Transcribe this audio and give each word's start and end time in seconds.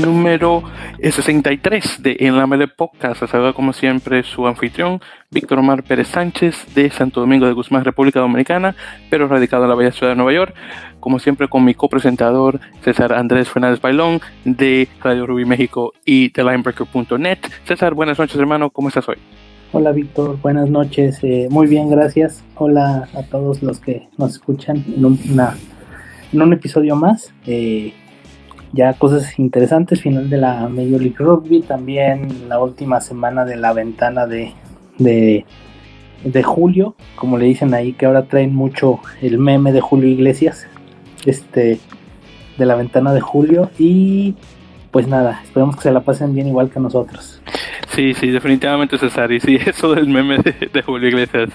número 0.00 0.62
63 1.00 2.02
de 2.02 2.16
En 2.20 2.36
la 2.36 2.46
Mele 2.46 2.68
Podcast. 2.68 3.26
Saluda 3.26 3.52
como 3.52 3.72
siempre 3.72 4.22
su 4.22 4.46
anfitrión, 4.46 5.00
Víctor 5.30 5.58
Omar 5.58 5.82
Pérez 5.82 6.08
Sánchez 6.08 6.74
de 6.74 6.90
Santo 6.90 7.20
Domingo 7.20 7.46
de 7.46 7.52
Guzmán, 7.52 7.84
República 7.84 8.20
Dominicana, 8.20 8.74
pero 9.10 9.28
radicado 9.28 9.64
en 9.64 9.70
la 9.70 9.74
bella 9.74 9.92
ciudad 9.92 10.12
de 10.12 10.16
Nueva 10.16 10.32
York. 10.32 10.54
Como 11.00 11.18
siempre 11.18 11.48
con 11.48 11.64
mi 11.64 11.74
copresentador 11.74 12.60
César 12.82 13.12
Andrés 13.12 13.48
Fernández 13.48 13.80
Bailón 13.80 14.20
de 14.44 14.88
Radio 15.02 15.26
Rubí 15.26 15.44
México 15.44 15.92
y 16.04 16.30
de 16.30 16.44
Linebreaker.net. 16.44 17.38
César, 17.64 17.94
buenas 17.94 18.18
noches 18.18 18.36
hermano, 18.36 18.70
¿cómo 18.70 18.88
estás 18.88 19.08
hoy? 19.08 19.18
Hola 19.74 19.92
Víctor, 19.92 20.38
buenas 20.42 20.68
noches. 20.68 21.20
Eh, 21.22 21.48
muy 21.50 21.66
bien, 21.66 21.88
gracias. 21.88 22.44
Hola 22.56 23.08
a 23.14 23.22
todos 23.22 23.62
los 23.62 23.80
que 23.80 24.06
nos 24.18 24.32
escuchan 24.32 24.84
en, 24.86 25.18
en 26.30 26.42
un 26.42 26.52
episodio 26.52 26.94
más. 26.94 27.32
Eh, 27.46 27.94
ya 28.74 28.92
cosas 28.92 29.38
interesantes, 29.38 30.02
final 30.02 30.28
de 30.28 30.36
la 30.36 30.68
Major 30.68 31.00
League 31.00 31.16
Rugby, 31.18 31.62
también 31.62 32.50
la 32.50 32.60
última 32.60 33.00
semana 33.00 33.46
de 33.46 33.56
la 33.56 33.72
ventana 33.72 34.26
de, 34.26 34.52
de, 34.98 36.42
julio, 36.42 36.94
como 37.16 37.38
le 37.38 37.46
dicen 37.46 37.72
ahí, 37.72 37.94
que 37.94 38.04
ahora 38.04 38.24
traen 38.24 38.54
mucho 38.54 39.00
el 39.22 39.38
meme 39.38 39.72
de 39.72 39.80
Julio 39.80 40.10
Iglesias, 40.10 40.66
este, 41.24 41.80
de 42.58 42.66
la 42.66 42.74
ventana 42.74 43.14
de 43.14 43.22
julio, 43.22 43.70
y 43.78 44.34
pues 44.90 45.08
nada, 45.08 45.40
esperemos 45.42 45.76
que 45.76 45.82
se 45.82 45.92
la 45.92 46.00
pasen 46.00 46.34
bien 46.34 46.48
igual 46.48 46.68
que 46.68 46.78
nosotros. 46.78 47.41
Sí, 47.94 48.14
sí, 48.14 48.30
definitivamente 48.30 48.96
César, 48.96 49.30
y 49.32 49.40
sí, 49.40 49.56
eso 49.66 49.94
del 49.94 50.08
meme 50.08 50.38
de, 50.38 50.82
Julio 50.82 51.08
Iglesias, 51.08 51.50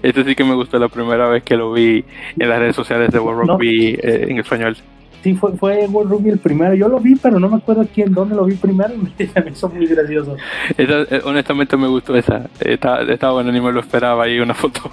este 0.00 0.22
sí 0.22 0.36
que 0.36 0.44
me 0.44 0.54
gustó 0.54 0.78
la 0.78 0.88
primera 0.88 1.28
vez 1.28 1.42
que 1.42 1.56
lo 1.56 1.72
vi 1.72 2.04
en 2.38 2.48
las 2.48 2.60
redes 2.60 2.76
sociales 2.76 3.10
de 3.10 3.18
World 3.18 3.50
Rugby 3.50 3.98
eh, 4.00 4.26
en 4.28 4.38
español. 4.38 4.76
Sí, 5.22 5.34
fue, 5.34 5.52
fue 5.52 5.86
Rugby 5.86 6.30
el 6.30 6.38
primero. 6.38 6.74
Yo 6.74 6.88
lo 6.88 6.98
vi, 6.98 7.14
pero 7.14 7.38
no 7.38 7.48
me 7.48 7.56
acuerdo 7.56 7.86
quién, 7.92 8.12
dónde 8.12 8.34
lo 8.34 8.44
vi 8.44 8.54
primero 8.54 8.92
y 8.94 8.98
me, 9.44 9.50
hizo 9.50 9.68
muy 9.68 9.86
gracioso. 9.86 10.36
Eh, 10.76 11.20
honestamente 11.24 11.76
me 11.76 11.86
gustó 11.86 12.16
esa. 12.16 12.48
Estaba, 12.60 13.02
estaba 13.02 13.34
bueno, 13.34 13.52
ni 13.52 13.60
me 13.60 13.70
lo 13.70 13.80
esperaba. 13.80 14.24
Ahí 14.24 14.40
una 14.40 14.54
foto 14.62 14.90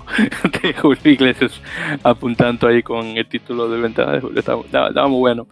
de 0.62 0.74
Julio 0.74 1.12
Iglesias 1.12 1.62
apuntando 2.04 2.68
ahí 2.68 2.84
con 2.84 3.06
el 3.18 3.26
título 3.28 3.70
de 3.70 3.82
ventana 3.82 4.14
de 4.14 4.22
Julio. 4.22 4.40
Estaba, 4.40 5.08
muy 5.08 5.20
bueno. 5.20 5.48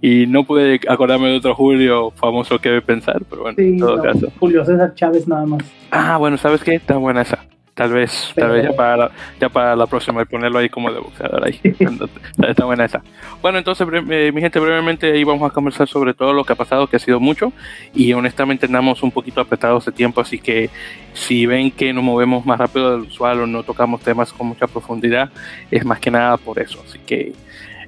Y 0.00 0.26
no 0.26 0.44
pude 0.44 0.80
acordarme 0.88 1.28
de 1.28 1.36
otro 1.36 1.54
Julio 1.54 2.10
famoso 2.12 2.58
que 2.58 2.80
pensar, 2.80 3.22
pero 3.28 3.42
bueno, 3.42 3.58
en 3.58 3.78
todo 3.78 4.02
caso. 4.02 4.32
Julio 4.40 4.64
César 4.64 4.94
Chávez 4.94 5.28
nada 5.28 5.44
más. 5.44 5.62
Ah, 5.90 6.16
bueno, 6.16 6.38
¿sabes 6.38 6.62
qué? 6.62 6.76
Está 6.76 6.96
buena 6.96 7.22
esa. 7.22 7.38
Tal 7.82 7.92
vez, 7.94 8.32
tal 8.36 8.52
vez 8.52 8.62
ya 8.62 8.76
para, 8.76 9.10
ya 9.40 9.48
para 9.48 9.74
la 9.74 9.88
próxima 9.88 10.22
y 10.22 10.24
ponerlo 10.24 10.60
ahí 10.60 10.68
como 10.68 10.92
de 10.92 11.00
boxeador 11.00 11.44
ahí. 11.44 11.58
Está 12.48 12.64
buena 12.64 12.84
esa. 12.84 13.02
Bueno, 13.40 13.58
entonces, 13.58 13.84
eh, 14.08 14.30
mi 14.32 14.40
gente, 14.40 14.60
brevemente 14.60 15.10
ahí 15.10 15.24
vamos 15.24 15.50
a 15.50 15.52
conversar 15.52 15.88
sobre 15.88 16.14
todo 16.14 16.32
lo 16.32 16.44
que 16.44 16.52
ha 16.52 16.56
pasado, 16.56 16.86
que 16.86 16.94
ha 16.94 17.00
sido 17.00 17.18
mucho. 17.18 17.52
Y 17.92 18.12
honestamente 18.12 18.66
andamos 18.66 19.02
un 19.02 19.10
poquito 19.10 19.40
apretados 19.40 19.84
de 19.84 19.90
tiempo, 19.90 20.20
así 20.20 20.38
que 20.38 20.70
si 21.12 21.44
ven 21.44 21.72
que 21.72 21.92
nos 21.92 22.04
movemos 22.04 22.46
más 22.46 22.56
rápido 22.56 22.92
del 22.92 23.08
usual 23.08 23.40
o 23.40 23.46
no 23.48 23.64
tocamos 23.64 24.00
temas 24.02 24.32
con 24.32 24.46
mucha 24.46 24.68
profundidad, 24.68 25.30
es 25.68 25.84
más 25.84 25.98
que 25.98 26.12
nada 26.12 26.36
por 26.36 26.60
eso. 26.60 26.80
Así 26.86 27.00
que 27.00 27.32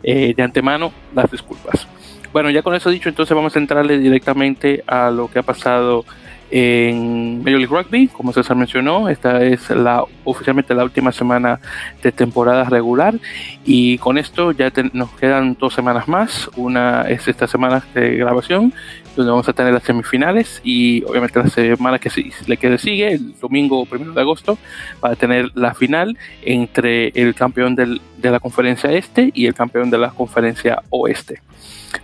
eh, 0.02 0.34
de 0.36 0.42
antemano, 0.42 0.92
las 1.14 1.30
disculpas. 1.30 1.86
Bueno, 2.32 2.50
ya 2.50 2.62
con 2.62 2.74
eso 2.74 2.90
dicho, 2.90 3.08
entonces 3.08 3.32
vamos 3.32 3.54
a 3.54 3.60
entrarle 3.60 3.98
directamente 3.98 4.82
a 4.88 5.12
lo 5.12 5.30
que 5.30 5.38
ha 5.38 5.44
pasado 5.44 6.04
en 6.50 7.38
Major 7.42 7.58
League 7.58 7.74
Rugby, 7.74 8.08
como 8.08 8.32
César 8.32 8.56
mencionó, 8.56 9.08
esta 9.08 9.42
es 9.42 9.70
la 9.70 10.04
oficialmente 10.24 10.74
la 10.74 10.84
última 10.84 11.12
semana 11.12 11.60
de 12.02 12.12
temporada 12.12 12.64
regular 12.64 13.14
y 13.64 13.98
con 13.98 14.18
esto 14.18 14.52
ya 14.52 14.72
nos 14.92 15.10
quedan 15.12 15.56
dos 15.58 15.74
semanas 15.74 16.08
más, 16.08 16.50
una 16.56 17.02
es 17.02 17.26
esta 17.28 17.46
semana 17.46 17.84
de 17.94 18.16
grabación 18.16 18.72
donde 19.16 19.30
vamos 19.30 19.48
a 19.48 19.52
tener 19.52 19.72
las 19.72 19.84
semifinales 19.84 20.60
y 20.64 21.02
obviamente 21.04 21.38
la 21.38 21.48
semana 21.48 21.98
que 21.98 22.10
le 22.46 22.56
que 22.56 22.78
sigue, 22.78 23.12
el 23.12 23.38
domingo 23.38 23.84
primero 23.86 24.12
de 24.12 24.20
agosto, 24.20 24.58
para 25.00 25.16
tener 25.16 25.50
la 25.54 25.74
final 25.74 26.18
entre 26.42 27.08
el 27.14 27.34
campeón 27.34 27.74
del, 27.74 28.00
de 28.18 28.30
la 28.30 28.40
conferencia 28.40 28.92
este 28.92 29.30
y 29.34 29.46
el 29.46 29.54
campeón 29.54 29.90
de 29.90 29.98
la 29.98 30.10
conferencia 30.10 30.82
oeste. 30.90 31.40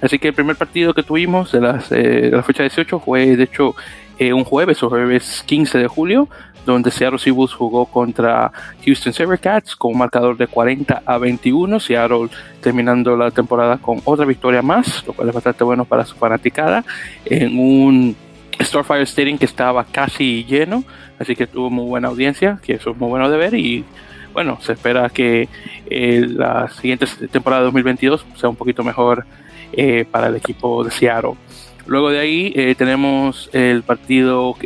Así 0.01 0.19
que 0.19 0.28
el 0.28 0.34
primer 0.34 0.57
partido 0.57 0.95
que 0.95 1.03
tuvimos 1.03 1.53
de, 1.53 1.61
las, 1.61 1.91
eh, 1.91 1.97
de 1.97 2.31
la 2.31 2.43
fecha 2.43 2.62
18 2.62 3.01
fue 3.01 3.37
de 3.37 3.45
hecho 3.45 3.75
eh, 4.21 4.35
un 4.35 4.45
jueves 4.45 4.83
o 4.83 4.91
jueves 4.91 5.43
15 5.47 5.79
de 5.79 5.89
julio, 5.89 6.29
donde 6.67 6.91
Seattle 6.91 7.19
Seahawks 7.19 7.55
jugó 7.55 7.87
contra 7.87 8.53
Houston 8.85 9.15
Sabercats 9.15 9.75
con 9.75 9.93
un 9.93 9.99
marcador 9.99 10.37
de 10.37 10.47
40 10.47 11.03
a 11.07 11.17
21. 11.17 11.81
Seattle 11.81 12.29
terminando 12.61 13.17
la 13.17 13.31
temporada 13.31 13.79
con 13.79 14.03
otra 14.05 14.27
victoria 14.27 14.61
más, 14.61 15.07
lo 15.07 15.15
cual 15.15 15.31
es 15.31 15.35
bastante 15.35 15.65
bueno 15.65 15.87
para 15.87 16.05
su 16.05 16.17
fanaticada, 16.17 16.85
en 17.25 17.59
un 17.59 18.15
Starfire 18.61 19.05
Stadium 19.05 19.39
que 19.39 19.47
estaba 19.47 19.85
casi 19.85 20.45
lleno, 20.45 20.85
así 21.19 21.35
que 21.35 21.47
tuvo 21.47 21.71
muy 21.71 21.87
buena 21.87 22.09
audiencia, 22.09 22.59
que 22.63 22.75
eso 22.75 22.91
es 22.91 22.99
muy 22.99 23.09
bueno 23.09 23.31
de 23.31 23.39
ver 23.39 23.55
y 23.55 23.87
bueno, 24.35 24.59
se 24.61 24.75
espera 24.75 25.09
que 25.09 25.49
eh, 25.87 26.27
la 26.29 26.69
siguiente 26.69 27.07
temporada 27.33 27.63
2022 27.63 28.27
sea 28.37 28.51
un 28.51 28.57
poquito 28.57 28.85
mejor 28.85 29.25
eh, 29.73 30.05
para 30.11 30.27
el 30.27 30.37
equipo 30.37 30.85
de 30.85 30.91
Seattle. 30.91 31.37
Luego 31.87 32.11
de 32.11 32.21
ahí 32.21 32.53
eh, 32.55 32.75
tenemos 32.75 33.51
el 33.53 33.83
partido 33.83 34.57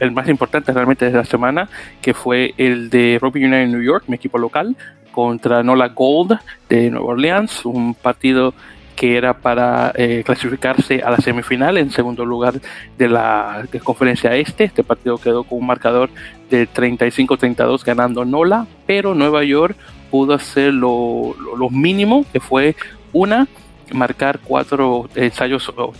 el 0.00 0.12
más 0.12 0.28
importante 0.28 0.72
realmente 0.72 1.06
de 1.06 1.16
la 1.16 1.24
semana, 1.24 1.68
que 2.02 2.14
fue 2.14 2.54
el 2.58 2.90
de 2.90 3.18
Rugby 3.20 3.44
United 3.44 3.68
New 3.68 3.82
York, 3.82 4.04
mi 4.06 4.16
equipo 4.16 4.38
local, 4.38 4.76
contra 5.12 5.62
Nola 5.62 5.88
Gold 5.88 6.38
de 6.68 6.90
Nueva 6.90 7.08
Orleans, 7.08 7.64
un 7.64 7.94
partido 7.94 8.54
que 8.94 9.16
era 9.16 9.32
para 9.34 9.92
eh, 9.94 10.22
clasificarse 10.26 11.02
a 11.02 11.10
la 11.10 11.18
semifinal 11.18 11.78
en 11.78 11.92
segundo 11.92 12.24
lugar 12.24 12.54
de 12.96 13.08
la 13.08 13.64
conferencia 13.84 14.34
este. 14.34 14.64
Este 14.64 14.82
partido 14.82 15.18
quedó 15.18 15.44
con 15.44 15.58
un 15.58 15.66
marcador 15.66 16.10
de 16.50 16.68
35-32 16.68 17.84
ganando 17.84 18.24
Nola, 18.24 18.66
pero 18.86 19.14
Nueva 19.14 19.44
York 19.44 19.76
pudo 20.10 20.34
hacer 20.34 20.74
lo 20.74 21.34
mínimo, 21.70 22.24
que 22.32 22.40
fue 22.40 22.74
una 23.12 23.46
marcar 23.92 24.40
cuatro 24.42 25.08
ensayos 25.14 25.68
o 25.68 25.92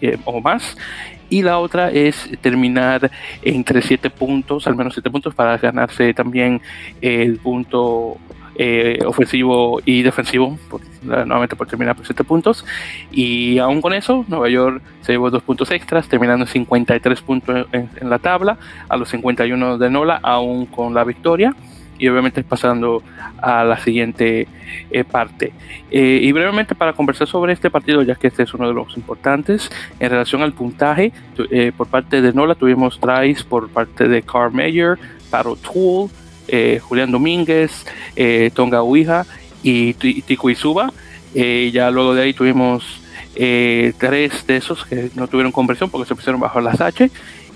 eh, 0.00 0.18
o 0.24 0.40
más. 0.40 0.76
Y 1.30 1.42
la 1.42 1.58
otra 1.58 1.90
es 1.90 2.30
terminar 2.40 3.10
entre 3.42 3.82
siete 3.82 4.08
puntos, 4.08 4.66
al 4.66 4.76
menos 4.76 4.94
siete 4.94 5.10
puntos 5.10 5.34
para 5.34 5.58
ganarse 5.58 6.14
también 6.14 6.62
el 7.02 7.36
punto 7.36 8.16
eh, 8.60 8.98
ofensivo 9.06 9.80
y 9.84 10.02
defensivo, 10.02 10.58
nuevamente 11.02 11.54
por 11.54 11.66
terminar 11.68 11.94
por 11.94 12.06
siete 12.06 12.24
puntos. 12.24 12.64
Y 13.12 13.58
aún 13.58 13.82
con 13.82 13.92
eso, 13.92 14.24
Nueva 14.26 14.48
York 14.48 14.82
se 15.02 15.12
llevó 15.12 15.30
dos 15.30 15.42
puntos 15.42 15.70
extras, 15.70 16.08
terminando 16.08 16.44
en 16.44 16.50
53 16.50 17.20
puntos 17.20 17.66
en, 17.72 17.90
en 18.00 18.10
la 18.10 18.18
tabla, 18.18 18.58
a 18.88 18.96
los 18.96 19.10
51 19.10 19.78
de 19.78 19.90
Nola, 19.90 20.18
aún 20.22 20.66
con 20.66 20.94
la 20.94 21.04
victoria 21.04 21.54
y 21.98 22.08
obviamente 22.08 22.42
pasando 22.42 23.02
a 23.40 23.64
la 23.64 23.78
siguiente 23.78 24.48
eh, 24.90 25.04
parte. 25.04 25.52
Eh, 25.90 26.20
y 26.22 26.32
brevemente 26.32 26.74
para 26.74 26.92
conversar 26.92 27.26
sobre 27.26 27.52
este 27.52 27.70
partido, 27.70 28.02
ya 28.02 28.14
que 28.14 28.28
este 28.28 28.42
es 28.42 28.54
uno 28.54 28.68
de 28.68 28.74
los 28.74 28.96
importantes, 28.96 29.70
en 29.98 30.10
relación 30.10 30.42
al 30.42 30.52
puntaje, 30.52 31.12
eh, 31.50 31.72
por 31.76 31.88
parte 31.88 32.20
de 32.20 32.32
Nola 32.32 32.54
tuvimos 32.54 32.98
tries 33.00 33.42
por 33.42 33.68
parte 33.68 34.08
de 34.08 34.22
Carl 34.22 34.52
Mayer, 34.52 34.98
Paro 35.30 35.56
Tool, 35.56 36.10
Julián 36.80 37.12
Domínguez, 37.12 37.84
Tonga 38.54 38.82
Uija 38.82 39.26
y 39.62 39.92
Tico 39.92 40.48
Izuba. 40.48 40.90
ya 41.34 41.90
luego 41.90 42.14
de 42.14 42.22
ahí 42.22 42.32
tuvimos 42.32 43.02
tres 43.34 44.46
de 44.46 44.56
esos 44.56 44.86
que 44.86 45.10
no 45.14 45.28
tuvieron 45.28 45.52
conversión 45.52 45.90
porque 45.90 46.08
se 46.08 46.14
pusieron 46.14 46.40
bajo 46.40 46.62
las 46.62 46.80
H 46.80 47.10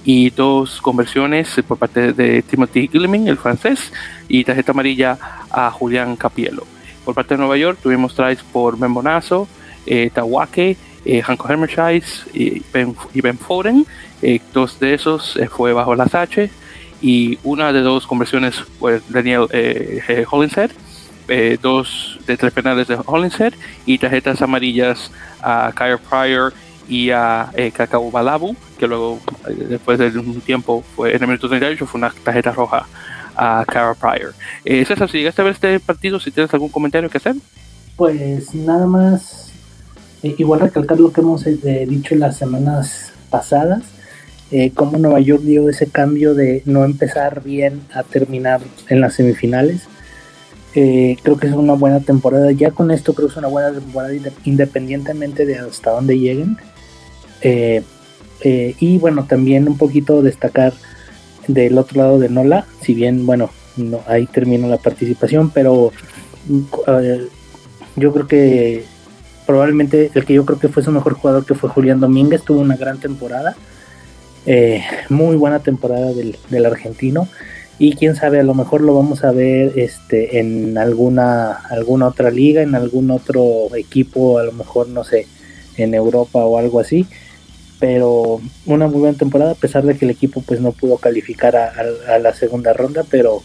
y 0.05 0.31
dos 0.31 0.81
conversiones 0.81 1.61
por 1.67 1.79
parte 1.79 2.13
de 2.13 2.43
Timothy 2.43 2.89
Gilman, 2.89 3.29
el 3.29 3.37
francés, 3.37 3.93
y 4.29 4.45
tarjeta 4.45 4.73
amarilla 4.73 5.19
a 5.51 5.71
Julián 5.71 6.17
Capielo. 6.17 6.67
Por 7.05 7.15
parte 7.15 7.35
de 7.35 7.39
Nueva 7.39 7.57
York 7.57 7.79
tuvimos 7.83 8.15
tries 8.15 8.43
por 8.43 8.79
Membonazo, 8.79 9.49
eh, 9.87 10.11
Tawake, 10.13 10.77
eh, 11.05 11.23
Hanko 11.27 11.49
y 12.33 12.63
Ben, 12.73 12.95
y 13.15 13.21
Foden. 13.33 13.87
Eh, 14.23 14.41
dos 14.53 14.79
de 14.79 14.95
esos 14.95 15.37
eh, 15.37 15.49
fue 15.49 15.73
bajo 15.73 15.95
las 15.97 16.15
H 16.15 16.49
y 17.01 17.39
una 17.43 17.73
de 17.73 17.81
dos 17.81 18.07
conversiones 18.07 18.55
fue 18.79 19.01
Daniel 19.09 19.47
eh, 19.51 20.25
Hollinshead. 20.31 20.71
dos 21.61 22.19
de 22.27 22.37
tres 22.37 22.53
penales 22.53 22.87
de 22.87 22.99
Hollinshead 23.05 23.55
y 23.87 23.99
tarjetas 23.99 24.43
amarillas 24.43 25.11
a 25.43 25.73
Kyle 25.75 25.99
Pryor 25.99 26.53
y 26.89 27.11
a 27.11 27.51
eh, 27.55 27.73
Balabu, 28.13 28.57
que 28.79 28.87
luego, 28.87 29.21
eh, 29.49 29.67
después 29.69 29.99
de 29.99 30.19
un 30.19 30.41
tiempo, 30.41 30.85
fue 30.95 31.15
en 31.15 31.23
el 31.23 31.29
minuto 31.29 31.49
38, 31.49 31.87
fue 31.87 31.99
una 31.99 32.13
tarjeta 32.25 32.53
roja 32.53 32.87
a 33.37 33.65
Cara 33.67 33.95
Pryor. 33.95 34.35
Eh, 34.65 34.85
César, 34.85 35.11
si 35.11 35.19
llegaste 35.19 35.43
a 35.43 35.45
ver 35.45 35.55
este 35.55 35.81
partido, 35.81 36.21
si 36.21 36.31
tienes 36.31 36.53
algún 36.53 36.69
comentario 36.69 37.09
que 37.11 37.19
hacer. 37.19 37.37
Pues 37.97 38.55
nada 38.55 38.87
más, 38.87 39.53
eh, 40.23 40.35
igual 40.39 40.61
recalcar 40.61 40.99
lo 40.99 41.13
que 41.13 41.21
hemos 41.21 41.47
eh, 41.47 41.87
dicho 41.89 42.15
en 42.15 42.21
las 42.21 42.37
semanas 42.37 43.13
pasadas, 43.31 43.83
cómo 44.75 44.99
Nueva 44.99 45.19
York 45.19 45.43
dio 45.45 45.71
ese 45.71 45.87
cambio 45.87 46.35
de 46.35 46.63
no 46.67 46.85
empezar 46.85 47.43
bien 47.43 47.81
a 47.95 48.03
terminar 48.03 48.61
en 48.91 49.01
las 49.01 49.15
semifinales. 49.15 49.89
Creo 50.75 51.39
que 51.41 51.47
es 51.47 51.55
una 51.55 51.73
buena 51.73 52.01
temporada. 52.01 52.53
Ya 52.53 52.71
con 52.71 52.91
esto 52.91 53.15
creo 53.15 53.29
que 53.29 53.33
es 53.33 53.39
una 53.39 53.49
buena 53.49 53.73
temporada 53.73 54.13
independientemente 54.45 55.47
de 55.47 55.59
hasta 55.59 55.93
dónde 55.93 56.19
lleguen. 56.19 56.59
Eh, 57.43 57.83
eh, 58.43 58.75
y 58.79 58.99
bueno, 58.99 59.27
también 59.29 59.69
un 59.69 59.77
poquito 59.77 60.23
destacar 60.23 60.73
del 61.49 61.77
otro 61.79 62.03
lado 62.03 62.19
de 62.19 62.29
Nola, 62.29 62.67
si 62.81 62.95
bien, 62.95 63.27
bueno, 63.27 63.51
no, 63.77 64.01
ahí 64.07 64.27
termino 64.27 64.69
la 64.69 64.79
participación, 64.79 65.51
pero 65.51 65.93
yo 67.97 68.13
creo 68.13 68.27
que 68.27 68.85
probablemente 69.47 70.11
el 70.15 70.25
que 70.25 70.35
yo 70.35 70.45
creo 70.45 70.59
que 70.59 70.69
fue 70.69 70.83
su 70.83 70.91
mejor 70.91 71.15
jugador, 71.15 71.45
que 71.45 71.55
fue 71.55 71.71
Julián 71.71 72.01
Domínguez, 72.01 72.43
tuvo 72.43 72.61
una 72.61 72.77
gran 72.77 72.99
temporada. 72.99 73.57
muy 75.09 75.37
buena 75.37 75.61
temporada 75.61 76.13
del, 76.13 76.37
del 76.51 76.67
argentino 76.67 77.29
y 77.79 77.97
quién 77.97 78.15
sabe, 78.15 78.39
a 78.39 78.45
lo 78.45 78.55
mejor 78.55 78.81
lo 78.83 78.95
vamos 78.95 79.25
a 79.25 79.33
ver 79.33 79.73
este, 79.77 80.39
en 80.39 80.79
alguna, 80.79 81.53
alguna 81.53 82.07
otra 82.07 82.31
liga, 82.31 82.63
en 82.63 82.77
algún 82.77 83.11
otro 83.11 83.75
equipo, 83.75 84.39
a 84.39 84.45
lo 84.45 84.53
mejor, 84.53 84.89
no 84.89 85.03
sé, 85.03 85.27
en 85.77 85.93
Europa 85.93 86.45
o 86.45 86.59
algo 86.59 86.79
así. 86.79 87.07
Pero 87.83 88.41
una 88.65 88.87
muy 88.87 89.01
buena 89.01 89.19
temporada, 89.19 89.51
a 89.51 89.57
pesar 89.57 89.85
de 89.85 89.97
que 89.97 90.05
el 90.05 90.13
equipo 90.13 90.41
pues 90.41 90.61
no 90.61 90.71
pudo 90.71 90.99
calificar 90.99 91.57
a, 91.57 92.19
la 92.21 92.33
segunda 92.33 92.73
ronda, 92.73 93.05
pero 93.11 93.43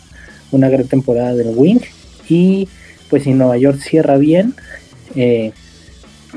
una 0.51 0.69
gran 0.69 0.87
temporada 0.87 1.33
del 1.33 1.53
Wing. 1.55 1.81
Y 2.29 2.69
pues 3.09 3.23
si 3.23 3.33
Nueva 3.33 3.57
York 3.57 3.79
cierra 3.79 4.17
bien, 4.17 4.53
eh, 5.15 5.53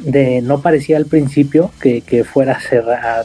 de, 0.02 0.41
no 0.41 0.62
parecía 0.62 0.97
al 0.97 1.05
principio 1.05 1.73
que, 1.79 2.25
fuera 2.25 2.58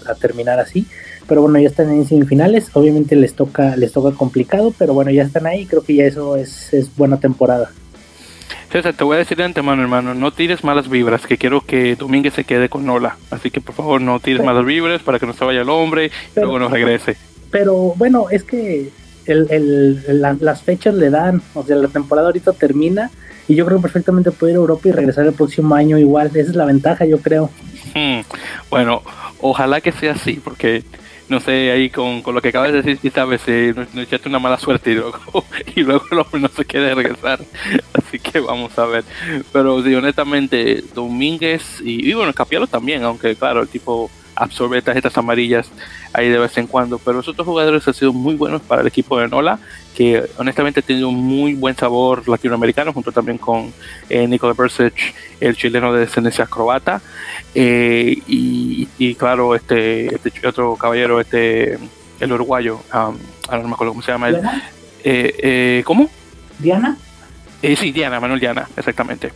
a 0.07 0.15
terminar 0.15 0.59
así, 0.59 0.85
pero 1.25 1.41
bueno, 1.41 1.57
ya 1.57 1.69
están 1.69 1.89
en 1.91 2.05
semifinales, 2.05 2.67
obviamente 2.73 3.15
les 3.15 3.33
toca, 3.33 3.77
les 3.77 3.93
toca 3.93 4.11
complicado, 4.11 4.73
pero 4.77 4.93
bueno, 4.93 5.09
ya 5.09 5.23
están 5.23 5.47
ahí, 5.47 5.65
creo 5.65 5.83
que 5.83 5.95
ya 5.95 6.03
eso 6.03 6.35
es, 6.35 6.73
es 6.73 6.93
buena 6.97 7.17
temporada. 7.17 7.71
César, 8.75 8.93
te 8.93 9.05
voy 9.05 9.15
a 9.15 9.19
decir 9.19 9.37
de 9.37 9.45
antemano, 9.45 9.81
hermano, 9.81 10.13
no 10.13 10.31
tires 10.31 10.65
malas 10.65 10.89
vibras, 10.89 11.25
que 11.25 11.37
quiero 11.37 11.61
que 11.61 11.95
Domínguez 11.95 12.33
se 12.33 12.43
quede 12.43 12.67
con 12.67 12.85
Nola. 12.85 13.15
Así 13.31 13.49
que 13.49 13.61
por 13.61 13.73
favor 13.73 14.01
no 14.01 14.19
tires 14.19 14.43
malas 14.43 14.65
vibras 14.65 15.01
para 15.01 15.17
que 15.17 15.25
no 15.25 15.31
se 15.31 15.45
vaya 15.45 15.61
el 15.61 15.69
hombre 15.69 16.11
y 16.35 16.39
luego 16.41 16.59
no 16.59 16.67
regrese. 16.67 17.15
Pero 17.51 17.93
bueno, 17.95 18.25
es 18.29 18.43
que 18.43 18.89
el, 19.27 19.47
el, 19.49 20.21
las 20.41 20.61
fechas 20.61 20.93
le 20.93 21.09
dan, 21.09 21.41
o 21.53 21.63
sea, 21.63 21.77
la 21.77 21.87
temporada 21.87 22.27
ahorita 22.27 22.51
termina 22.51 23.11
y 23.47 23.55
yo 23.55 23.65
creo 23.65 23.77
que 23.77 23.83
perfectamente 23.83 24.31
puede 24.31 24.51
ir 24.51 24.57
a 24.57 24.59
Europa 24.59 24.89
y 24.89 24.91
regresar 24.91 25.25
el 25.25 25.31
próximo 25.31 25.73
año 25.73 25.97
igual. 25.97 26.27
Esa 26.27 26.39
es 26.41 26.55
la 26.57 26.65
ventaja, 26.65 27.05
yo 27.05 27.19
creo. 27.19 27.49
Hmm, 27.93 28.23
bueno, 28.69 29.03
ojalá 29.39 29.79
que 29.79 29.93
sea 29.93 30.11
así, 30.11 30.41
porque 30.43 30.83
no 31.27 31.39
sé, 31.39 31.71
ahí 31.71 31.89
con, 31.89 32.21
lo 32.25 32.41
que 32.41 32.49
acabas 32.49 32.71
de 32.71 32.81
decir, 32.81 32.97
quizás 32.99 33.27
veces 33.27 33.75
nos, 33.75 33.95
echaste 33.95 34.29
una 34.29 34.39
mala 34.39 34.59
suerte 34.59 34.91
y 34.91 34.95
luego, 34.95 35.45
y 35.75 35.81
luego 35.81 36.05
no 36.33 36.47
se 36.49 36.65
quiere 36.65 36.93
regresar. 36.93 37.39
Así 37.93 38.19
que 38.19 38.39
vamos 38.39 38.77
a 38.77 38.85
ver. 38.85 39.03
Pero 39.51 39.83
sí, 39.83 39.93
honestamente, 39.95 40.83
Domínguez 40.93 41.81
y, 41.81 42.09
y 42.09 42.13
bueno, 42.13 42.33
Capielo 42.33 42.67
también, 42.67 43.03
aunque 43.03 43.35
claro, 43.35 43.61
el 43.61 43.67
tipo 43.67 44.09
absorbe 44.35 44.81
tarjetas 44.81 45.17
amarillas 45.17 45.69
ahí 46.13 46.29
de 46.29 46.37
vez 46.37 46.57
en 46.57 46.67
cuando. 46.67 46.99
Pero 46.99 47.17
los 47.17 47.27
otros 47.27 47.47
jugadores 47.47 47.87
han 47.87 47.93
sido 47.93 48.13
muy 48.13 48.35
buenos 48.35 48.61
para 48.61 48.81
el 48.81 48.87
equipo 48.87 49.19
de 49.19 49.27
Nola, 49.27 49.59
que 49.95 50.23
honestamente 50.37 50.81
ha 50.81 50.83
tenido 50.83 51.09
un 51.09 51.23
muy 51.23 51.53
buen 51.53 51.75
sabor 51.75 52.27
latinoamericano, 52.27 52.93
junto 52.93 53.11
también 53.11 53.37
con 53.37 53.73
eh, 54.09 54.27
Nicolás 54.27 54.79
el 55.39 55.55
chileno 55.55 55.93
de 55.93 56.01
descendencia 56.01 56.45
croata. 56.45 57.01
Eh, 57.53 58.17
y, 58.27 59.15
claro, 59.15 59.55
este, 59.55 60.13
este, 60.13 60.47
otro 60.47 60.75
caballero, 60.75 61.19
este 61.19 61.79
el 62.19 62.31
uruguayo, 62.31 62.75
um, 62.93 63.17
ahora 63.47 63.61
no 63.61 63.67
me 63.67 63.73
acuerdo 63.73 63.91
cómo 63.91 64.01
se 64.01 64.11
llama 64.11 64.29
él. 64.29 64.41
Eh, 65.03 65.35
eh, 65.39 65.83
¿Cómo? 65.85 66.09
Diana. 66.59 66.97
sí, 67.61 67.91
Diana, 67.91 68.19
Manuel 68.19 68.39
Diana, 68.39 68.67
exactamente. 68.75 69.31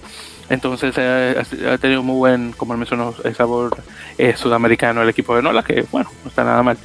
Entonces 0.50 0.96
eh, 0.98 1.44
ha 1.72 1.78
tenido 1.78 2.02
muy 2.02 2.16
buen, 2.16 2.52
como 2.54 2.76
mencionó, 2.76 3.14
el 3.24 3.36
sabor 3.36 3.78
eh, 4.18 4.36
sudamericano 4.36 5.02
el 5.02 5.10
equipo 5.10 5.36
de 5.36 5.44
Nola, 5.44 5.64
que 5.64 5.86
bueno, 5.92 6.12
no 6.24 6.30
está 6.30 6.44
nada 6.44 6.64
mal. 6.64 6.78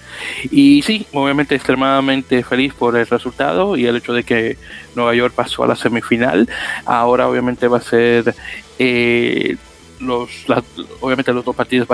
Y 0.50 0.82
sí, 0.82 1.06
obviamente 1.12 1.54
extremadamente 1.54 2.42
feliz 2.44 2.74
por 2.74 2.96
el 2.96 3.06
resultado 3.06 3.76
y 3.76 3.86
el 3.86 3.96
hecho 3.96 4.12
de 4.12 4.24
que 4.24 4.58
Nueva 4.94 5.14
York 5.14 5.34
pasó 5.34 5.64
a 5.64 5.66
la 5.66 5.76
semifinal. 5.76 6.48
Ahora 6.84 7.28
obviamente 7.28 7.66
va 7.68 7.78
a 7.78 7.82
ser 7.82 8.34
eh, 8.78 9.56
los, 9.98 10.30
obviamente 11.00 11.32
los 11.32 11.44
dos 11.44 11.56
partidos 11.56 11.88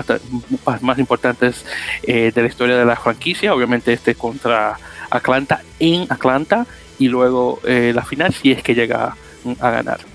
más 0.81 0.99
importantes 0.99 1.65
de 2.05 2.33
la 2.35 2.47
historia 2.47 2.77
de 2.77 2.85
la 2.85 2.97
franquicia. 2.97 3.55
Obviamente 3.55 3.93
este 3.93 4.17
contra 4.17 4.77
Atlanta 5.11 5.63
en 5.79 6.07
Atlanta 6.11 6.67
y 6.99 7.09
luego 7.09 7.61
la 7.65 8.05
final 8.05 8.35
si 8.35 8.51
es 8.51 8.63
que 8.63 8.75
llega 8.75 9.15
a 9.61 9.71
ganar. 9.71 10.10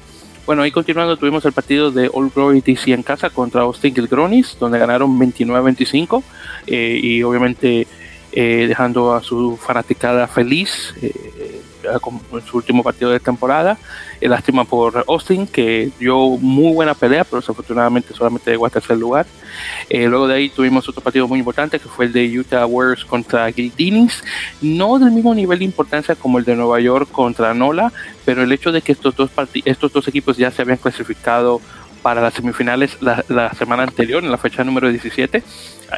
Bueno, 0.45 0.61
ahí 0.61 0.71
continuando 0.71 1.17
tuvimos 1.17 1.43
el 1.45 1.53
partido 1.53 1.89
de 1.89 2.07
All 2.13 2.29
Glory 2.29 2.61
DC 2.61 2.93
en 2.93 3.01
casa 3.01 3.31
contra 3.31 3.61
Austin 3.61 3.95
Gilgronis, 3.95 4.55
donde 4.59 4.77
ganaron 4.77 5.19
29-25 5.19 6.23
eh, 6.67 6.99
y 7.01 7.23
obviamente 7.23 7.87
eh, 8.31 8.65
dejando 8.67 9.13
a 9.15 9.23
su 9.23 9.57
fanaticada 9.57 10.27
feliz. 10.27 10.93
Eh, 11.01 11.61
en 11.85 12.45
su 12.45 12.57
último 12.57 12.83
partido 12.83 13.11
de 13.11 13.19
temporada. 13.19 13.77
Eh, 14.21 14.27
lástima 14.27 14.65
por 14.65 15.03
Austin, 15.07 15.47
que 15.47 15.91
dio 15.99 16.17
muy 16.37 16.73
buena 16.73 16.93
pelea, 16.93 17.23
pero 17.23 17.41
desafortunadamente 17.41 18.13
solamente 18.13 18.51
llegó 18.51 18.65
a 18.65 18.69
tercer 18.69 18.97
lugar. 18.97 19.25
Eh, 19.89 20.07
luego 20.07 20.27
de 20.27 20.35
ahí 20.35 20.49
tuvimos 20.49 20.87
otro 20.87 21.01
partido 21.01 21.27
muy 21.27 21.39
importante, 21.39 21.79
que 21.79 21.89
fue 21.89 22.05
el 22.05 22.13
de 22.13 22.39
Utah 22.39 22.65
Warriors 22.65 23.05
contra 23.05 23.47
Guildinis. 23.47 24.23
No 24.61 24.99
del 24.99 25.11
mismo 25.11 25.33
nivel 25.33 25.59
de 25.59 25.65
importancia 25.65 26.15
como 26.15 26.39
el 26.39 26.45
de 26.45 26.55
Nueva 26.55 26.79
York 26.79 27.09
contra 27.11 27.53
Nola, 27.53 27.91
pero 28.25 28.43
el 28.43 28.51
hecho 28.51 28.71
de 28.71 28.81
que 28.81 28.91
estos 28.91 29.15
dos, 29.15 29.29
estos 29.65 29.91
dos 29.91 30.07
equipos 30.07 30.37
ya 30.37 30.51
se 30.51 30.61
habían 30.61 30.77
clasificado 30.77 31.61
para 32.05 32.21
las 32.21 32.35
semifinales 32.35 32.99
la, 33.01 33.51
semana 33.57 33.81
anterior, 33.81 34.23
en 34.23 34.29
la 34.29 34.37
fecha 34.37 34.63
número 34.63 34.91
17. 34.91 35.41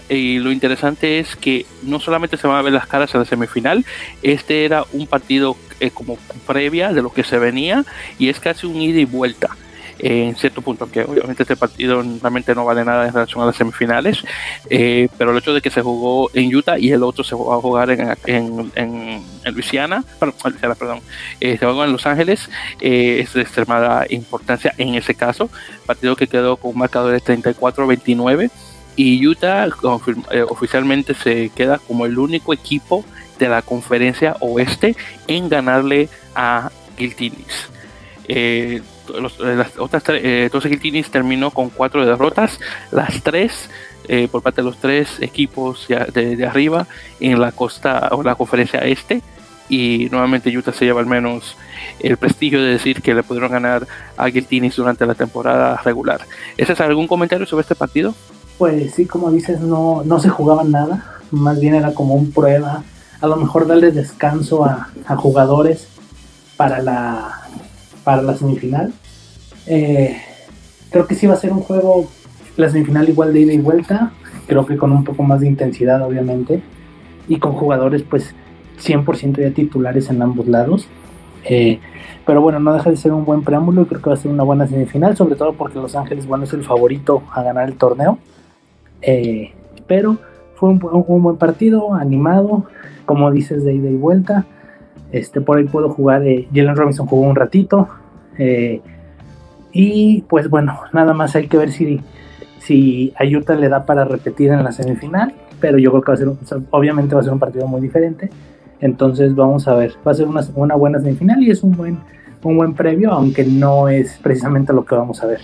Y 0.08 0.40
lo 0.40 0.54
interesante 0.54 1.20
es 1.20 1.36
que 1.36 1.66
no 1.84 2.00
solamente 2.00 2.38
se 2.38 2.48
van 2.48 2.56
a 2.56 2.62
ver 2.62 2.72
las 2.72 2.88
caras 2.88 3.14
en 3.14 3.20
la 3.20 3.26
semifinal, 3.26 3.84
este 4.24 4.64
era 4.64 4.86
un 4.94 5.06
partido 5.06 5.58
eh, 5.82 5.92
como 5.92 6.18
previa 6.48 6.94
de 6.94 7.02
lo 7.02 7.12
que 7.12 7.26
se 7.26 7.38
venía 7.40 7.84
y 8.18 8.30
es 8.30 8.40
casi 8.40 8.68
un 8.68 8.78
ida 8.78 9.02
y 9.02 9.04
vuelta 9.04 9.58
en 10.00 10.36
cierto 10.36 10.62
punto, 10.62 10.84
aunque 10.84 11.04
obviamente 11.04 11.44
este 11.44 11.56
partido 11.56 12.04
realmente 12.22 12.54
no 12.54 12.66
vale 12.66 12.84
nada 12.86 13.08
en 13.08 13.14
relación 13.14 13.44
a 13.44 13.48
las 13.48 13.56
semifinales, 13.56 14.24
eh, 14.70 15.08
pero 15.18 15.32
el 15.32 15.38
hecho 15.38 15.54
de 15.54 15.62
que 15.62 15.70
se 15.70 15.82
jugó 15.82 16.30
en 16.34 16.54
Utah 16.56 16.78
y 16.78 16.92
el 16.92 17.04
otro 17.04 17.24
se 17.24 17.36
va 17.36 17.56
a 17.56 17.62
jugar 17.62 17.90
en, 17.90 18.16
en, 18.26 18.72
en, 18.76 19.54
Luisiana, 19.54 20.04
perdón, 20.20 21.02
eh, 21.40 21.58
se 21.58 21.66
jugó 21.66 21.84
en 21.84 21.92
Los 21.92 22.06
Ángeles, 22.06 22.50
eh, 22.82 23.20
es 23.22 23.34
de 23.34 23.42
extremada 23.42 24.06
importancia 24.10 24.74
en 24.78 24.96
ese 24.96 25.16
caso, 25.16 25.50
partido 25.86 26.16
que 26.16 26.28
quedó 26.28 26.58
con 26.58 26.72
un 26.72 26.80
marcador 26.80 27.12
de 27.12 27.22
34-29 27.22 28.52
y 28.96 29.26
Utah 29.28 29.68
oficialmente 30.50 31.14
se 31.14 31.50
queda 31.50 31.78
como 31.78 32.06
el 32.06 32.18
único 32.18 32.52
equipo 32.52 33.06
de 33.38 33.48
la 33.48 33.62
conferencia 33.62 34.36
oeste 34.40 34.96
en 35.28 35.50
ganarle 35.50 36.10
a 36.36 36.72
Giltinis. 36.98 37.70
Eh, 38.28 38.82
los, 39.10 39.40
eh, 39.40 39.56
las 39.56 39.78
otras 39.78 40.04
eh, 40.10 40.50
terminó 41.12 41.52
con 41.52 41.70
cuatro 41.70 42.06
derrotas, 42.06 42.60
las 42.92 43.22
tres 43.24 43.70
eh, 44.08 44.28
por 44.32 44.42
parte 44.42 44.62
de 44.62 44.66
los 44.66 44.78
tres 44.78 45.22
equipos 45.22 45.88
de, 45.88 46.46
arriba 46.46 46.88
en 47.20 47.40
la 47.40 47.52
costa 47.52 48.10
o 48.12 48.24
la 48.24 48.36
conferencia 48.36 48.80
este. 48.80 49.22
Y 49.70 50.08
nuevamente 50.12 50.56
Utah 50.58 50.72
se 50.72 50.86
lleva 50.86 51.02
al 51.02 51.08
menos 51.08 51.58
el 52.00 52.16
prestigio 52.16 52.62
de 52.62 52.72
decir 52.72 53.02
que 53.02 53.14
le 53.14 53.22
pudieron 53.24 53.52
ganar 53.52 53.86
a 54.16 54.30
Giltinis 54.30 54.78
durante 54.78 55.06
la 55.06 55.14
temporada 55.14 55.82
regular. 55.84 56.22
¿Ese 56.56 56.72
es 56.72 56.80
algún 56.80 57.06
comentario 57.06 57.46
sobre 57.46 57.64
este 57.64 57.76
partido? 57.76 58.16
Pues 58.58 58.94
sí, 58.94 59.06
como 59.06 59.30
dices, 59.30 59.60
no, 59.60 60.04
no 60.06 60.20
se 60.20 60.30
jugaba 60.30 60.64
nada, 60.64 61.20
más 61.32 61.60
bien 61.60 61.76
era 61.76 61.94
como 61.94 62.16
un 62.16 62.32
prueba, 62.32 62.82
a 63.20 63.28
lo 63.28 63.36
mejor 63.36 63.68
darle 63.68 63.92
descanso 63.92 64.64
a, 64.64 64.90
a 65.06 65.16
jugadores 65.18 65.90
para 66.56 66.82
la, 66.82 67.47
para 68.08 68.22
la 68.22 68.38
semifinal 68.38 68.94
eh, 69.66 70.16
creo 70.90 71.08
que 71.08 71.16
sí 71.16 71.28
va 71.28 71.34
a 71.34 71.38
ser 71.38 71.52
un 71.52 71.60
juego, 71.60 72.08
la 72.56 72.70
semifinal 72.70 73.10
igual 73.10 73.34
de 73.34 73.42
ida 73.42 73.52
y 73.52 73.58
vuelta, 73.58 74.14
creo 74.48 74.66
que 74.66 74.78
con 74.78 74.94
un 74.94 75.04
poco 75.04 75.24
más 75.24 75.42
de 75.42 75.48
intensidad 75.48 76.02
obviamente, 76.02 76.62
y 77.28 77.38
con 77.38 77.52
jugadores 77.52 78.04
pues 78.04 78.34
100% 78.82 79.42
ya 79.42 79.52
titulares 79.52 80.10
en 80.10 80.22
ambos 80.22 80.48
lados. 80.48 80.88
Eh, 81.44 81.80
pero 82.26 82.42
bueno, 82.42 82.62
no 82.62 82.74
deja 82.74 82.90
de 82.90 82.96
ser 82.96 83.12
un 83.12 83.26
buen 83.26 83.44
preámbulo 83.44 83.82
y 83.82 83.86
creo 83.88 84.02
que 84.02 84.10
va 84.10 84.16
a 84.16 84.20
ser 84.20 84.32
una 84.32 84.44
buena 84.44 84.68
semifinal, 84.68 85.18
sobre 85.18 85.36
todo 85.36 85.52
porque 85.54 85.80
Los 85.80 85.96
Ángeles, 85.96 86.28
bueno, 86.28 86.46
es 86.46 86.54
el 86.54 86.64
favorito 86.64 87.24
a 87.34 87.44
ganar 87.44 87.68
el 87.68 87.76
torneo. 87.76 88.20
Eh, 89.02 89.52
pero 89.86 90.18
fue 90.56 90.70
un, 90.70 90.80
buen 90.80 91.36
partido, 91.36 91.94
animado, 91.94 92.66
como 93.06 93.32
dices, 93.32 93.66
de 93.66 93.76
ida 93.76 93.90
y 93.90 93.96
vuelta. 93.96 94.46
Este, 95.12 95.42
por 95.42 95.58
ahí 95.58 95.66
puedo 95.66 95.90
jugar, 95.90 96.24
Jalen 96.54 96.76
Robinson 96.76 97.08
jugó 97.08 97.28
un 97.28 97.36
ratito. 97.36 97.88
Y 99.72 100.24
pues 100.24 100.50
bueno, 100.50 100.80
nada 100.94 101.14
más 101.14 101.36
hay 101.36 101.48
que 101.48 101.58
ver 101.58 101.72
si, 101.72 102.02
si 102.60 103.14
Ayuta 103.18 103.56
le 103.56 103.70
da 103.70 103.86
para 103.86 104.06
repetir 104.06 104.52
en 104.52 104.64
la 104.64 104.72
semifinal, 104.72 105.34
pero 105.60 105.78
yo 105.78 105.92
creo 105.92 106.02
que 106.02 106.12
va 106.12 106.16
a 106.16 106.18
ser, 106.18 106.62
obviamente 106.72 107.16
va 107.16 107.22
a 107.22 107.24
ser 107.24 107.34
un 107.34 107.40
partido 107.40 107.68
muy 107.68 107.82
diferente. 107.82 108.30
Entonces 108.80 109.36
vamos 109.36 109.68
a 109.68 109.76
ver, 109.76 109.94
va 110.06 110.12
a 110.12 110.16
ser 110.16 110.28
una, 110.28 110.76
buena 110.76 111.00
semifinal 111.00 111.44
y 111.44 111.52
es 111.52 111.64
un 111.64 111.76
buen 111.78 112.00
un 112.44 112.56
buen 112.56 112.74
previo, 112.76 113.12
aunque 113.12 113.44
no 113.44 113.90
es 113.90 114.20
precisamente 114.24 114.72
lo 114.72 114.86
que 114.86 114.96
vamos 114.96 115.22
a 115.22 115.28
ver. 115.28 115.42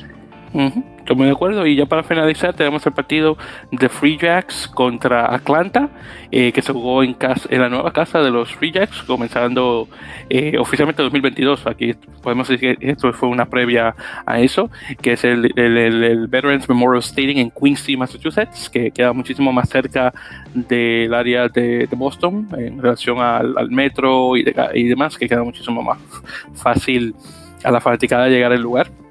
Estoy 1.03 1.17
muy 1.17 1.25
de 1.25 1.33
acuerdo. 1.33 1.67
Y 1.67 1.75
ya 1.75 1.85
para 1.85 2.01
finalizar, 2.01 2.53
tenemos 2.53 2.85
el 2.85 2.93
partido 2.93 3.37
de 3.71 3.89
Free 3.89 4.17
Jacks 4.17 4.69
contra 4.69 5.35
Atlanta, 5.35 5.89
eh, 6.31 6.53
que 6.53 6.61
se 6.61 6.71
jugó 6.71 7.03
en, 7.03 7.13
casa, 7.13 7.45
en 7.51 7.59
la 7.59 7.67
nueva 7.67 7.91
casa 7.91 8.21
de 8.21 8.31
los 8.31 8.53
Free 8.55 8.71
Jacks, 8.71 9.03
comenzando 9.03 9.89
eh, 10.29 10.57
oficialmente 10.57 11.03
2022. 11.03 11.67
Aquí 11.67 11.93
podemos 12.21 12.47
decir 12.47 12.77
que 12.77 12.89
esto 12.89 13.11
fue 13.11 13.27
una 13.27 13.47
previa 13.47 13.93
a 14.25 14.39
eso, 14.39 14.71
que 15.01 15.11
es 15.11 15.25
el, 15.25 15.51
Veterans 16.29 16.69
Memorial 16.69 17.03
Stadium 17.03 17.37
en 17.37 17.51
Quincy, 17.51 17.97
Massachusetts, 17.97 18.69
que 18.69 18.89
queda 18.91 19.11
muchísimo 19.11 19.51
más 19.51 19.67
cerca 19.67 20.13
del 20.53 21.13
área 21.13 21.49
de, 21.49 21.85
Boston 21.97 22.47
en 22.57 22.81
relación 22.81 23.19
al, 23.19 23.69
metro 23.71 24.37
y, 24.37 24.45
y 24.73 24.83
demás, 24.85 25.17
que 25.17 25.27
queda 25.27 25.43
muchísimo 25.43 25.83
más 25.83 25.97
fácil 26.53 27.13
a 27.61 27.71
la 27.71 27.81
fanaticada 27.81 28.29
llegar 28.29 28.53
al 28.53 28.61
lugar. 28.61 29.02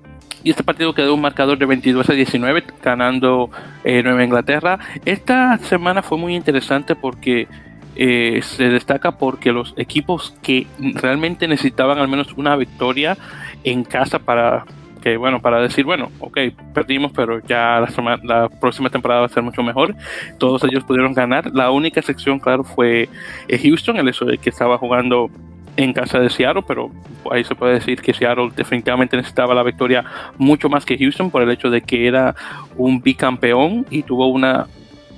Y 0.44 0.50
este 0.50 0.64
partido 0.64 0.94
quedó 0.94 1.14
un 1.14 1.20
marcador 1.20 1.58
de 1.58 1.66
22 1.66 2.10
a 2.10 2.12
19, 2.12 2.64
ganando 2.82 3.50
eh, 3.84 4.02
Nueva 4.02 4.24
Inglaterra. 4.24 4.78
Esta 5.04 5.58
semana 5.58 6.02
fue 6.02 6.18
muy 6.18 6.34
interesante 6.34 6.94
porque 6.94 7.48
eh, 7.94 8.40
se 8.42 8.70
destaca 8.70 9.18
porque 9.18 9.52
los 9.52 9.74
equipos 9.76 10.34
que 10.42 10.66
realmente 10.78 11.46
necesitaban 11.46 11.98
al 11.98 12.08
menos 12.08 12.32
una 12.36 12.56
victoria 12.56 13.18
en 13.64 13.84
casa 13.84 14.18
para 14.18 14.64
que 15.02 15.18
bueno 15.18 15.42
para 15.42 15.60
decir 15.60 15.84
bueno 15.84 16.10
ok 16.20 16.38
perdimos 16.72 17.12
pero 17.12 17.40
ya 17.40 17.84
la, 18.22 18.48
próxima 18.48 18.88
temporada 18.88 19.20
va 19.20 19.26
a 19.26 19.28
ser 19.28 19.42
mucho 19.42 19.62
mejor 19.62 19.94
todos 20.38 20.64
ellos 20.64 20.84
pudieron 20.84 21.12
ganar 21.12 21.50
la 21.52 21.70
única 21.70 22.00
excepción 22.00 22.38
claro 22.38 22.64
fue 22.64 23.10
eh, 23.48 23.58
Houston 23.58 23.98
el 23.98 24.08
hecho 24.08 24.24
de 24.24 24.38
que 24.38 24.48
estaba 24.48 24.78
jugando 24.78 25.28
en 25.76 25.92
casa 25.92 26.18
de 26.18 26.30
Seattle, 26.30 26.64
pero 26.66 26.90
ahí 27.30 27.44
se 27.44 27.54
puede 27.54 27.74
decir 27.74 28.00
que 28.00 28.12
Seattle 28.12 28.50
definitivamente 28.54 29.16
necesitaba 29.16 29.54
la 29.54 29.62
victoria 29.62 30.04
mucho 30.38 30.68
más 30.68 30.84
que 30.84 30.98
Houston 30.98 31.30
por 31.30 31.42
el 31.42 31.50
hecho 31.50 31.70
de 31.70 31.82
que 31.82 32.06
era 32.06 32.34
un 32.76 33.00
bicampeón 33.00 33.86
y 33.90 34.02
tuvo 34.02 34.26
una 34.26 34.66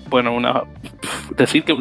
bueno, 0.08 0.34
una 0.34 0.62
decir 1.37 1.64
que 1.64 1.76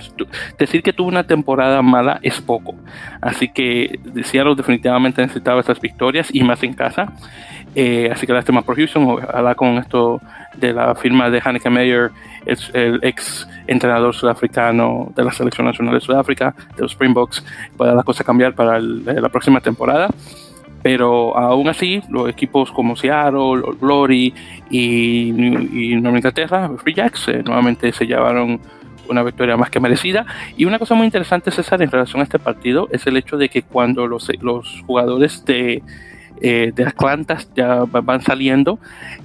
decir 0.57 0.81
que 0.81 0.93
tuvo 0.93 1.07
una 1.07 1.25
temporada 1.25 1.81
mala 1.81 2.19
es 2.23 2.41
poco. 2.41 2.75
Así 3.21 3.49
que 3.49 3.99
Seattle 4.23 4.55
definitivamente 4.55 5.21
necesitaba 5.21 5.59
esas 5.59 5.79
victorias 5.79 6.29
y 6.33 6.43
más 6.43 6.63
en 6.63 6.73
casa. 6.73 7.13
Eh, 7.75 8.09
así 8.11 8.27
que 8.27 8.33
lástima 8.33 8.61
por 8.61 8.75
Houston. 8.75 9.19
Con 9.55 9.77
esto 9.77 10.21
de 10.57 10.73
la 10.73 10.95
firma 10.95 11.29
de 11.29 11.41
Hanneke 11.41 11.69
Meyer, 11.69 12.11
el 12.73 12.99
ex 13.01 13.47
entrenador 13.67 14.13
sudafricano 14.13 15.11
de 15.15 15.23
la 15.23 15.31
Selección 15.31 15.65
Nacional 15.67 15.95
de 15.95 16.01
Sudáfrica, 16.01 16.53
de 16.75 16.81
los 16.81 16.91
Springboks, 16.91 17.43
pueda 17.77 17.95
la 17.95 18.03
cosa 18.03 18.23
cambiar 18.23 18.53
para 18.53 18.79
la 18.79 19.29
próxima 19.29 19.59
temporada. 19.61 20.09
Pero 20.83 21.35
aún 21.37 21.69
así, 21.69 22.01
los 22.09 22.29
equipos 22.29 22.69
como 22.69 22.97
Seattle, 22.97 23.61
Glory 23.79 24.33
y, 24.69 25.29
y 25.29 25.95
Nueva 25.95 26.17
Inglaterra, 26.17 26.69
Free 26.77 26.93
Jacks, 26.93 27.29
eh, 27.29 27.41
nuevamente 27.41 27.93
se 27.93 28.05
llevaron 28.05 28.59
una 29.07 29.23
victoria 29.23 29.55
más 29.55 29.69
que 29.69 29.79
merecida. 29.79 30.25
Y 30.57 30.65
una 30.65 30.79
cosa 30.79 30.93
muy 30.93 31.05
interesante, 31.05 31.51
César, 31.51 31.81
en 31.81 31.89
relación 31.89 32.19
a 32.19 32.23
este 32.23 32.37
partido, 32.37 32.89
es 32.91 33.07
el 33.07 33.15
hecho 33.15 33.37
de 33.37 33.47
que 33.47 33.61
cuando 33.61 34.07
los, 34.07 34.29
los 34.41 34.83
jugadores 34.85 35.45
de 35.45 35.81
eh, 36.45 36.73
de 36.75 36.83
las 36.83 36.93
plantas 36.93 37.47
ya 37.55 37.85
van 37.85 38.21
saliendo, 38.21 38.77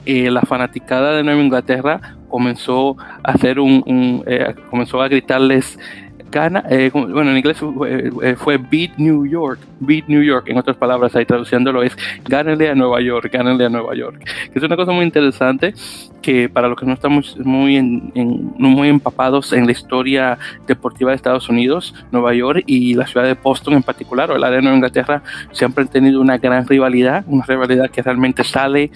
eh, 0.06 0.30
la 0.30 0.42
fanaticada 0.42 1.16
de 1.16 1.24
Nueva 1.24 1.42
Inglaterra 1.42 2.16
comenzó 2.28 2.96
a 3.24 3.32
hacer 3.32 3.58
un, 3.58 4.22
eh, 4.24 4.54
comenzó 4.70 5.02
a 5.02 5.08
gritarles 5.08 5.80
gana, 6.30 6.64
eh, 6.68 6.90
bueno, 6.92 7.30
en 7.30 7.36
inglés 7.36 7.58
eh, 7.86 8.10
eh, 8.22 8.36
fue 8.36 8.58
Beat 8.58 8.98
New 8.98 9.26
York, 9.26 9.60
Beat 9.80 10.08
New 10.08 10.22
York, 10.22 10.48
en 10.48 10.58
otras 10.58 10.76
palabras, 10.76 11.14
ahí 11.16 11.24
traduciéndolo 11.24 11.82
es 11.82 11.96
gánale 12.24 12.70
a 12.70 12.74
Nueva 12.74 13.00
York, 13.00 13.30
gánale 13.32 13.64
a 13.64 13.68
Nueva 13.68 13.94
York. 13.94 14.18
Que 14.52 14.58
es 14.58 14.62
una 14.62 14.76
cosa 14.76 14.92
muy 14.92 15.04
interesante 15.04 15.74
que 16.22 16.48
para 16.48 16.68
los 16.68 16.78
que 16.78 16.86
no 16.86 16.92
estamos 16.92 17.36
muy, 17.38 17.76
en, 17.76 18.12
muy 18.58 18.88
empapados 18.88 19.52
en 19.52 19.66
la 19.66 19.72
historia 19.72 20.38
deportiva 20.66 21.10
de 21.10 21.16
Estados 21.16 21.48
Unidos, 21.48 21.94
Nueva 22.12 22.34
York 22.34 22.64
y 22.66 22.94
la 22.94 23.06
ciudad 23.06 23.26
de 23.26 23.34
Boston 23.34 23.74
en 23.74 23.82
particular, 23.82 24.30
o 24.30 24.36
el 24.36 24.44
área 24.44 24.56
de 24.56 24.62
Nueva 24.62 24.76
Inglaterra, 24.76 25.22
siempre 25.52 25.82
han 25.82 25.88
tenido 25.88 26.20
una 26.20 26.38
gran 26.38 26.66
rivalidad, 26.66 27.24
una 27.26 27.44
rivalidad 27.44 27.90
que 27.90 28.02
realmente 28.02 28.44
sale 28.44 28.90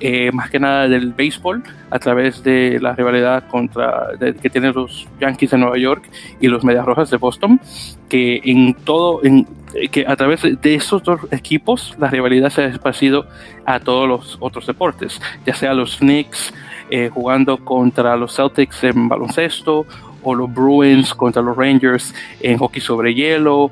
eh, 0.00 0.30
más 0.32 0.50
que 0.50 0.60
nada 0.60 0.88
del 0.88 1.12
béisbol 1.12 1.62
a 1.90 1.98
través 1.98 2.42
de 2.42 2.78
la 2.80 2.94
rivalidad 2.94 3.48
contra 3.48 4.08
que 4.18 4.50
tienen 4.50 4.74
los 4.74 5.08
Yankees 5.20 5.50
de 5.52 5.58
Nueva 5.58 5.78
York 5.78 6.04
y 6.40 6.48
los 6.48 6.64
Medias 6.64 6.84
Rojas 6.84 7.10
de 7.10 7.16
Boston, 7.16 7.60
que 8.08 8.40
en 8.44 8.74
todo, 8.74 9.24
en, 9.24 9.46
que 9.90 10.04
a 10.06 10.14
través 10.16 10.42
de 10.42 10.74
esos 10.74 11.02
dos 11.02 11.20
equipos 11.30 11.94
la 11.98 12.08
rivalidad 12.10 12.50
se 12.50 12.62
ha 12.62 12.66
esparcido 12.66 13.26
a 13.64 13.80
todos 13.80 14.06
los 14.06 14.36
otros 14.40 14.66
deportes, 14.66 15.20
ya 15.46 15.54
sea 15.54 15.72
los 15.72 15.96
Knicks 15.96 16.52
eh, 16.90 17.10
jugando 17.12 17.56
contra 17.58 18.16
los 18.16 18.36
Celtics 18.36 18.84
en 18.84 19.08
baloncesto 19.08 19.86
o 20.22 20.34
los 20.34 20.52
Bruins 20.52 21.14
contra 21.14 21.40
los 21.40 21.56
Rangers 21.56 22.14
en 22.40 22.58
hockey 22.58 22.82
sobre 22.82 23.14
hielo 23.14 23.70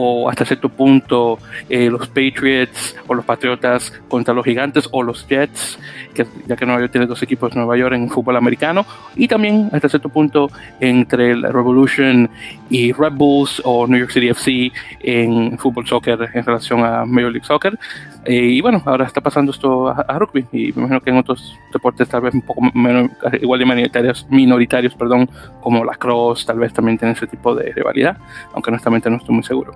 o 0.00 0.30
hasta 0.30 0.44
cierto 0.44 0.68
punto 0.68 1.40
eh, 1.68 1.90
los 1.90 2.06
Patriots 2.06 2.94
o 3.08 3.14
los 3.14 3.24
Patriotas 3.24 3.92
contra 4.06 4.32
los 4.32 4.44
Gigantes 4.44 4.88
o 4.92 5.02
los 5.02 5.26
Jets, 5.26 5.76
que, 6.14 6.24
ya 6.46 6.54
que 6.54 6.64
Nueva 6.64 6.82
York 6.82 6.92
tiene 6.92 7.06
dos 7.08 7.20
equipos 7.24 7.56
Nueva 7.56 7.76
York 7.76 7.96
en 7.96 8.08
fútbol 8.08 8.36
americano, 8.36 8.86
y 9.16 9.26
también 9.26 9.70
hasta 9.72 9.88
cierto 9.88 10.08
punto 10.08 10.52
entre 10.78 11.34
la 11.34 11.50
Revolution 11.50 12.30
y 12.70 12.92
Red 12.92 13.14
Bulls 13.14 13.60
o 13.64 13.88
New 13.88 13.98
York 13.98 14.12
City 14.12 14.28
FC 14.28 14.72
en 15.00 15.58
fútbol 15.58 15.84
soccer 15.84 16.30
en 16.32 16.44
relación 16.44 16.84
a 16.84 17.04
Major 17.04 17.32
League 17.32 17.46
Soccer. 17.46 17.76
Eh, 18.24 18.34
y 18.34 18.60
bueno, 18.60 18.82
ahora 18.84 19.06
está 19.06 19.20
pasando 19.20 19.52
esto 19.52 19.88
a, 19.88 20.18
rugby 20.18 20.46
y 20.52 20.72
me 20.72 20.82
imagino 20.82 21.00
que 21.00 21.10
en 21.10 21.16
otros 21.16 21.56
deportes 21.72 22.08
tal 22.08 22.20
vez 22.22 22.34
un 22.34 22.42
poco 22.42 22.60
menos, 22.74 23.10
igual 23.40 23.60
de 23.60 23.66
minoritarios, 23.66 24.26
minoritarios 24.28 24.94
perdón, 24.94 25.30
como 25.60 25.84
la 25.84 25.94
cross, 25.94 26.44
tal 26.44 26.58
vez 26.58 26.72
también 26.72 26.98
tienen 26.98 27.16
ese 27.16 27.26
tipo 27.26 27.54
de 27.54 27.72
rivalidad, 27.72 28.18
aunque 28.52 28.70
honestamente 28.70 29.08
no 29.08 29.16
estoy 29.16 29.34
muy 29.34 29.44
seguro. 29.44 29.72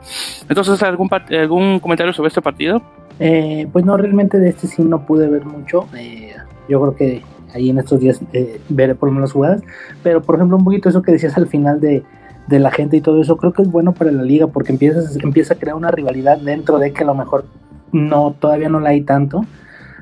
Entonces, 0.48 0.82
¿algún, 0.82 1.08
algún 1.30 1.80
comentario 1.80 2.12
sobre 2.12 2.28
este 2.28 2.42
partido? 2.42 2.82
Eh, 3.18 3.68
pues 3.72 3.84
no, 3.84 3.96
realmente 3.96 4.38
de 4.38 4.48
este 4.48 4.66
sí 4.66 4.82
no 4.82 5.06
pude 5.06 5.28
ver 5.28 5.44
mucho. 5.44 5.86
Eh, 5.96 6.34
yo 6.68 6.80
creo 6.80 6.96
que 6.96 7.22
ahí 7.54 7.70
en 7.70 7.78
estos 7.78 8.00
días 8.00 8.20
eh, 8.32 8.60
veré 8.68 8.94
por 8.94 9.08
lo 9.08 9.14
menos 9.14 9.32
jugadas. 9.32 9.62
Pero 10.02 10.22
por 10.22 10.36
ejemplo, 10.36 10.56
un 10.56 10.64
poquito 10.64 10.88
eso 10.88 11.02
que 11.02 11.12
decías 11.12 11.36
al 11.36 11.46
final 11.46 11.80
de, 11.80 12.02
de 12.48 12.58
la 12.58 12.70
gente 12.70 12.96
y 12.96 13.00
todo 13.00 13.20
eso, 13.20 13.36
creo 13.36 13.52
que 13.52 13.62
es 13.62 13.70
bueno 13.70 13.92
para 13.92 14.10
la 14.10 14.22
liga 14.22 14.46
porque 14.46 14.72
empiezas, 14.72 15.16
empieza 15.22 15.54
a 15.54 15.58
crear 15.58 15.76
una 15.76 15.90
rivalidad 15.90 16.38
dentro 16.38 16.78
de 16.78 16.92
que 16.92 17.02
a 17.02 17.06
lo 17.06 17.14
mejor 17.14 17.44
no, 17.92 18.34
todavía 18.38 18.68
no 18.68 18.80
la 18.80 18.90
hay 18.90 19.02
tanto. 19.02 19.44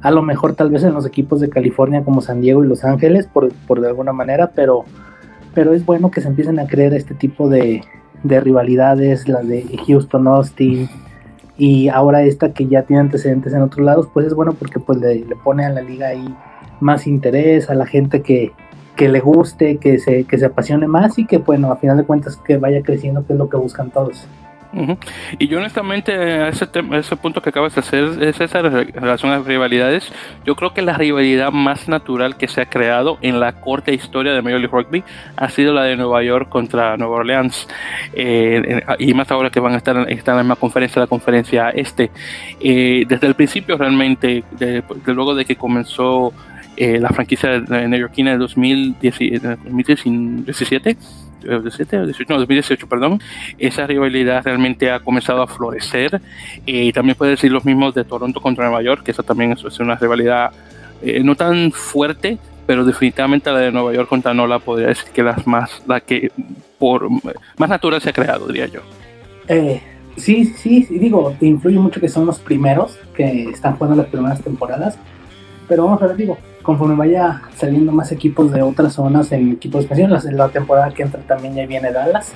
A 0.03 0.11
lo 0.11 0.23
mejor 0.23 0.55
tal 0.55 0.71
vez 0.71 0.83
en 0.85 0.95
los 0.95 1.05
equipos 1.05 1.41
de 1.41 1.51
California 1.51 2.03
como 2.05 2.23
San 2.23 2.41
Diego 2.41 2.65
y 2.65 2.69
Los 2.69 2.85
Ángeles, 2.85 3.27
por, 3.27 3.53
por 3.67 3.81
de 3.81 3.89
alguna 3.89 4.13
manera, 4.13 4.53
pero, 4.55 4.85
pero 5.55 5.75
es 5.75 5.85
bueno 5.85 6.11
que 6.11 6.21
se 6.21 6.29
empiecen 6.29 6.59
a 6.59 6.67
crear 6.67 6.95
este 6.95 7.15
tipo 7.15 7.49
de, 7.51 7.83
de 8.23 8.41
rivalidades, 8.41 9.29
la 9.29 9.43
de 9.43 9.65
Houston, 9.87 10.27
Austin, 10.29 10.89
y 11.61 11.89
ahora 11.89 12.23
esta 12.23 12.55
que 12.55 12.67
ya 12.67 12.85
tiene 12.85 13.01
antecedentes 13.01 13.53
en 13.53 13.61
otros 13.61 13.85
lados, 13.85 14.09
pues 14.15 14.27
es 14.27 14.35
bueno 14.35 14.55
porque 14.55 14.81
pues 14.81 14.99
le, 14.99 15.27
pone 15.45 15.67
a 15.67 15.69
la 15.69 15.83
liga 15.83 16.09
ahí 16.09 16.35
más 16.81 17.07
interés, 17.07 17.69
a 17.69 17.75
la 17.75 17.85
gente 17.85 18.23
que, 18.23 18.53
que 18.97 19.11
le 19.11 19.21
guste, 19.21 19.77
que 19.77 19.99
se, 19.99 20.25
que 20.25 20.39
se 20.39 20.47
apasione 20.47 20.87
más 20.87 21.19
y 21.19 21.27
que 21.27 21.37
bueno, 21.37 21.71
a 21.71 21.77
final 21.77 21.99
de 21.99 22.05
cuentas 22.05 22.39
que 22.39 22.57
vaya 22.57 22.81
creciendo, 22.83 23.27
que 23.27 23.35
es 23.35 23.39
lo 23.39 23.51
que 23.51 23.59
buscan 23.59 23.91
todos. 23.91 24.27
Y 25.39 25.49
yo 25.49 25.59
honestamente, 25.59 26.13
a 26.13 26.49
ese, 26.49 26.69
ese 26.93 27.17
punto 27.17 27.43
que 27.43 27.51
acabas 27.51 27.75
de 27.75 27.81
hacer, 27.81 28.23
es 28.23 28.41
esa 28.41 28.63
relación 28.63 29.33
a 29.33 29.41
rivalidades, 29.41 30.11
yo 30.45 30.55
creo 30.55 30.73
que 30.73 30.83
la 30.83 30.95
rivalidad 30.95 31.51
más 31.51 31.89
natural 31.89 32.37
que 32.37 32.47
se 32.49 32.61
ha 32.61 32.67
creado 32.67 33.19
en 33.21 33.41
la 33.41 33.61
corta 33.61 33.93
historia 33.93 34.33
de 34.33 34.43
Major 34.43 34.61
League 34.61 34.73
Rugby 34.73 35.03
ha 35.37 35.49
sido 35.49 35.75
la 35.75 35.83
de 35.85 35.97
Nueva 35.97 36.23
York 36.23 36.49
contra 36.49 36.97
Nueva 36.97 37.17
Orleans. 37.17 37.69
Eh, 38.13 38.83
y 38.99 39.15
más 39.15 39.31
ahora 39.31 39.51
que 39.51 39.61
van 39.61 39.75
a 39.75 39.77
estar, 39.77 39.97
en 39.97 40.23
la 40.25 40.37
misma 40.37 40.57
conferencia, 40.57 41.01
la 41.01 41.09
conferencia 41.09 41.71
este. 41.71 42.11
Eh, 42.61 43.05
desde 43.09 43.27
el 43.27 43.35
principio 43.35 43.77
realmente, 43.77 44.45
luego 45.07 45.35
de 45.35 45.45
que 45.45 45.57
comenzó 45.57 46.33
eh, 46.77 46.99
la 46.99 47.11
franquicia 47.11 47.61
neoyorquina 47.61 48.33
de 48.33 48.39
2017, 48.39 50.97
2018, 51.41 52.89
perdón, 52.89 53.21
esa 53.59 53.87
rivalidad 53.87 54.45
realmente 54.45 54.91
ha 54.91 55.01
comenzado 55.01 55.43
a 55.43 55.47
florecer. 55.47 56.21
Eh, 56.67 56.85
y 56.85 56.93
también 56.93 57.17
puede 57.17 57.33
decir 57.33 57.51
los 57.51 57.65
mismos 57.65 57.95
de 57.95 58.05
Toronto 58.05 58.41
contra 58.41 58.65
Nueva 58.65 58.83
York, 58.83 59.03
que 59.03 59.11
eso 59.11 59.23
también 59.23 59.53
es, 59.53 59.81
una 59.81 59.97
rivalidad 59.97 60.53
eh, 61.03 61.23
no 61.23 61.35
tan 61.35 61.73
fuerte, 61.73 62.39
pero 62.67 62.85
definitivamente 62.85 63.51
la 63.51 63.59
de 63.59 63.73
Nueva 63.73 63.93
York 63.93 64.09
contra 64.09 64.35
Nola 64.35 64.59
podría 64.59 64.89
decir 64.89 65.11
que 65.13 65.23
las 65.23 65.47
más, 65.47 65.83
la 65.87 66.01
que 66.01 66.31
por 66.79 67.09
más 67.11 67.69
natural 67.69 68.01
se 68.01 68.11
ha 68.11 68.13
creado, 68.13 68.47
diría 68.47 68.67
yo. 68.67 68.81
Eh, 69.49 69.83
sí, 70.17 70.45
sí, 70.45 70.87
digo, 70.89 71.35
influye 71.41 71.79
mucho 71.79 72.01
que 72.01 72.09
son 72.09 72.27
los 72.27 72.39
primeros 72.39 72.99
que 73.15 73.45
están 73.45 73.77
jugando 73.77 74.03
las 74.03 74.11
primeras 74.11 74.41
temporadas, 74.43 74.99
pero 75.71 75.85
vamos 75.85 76.03
a 76.03 76.09
ver, 76.09 76.17
digo, 76.17 76.37
conforme 76.63 76.97
vaya 76.97 77.43
saliendo 77.55 77.93
más 77.93 78.11
equipos 78.11 78.51
de 78.51 78.61
otras 78.61 78.95
zonas 78.95 79.31
en 79.31 79.53
equipos 79.53 79.85
especiales, 79.85 80.25
en 80.25 80.37
la 80.37 80.49
temporada 80.49 80.91
que 80.91 81.05
entra 81.05 81.21
también 81.21 81.55
ya 81.55 81.65
viene 81.65 81.93
Dallas. 81.93 82.33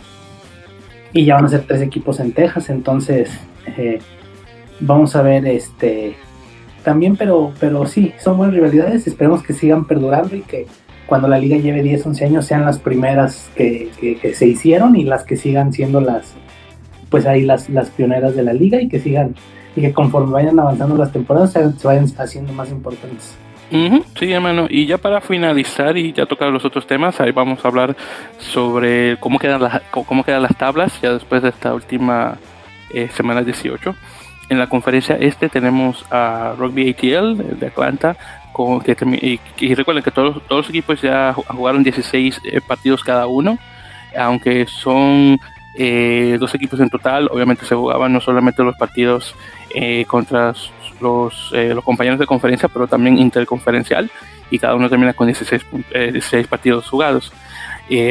Y 1.12 1.24
ya 1.24 1.34
van 1.34 1.46
a 1.46 1.48
ser 1.48 1.64
tres 1.66 1.82
equipos 1.82 2.20
en 2.20 2.32
Texas, 2.32 2.70
entonces 2.70 3.28
eh, 3.76 3.98
vamos 4.78 5.16
a 5.16 5.22
ver 5.22 5.44
este 5.48 6.14
también, 6.84 7.16
pero, 7.16 7.52
pero 7.58 7.86
sí, 7.86 8.12
son 8.20 8.36
buenas 8.36 8.54
rivalidades, 8.54 9.08
esperemos 9.08 9.42
que 9.42 9.52
sigan 9.52 9.84
perdurando 9.84 10.36
y 10.36 10.42
que 10.42 10.66
cuando 11.06 11.26
la 11.26 11.38
liga 11.38 11.56
lleve 11.56 11.82
10, 11.82 12.06
11 12.06 12.24
años 12.26 12.46
sean 12.46 12.64
las 12.64 12.78
primeras 12.78 13.50
que, 13.56 13.90
que, 14.00 14.34
se 14.34 14.46
hicieron 14.46 14.94
y 14.94 15.02
las 15.02 15.24
que 15.24 15.36
sigan 15.36 15.72
siendo 15.72 16.00
las, 16.00 16.34
pues 17.10 17.26
ahí 17.26 17.42
las, 17.42 17.68
las 17.68 17.90
pioneras 17.90 18.36
de 18.36 18.44
la 18.44 18.52
liga 18.52 18.80
y 18.80 18.88
que 18.88 19.00
sigan, 19.00 19.34
y 19.76 19.80
que 19.80 19.92
conforme 19.92 20.32
vayan 20.32 20.58
avanzando 20.58 20.96
las 20.96 21.12
temporadas 21.12 21.52
se, 21.52 21.86
vayan 21.86 22.06
haciendo 22.18 22.52
más 22.52 22.70
importantes. 22.70 23.36
sí, 23.70 24.32
hermano. 24.32 24.66
Y 24.68 24.86
ya 24.86 24.98
para 24.98 25.20
finalizar 25.20 25.96
y 25.96 26.12
ya 26.12 26.26
tocar 26.26 26.50
los 26.50 26.64
otros 26.64 26.86
temas, 26.86 27.20
ahí 27.20 27.32
vamos 27.32 27.64
a 27.64 27.68
hablar 27.68 27.96
sobre 28.38 29.16
cómo 29.18 29.38
quedan 29.38 29.62
las, 29.62 29.82
cómo 29.90 30.22
quedan 30.24 30.42
las 30.42 30.56
tablas 30.56 31.00
ya 31.00 31.12
después 31.12 31.42
de 31.42 31.48
esta 31.48 31.74
última 31.74 32.38
eh, 32.92 33.08
semana 33.12 33.42
18. 33.42 33.94
En 34.50 34.58
la 34.58 34.68
conferencia 34.68 35.16
este 35.16 35.48
tenemos 35.48 36.04
a 36.10 36.54
Rugby 36.58 36.90
ATL 36.90 37.58
de 37.58 37.66
Atlanta. 37.66 38.16
Con, 38.52 38.80
que, 38.80 38.96
y, 39.58 39.74
recuerden 39.74 40.04
que 40.04 40.12
todos, 40.12 40.40
todos 40.46 40.66
los 40.66 40.68
equipos 40.68 41.02
ya 41.02 41.32
jugaron 41.32 41.82
16 41.82 42.40
eh, 42.44 42.60
partidos 42.60 43.02
cada 43.02 43.26
uno, 43.26 43.58
aunque 44.16 44.66
son 44.66 45.40
eh, 45.76 46.36
dos 46.38 46.54
equipos 46.54 46.78
en 46.78 46.88
total. 46.88 47.28
Obviamente 47.32 47.66
se 47.66 47.74
jugaban 47.74 48.12
no 48.12 48.20
solamente 48.20 48.62
los 48.62 48.76
partidos 48.76 49.34
eh, 49.74 50.04
contra 50.06 50.54
los, 51.00 51.52
los 51.52 51.84
compañeros 51.84 52.18
de 52.18 52.26
conferencia, 52.26 52.68
pero 52.68 52.86
también 52.86 53.18
interconferencial, 53.18 54.10
y 54.50 54.58
cada 54.58 54.74
uno 54.74 54.88
termina 54.88 55.12
con 55.12 55.26
16, 55.26 55.66
16 55.92 56.46
partidos 56.46 56.88
jugados. 56.88 57.32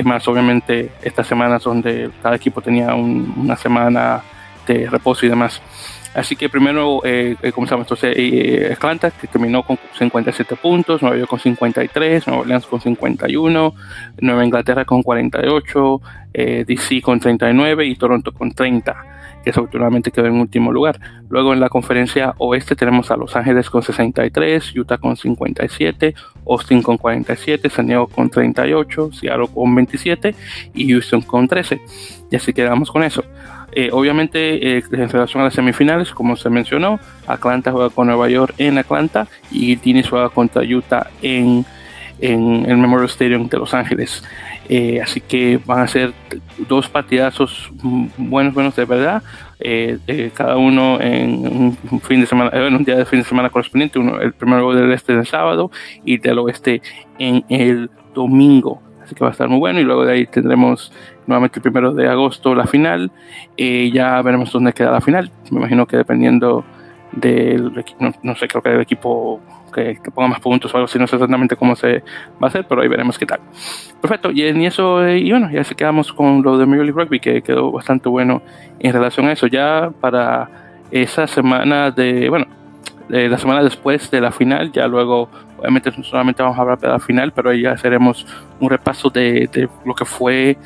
más 0.03 0.27
obviamente 0.27 0.91
estas 1.01 1.25
semanas 1.25 1.63
donde 1.63 2.11
cada 2.21 2.35
equipo 2.35 2.61
tenía 2.61 2.93
una 2.93 3.55
semana 3.55 4.21
de 4.67 4.89
reposo 4.89 5.25
y 5.25 5.29
demás. 5.29 5.61
Así 6.13 6.35
que 6.35 6.47
primero 6.47 7.01
eh, 7.03 7.35
eh 7.41 7.51
comenzamos 7.51 7.85
entonces 7.85 8.13
eh, 8.15 8.69
Atlanta, 8.71 9.09
que 9.09 9.25
terminó 9.25 9.63
con 9.63 9.79
57 9.97 10.55
puntos, 10.57 11.01
Nueva 11.01 11.17
York 11.17 11.29
con 11.29 11.39
53, 11.39 12.27
Nueva 12.27 12.41
Orleans 12.41 12.67
con 12.67 12.79
51, 12.79 13.73
Nueva 14.21 14.45
Inglaterra 14.45 14.85
con 14.85 15.01
48, 15.01 16.01
eh, 16.33 16.65
DC 16.67 17.01
con 17.01 17.19
39 17.19 17.85
y 17.85 17.95
Toronto 17.95 18.31
con 18.31 18.51
30, 18.51 19.05
que 19.43 19.51
desafortunadamente 19.51 20.11
quedó 20.11 20.27
en 20.27 20.39
último 20.39 20.71
lugar. 20.71 20.99
Luego 21.29 21.53
en 21.53 21.59
la 21.59 21.69
conferencia 21.69 22.33
oeste 22.37 22.75
tenemos 22.75 23.11
a 23.11 23.17
Los 23.17 23.35
Ángeles 23.35 23.69
con 23.69 23.83
63, 23.83 24.75
Utah 24.75 24.97
con 24.97 25.15
57, 25.15 26.15
Austin 26.47 26.81
con 26.81 26.97
47, 26.97 27.69
San 27.69 27.87
Diego 27.87 28.07
con 28.07 28.29
38, 28.29 29.11
Seattle 29.13 29.47
con 29.53 29.75
27 29.75 30.35
y 30.73 30.91
Houston 30.91 31.21
con 31.21 31.47
13. 31.47 31.81
Y 32.31 32.35
así 32.35 32.53
quedamos 32.53 32.89
con 32.89 33.03
eso. 33.03 33.23
Eh, 33.75 33.89
obviamente, 33.91 34.77
eh, 34.77 34.83
en 34.91 35.09
relación 35.09 35.41
a 35.41 35.45
las 35.45 35.55
semifinales, 35.55 36.11
como 36.11 36.35
se 36.35 36.49
mencionó, 36.49 36.99
Atlanta 37.25 37.71
juega 37.71 37.89
con 37.89 38.07
Nueva 38.07 38.29
York 38.29 38.53
en 38.59 38.77
Atlanta 38.77 39.27
y 39.49 39.75
Tini 39.77 40.03
juega 40.03 40.29
contra 40.29 40.61
Utah 40.61 41.09
en, 41.23 41.65
en 42.19 42.65
el 42.69 42.77
Memorial 42.77 43.09
Stadium 43.09 43.47
de 43.49 43.57
Los 43.57 43.73
Ángeles. 43.73 44.23
Eh, 44.69 45.01
así 45.01 45.19
que 45.19 45.59
van 45.65 45.79
a 45.81 45.87
ser 45.87 46.13
dos 46.69 46.87
partidazos 46.89 47.71
buenos, 48.17 48.53
buenos 48.53 48.75
de 48.75 48.85
verdad. 48.85 49.23
cada 50.33 50.57
uno 50.57 50.99
en 51.01 51.75
un 51.91 52.01
fin 52.01 52.21
de 52.21 52.27
semana, 52.27 52.51
en 52.53 52.75
un 52.75 52.83
día 52.83 52.95
de 52.95 53.05
fin 53.05 53.19
de 53.19 53.25
semana 53.25 53.49
correspondiente, 53.49 53.99
uno, 53.99 54.19
el 54.19 54.33
primero 54.33 54.73
del 54.73 54.91
este 54.91 55.13
el 55.13 55.25
sábado 55.25 55.71
y 56.05 56.17
del 56.17 56.39
oeste 56.39 56.81
en 57.19 57.43
el 57.49 57.89
domingo. 58.13 58.81
Así 59.03 59.15
que 59.15 59.23
va 59.23 59.29
a 59.29 59.31
estar 59.31 59.49
muy 59.49 59.59
bueno 59.59 59.79
y 59.79 59.83
luego 59.83 60.05
de 60.05 60.13
ahí 60.13 60.25
tendremos 60.25 60.91
nuevamente 61.27 61.59
el 61.59 61.63
primero 61.63 61.93
de 61.93 62.07
agosto 62.07 62.55
la 62.55 62.65
final. 62.65 63.11
y 63.57 63.91
ya 63.91 64.21
veremos 64.21 64.51
dónde 64.51 64.73
queda 64.73 64.91
la 64.91 65.01
final. 65.01 65.31
Me 65.51 65.59
imagino 65.59 65.85
que 65.85 65.97
dependiendo 65.97 66.63
del 67.11 67.83
no, 67.99 68.13
no 68.23 68.35
sé, 68.35 68.47
creo 68.47 68.61
que 68.61 68.69
del 68.69 68.81
equipo 68.81 69.39
que, 69.73 69.97
ponga 70.13 70.29
más 70.29 70.39
puntos 70.39 70.73
o 70.73 70.77
algo 70.77 70.85
así, 70.85 70.97
no 70.97 71.07
sé 71.07 71.17
exactamente 71.17 71.55
cómo 71.55 71.75
se 71.75 71.99
va 72.41 72.43
a 72.43 72.47
hacer, 72.47 72.65
pero 72.67 72.81
ahí 72.81 72.87
veremos 72.87 73.17
qué 73.17 73.25
tal. 73.25 73.41
Perfecto, 74.01 74.31
y 74.31 74.43
en 74.43 74.61
eso, 74.61 75.07
y 75.07 75.29
bueno, 75.31 75.49
ya 75.51 75.63
se 75.63 75.75
quedamos 75.75 76.13
con 76.13 76.41
lo 76.41 76.57
de 76.57 76.65
Major 76.65 76.85
League 76.85 77.03
Rugby, 77.03 77.19
que 77.19 77.41
quedó 77.41 77.71
bastante 77.71 78.07
bueno 78.07 78.41
en 78.79 78.93
relación 78.93 79.27
a 79.27 79.33
eso. 79.33 79.47
Ya 79.47 79.91
para 79.99 80.49
esa 80.91 81.27
semana 81.27 81.91
de, 81.91 82.29
bueno, 82.29 82.45
la 83.09 83.37
semana 83.37 83.63
después 83.63 84.09
de 84.11 84.21
la 84.21 84.31
final, 84.31 84.71
ya 84.71 84.87
luego 84.87 85.29
obviamente 85.57 85.91
solamente 86.03 86.43
vamos 86.43 86.57
a 86.57 86.61
hablar 86.61 86.79
de 86.79 86.87
la 86.89 86.99
final, 86.99 87.31
pero 87.31 87.49
ahí 87.49 87.61
ya 87.61 87.71
haremos 87.71 88.25
un 88.59 88.69
repaso 88.69 89.09
de, 89.09 89.49
de, 89.51 89.69
lo 89.85 89.93
que 89.95 90.03
fue 90.03 90.57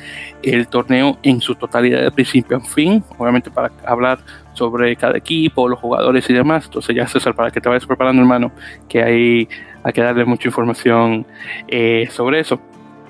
el 0.42 0.66
torneo 0.66 1.18
en 1.22 1.40
su 1.40 1.54
totalidad 1.54 2.02
de 2.02 2.10
principio 2.10 2.56
a 2.56 2.60
fin, 2.60 3.02
obviamente 3.16 3.50
para 3.50 3.70
hablar 3.86 4.18
sobre 4.58 4.96
cada 4.96 5.16
equipo, 5.16 5.68
los 5.68 5.78
jugadores 5.78 6.28
y 6.28 6.34
demás. 6.34 6.66
Entonces 6.66 6.94
ya 6.94 7.06
César, 7.06 7.34
para 7.34 7.50
que 7.50 7.60
te 7.60 7.68
vayas 7.68 7.86
preparando 7.86 8.20
hermano, 8.20 8.52
que 8.88 9.02
hay, 9.02 9.48
hay 9.82 9.92
que 9.92 10.02
darle 10.02 10.24
mucha 10.24 10.48
información 10.48 11.26
eh, 11.68 12.08
sobre 12.10 12.40
eso. 12.40 12.60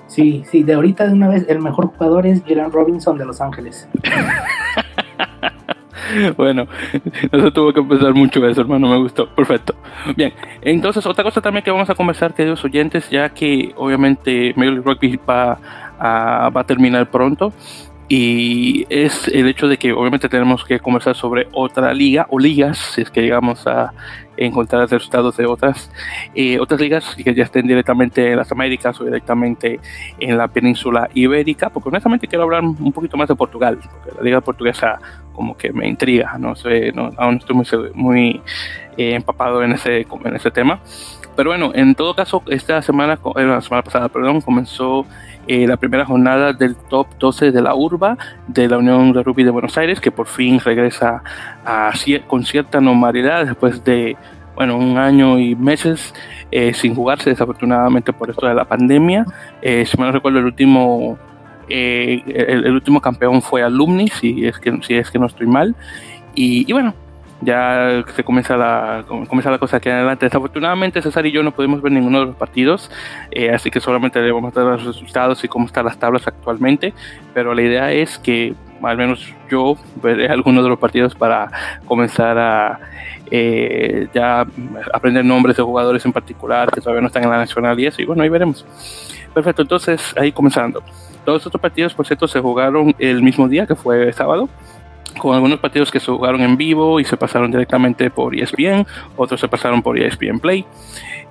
Sí, 0.06 0.42
sí, 0.50 0.62
de 0.62 0.74
ahorita 0.74 1.06
de 1.06 1.12
una 1.12 1.28
vez 1.28 1.46
el 1.48 1.60
mejor 1.60 1.88
jugador 1.88 2.26
es 2.26 2.42
Jalen 2.42 2.72
Robinson 2.72 3.18
de 3.18 3.26
Los 3.26 3.40
Ángeles. 3.40 3.88
bueno, 6.36 6.66
no 7.30 7.40
se 7.40 7.50
tuvo 7.50 7.72
que 7.72 7.80
empezar 7.80 8.14
mucho 8.14 8.46
eso, 8.46 8.62
hermano, 8.62 8.88
me 8.88 8.96
gustó. 8.96 9.28
Perfecto. 9.34 9.74
Bien, 10.16 10.32
entonces 10.62 11.04
otra 11.04 11.24
cosa 11.24 11.42
también 11.42 11.62
que 11.62 11.70
vamos 11.70 11.90
a 11.90 11.94
conversar, 11.94 12.32
queridos 12.32 12.64
oyentes, 12.64 13.10
ya 13.10 13.28
que 13.28 13.74
obviamente 13.76 14.54
Major 14.56 14.74
League 14.74 14.86
Rugby 14.86 15.20
va 15.28 15.58
a, 15.98 16.50
va 16.50 16.60
a 16.62 16.64
terminar 16.64 17.10
pronto. 17.10 17.52
Y 18.08 18.86
es 18.88 19.28
el 19.28 19.46
hecho 19.48 19.68
de 19.68 19.76
que 19.76 19.92
obviamente 19.92 20.30
tenemos 20.30 20.64
que 20.64 20.80
conversar 20.80 21.14
sobre 21.14 21.46
otra 21.52 21.92
liga 21.92 22.26
o 22.30 22.38
ligas, 22.38 22.78
si 22.78 23.02
es 23.02 23.10
que 23.10 23.20
llegamos 23.20 23.66
a 23.66 23.92
encontrar 24.38 24.88
resultados 24.88 25.36
de 25.36 25.44
otras, 25.44 25.90
eh, 26.34 26.58
otras 26.58 26.80
ligas 26.80 27.16
que 27.16 27.34
ya 27.34 27.44
estén 27.44 27.66
directamente 27.66 28.30
en 28.30 28.36
las 28.38 28.50
Américas 28.50 28.98
o 29.00 29.04
directamente 29.04 29.78
en 30.18 30.38
la 30.38 30.48
península 30.48 31.10
ibérica, 31.12 31.68
porque 31.68 31.90
honestamente 31.90 32.26
quiero 32.28 32.44
hablar 32.44 32.62
un 32.62 32.92
poquito 32.92 33.16
más 33.18 33.28
de 33.28 33.34
Portugal, 33.34 33.78
porque 33.82 34.16
la 34.16 34.22
liga 34.22 34.40
portuguesa 34.40 34.98
como 35.34 35.56
que 35.56 35.72
me 35.72 35.86
intriga, 35.86 36.36
no 36.38 36.56
sé, 36.56 36.92
no, 36.92 37.12
aún 37.16 37.36
estoy 37.36 37.56
muy, 37.56 37.66
muy 37.94 38.42
eh, 38.96 39.14
empapado 39.14 39.62
en 39.62 39.72
ese, 39.72 40.06
en 40.24 40.34
ese 40.36 40.50
tema. 40.50 40.80
Pero 41.36 41.50
bueno, 41.50 41.70
en 41.74 41.94
todo 41.94 42.16
caso, 42.16 42.42
esta 42.48 42.82
semana, 42.82 43.18
eh, 43.36 43.44
la 43.44 43.60
semana 43.60 43.82
pasada, 43.82 44.08
perdón, 44.08 44.40
comenzó 44.40 45.06
eh, 45.48 45.66
la 45.66 45.76
primera 45.76 46.04
jornada 46.04 46.52
del 46.52 46.76
top 46.76 47.08
12 47.18 47.52
de 47.52 47.62
la 47.62 47.74
urba 47.74 48.16
de 48.46 48.68
la 48.68 48.78
Unión 48.78 49.12
de 49.12 49.22
Rugby 49.22 49.44
de 49.44 49.50
Buenos 49.50 49.76
Aires, 49.78 50.00
que 50.00 50.10
por 50.10 50.26
fin 50.26 50.60
regresa 50.60 51.22
a, 51.64 51.92
con 52.26 52.44
cierta 52.44 52.80
normalidad 52.80 53.46
después 53.46 53.82
de 53.82 54.16
bueno, 54.54 54.76
un 54.76 54.98
año 54.98 55.38
y 55.38 55.54
meses 55.54 56.14
eh, 56.50 56.74
sin 56.74 56.94
jugarse, 56.94 57.30
desafortunadamente 57.30 58.12
por 58.12 58.30
esto 58.30 58.46
de 58.46 58.54
la 58.54 58.64
pandemia. 58.64 59.24
Eh, 59.62 59.86
si 59.86 59.96
me 59.98 60.04
no 60.04 60.12
recuerdo, 60.12 60.38
el 60.38 60.44
último, 60.44 61.18
el, 61.68 62.72
último 62.72 63.00
campeón 63.00 63.40
fue 63.40 63.62
Alumni, 63.62 64.08
si 64.08 64.46
es 64.46 64.58
que, 64.58 64.78
si 64.82 64.94
es 64.94 65.10
que 65.10 65.18
no 65.18 65.26
estoy 65.26 65.46
mal. 65.46 65.74
y, 66.34 66.68
y 66.68 66.72
bueno, 66.72 66.94
ya 67.40 68.04
se 68.14 68.24
comienza 68.24 68.56
la, 68.56 69.04
comienza 69.06 69.50
la 69.50 69.58
cosa 69.58 69.76
aquí 69.76 69.88
adelante. 69.88 70.26
Desafortunadamente 70.26 71.02
César 71.02 71.26
y 71.26 71.32
yo 71.32 71.42
no 71.42 71.52
pudimos 71.52 71.80
ver 71.80 71.92
ninguno 71.92 72.20
de 72.20 72.26
los 72.26 72.36
partidos, 72.36 72.90
eh, 73.30 73.50
así 73.50 73.70
que 73.70 73.80
solamente 73.80 74.20
le 74.20 74.32
vamos 74.32 74.56
a 74.56 74.60
dar 74.60 74.72
los 74.72 74.86
resultados 74.86 75.42
y 75.44 75.48
cómo 75.48 75.66
están 75.66 75.84
las 75.84 75.98
tablas 75.98 76.26
actualmente, 76.26 76.92
pero 77.34 77.54
la 77.54 77.62
idea 77.62 77.92
es 77.92 78.18
que 78.18 78.54
al 78.82 78.96
menos 78.96 79.34
yo 79.50 79.76
veré 80.02 80.28
algunos 80.28 80.62
de 80.62 80.70
los 80.70 80.78
partidos 80.78 81.14
para 81.14 81.50
comenzar 81.84 82.38
a 82.38 82.80
eh, 83.30 84.08
ya 84.14 84.46
aprender 84.92 85.24
nombres 85.24 85.56
de 85.56 85.62
jugadores 85.62 86.04
en 86.06 86.12
particular 86.12 86.70
que 86.70 86.80
todavía 86.80 87.00
no 87.00 87.08
están 87.08 87.24
en 87.24 87.30
la 87.30 87.38
nacional 87.38 87.78
y 87.78 87.86
eso, 87.86 88.02
y 88.02 88.04
bueno, 88.04 88.22
ahí 88.22 88.28
veremos. 88.28 88.64
Perfecto, 89.34 89.62
entonces 89.62 90.14
ahí 90.16 90.32
comenzando. 90.32 90.82
Todos 91.24 91.44
estos 91.44 91.60
partidos, 91.60 91.92
por 91.92 92.06
cierto, 92.06 92.26
se 92.26 92.40
jugaron 92.40 92.94
el 92.98 93.22
mismo 93.22 93.48
día, 93.48 93.66
que 93.66 93.74
fue 93.74 94.12
sábado 94.14 94.48
con 95.16 95.34
algunos 95.34 95.58
partidos 95.60 95.90
que 95.90 96.00
se 96.00 96.10
jugaron 96.10 96.40
en 96.40 96.56
vivo 96.56 97.00
y 97.00 97.04
se 97.04 97.16
pasaron 97.16 97.50
directamente 97.50 98.10
por 98.10 98.34
ESPN, 98.34 98.86
otros 99.16 99.40
se 99.40 99.48
pasaron 99.48 99.82
por 99.82 99.98
ESPN 99.98 100.38
Play. 100.40 100.66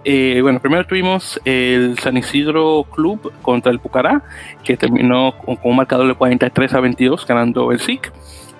Eh, 0.03 0.39
bueno, 0.41 0.59
primero 0.59 0.85
tuvimos 0.85 1.39
el 1.43 1.99
San 1.99 2.15
Isidro 2.15 2.85
Club 2.89 3.31
contra 3.41 3.71
el 3.71 3.79
Pucará, 3.79 4.23
que 4.63 4.77
terminó 4.77 5.33
con, 5.37 5.59
un 5.63 5.75
marcador 5.75 6.07
de 6.07 6.13
43 6.13 6.73
a 6.73 6.79
22, 6.79 7.25
ganando 7.27 7.71
el 7.71 7.79
SIC. 7.79 8.11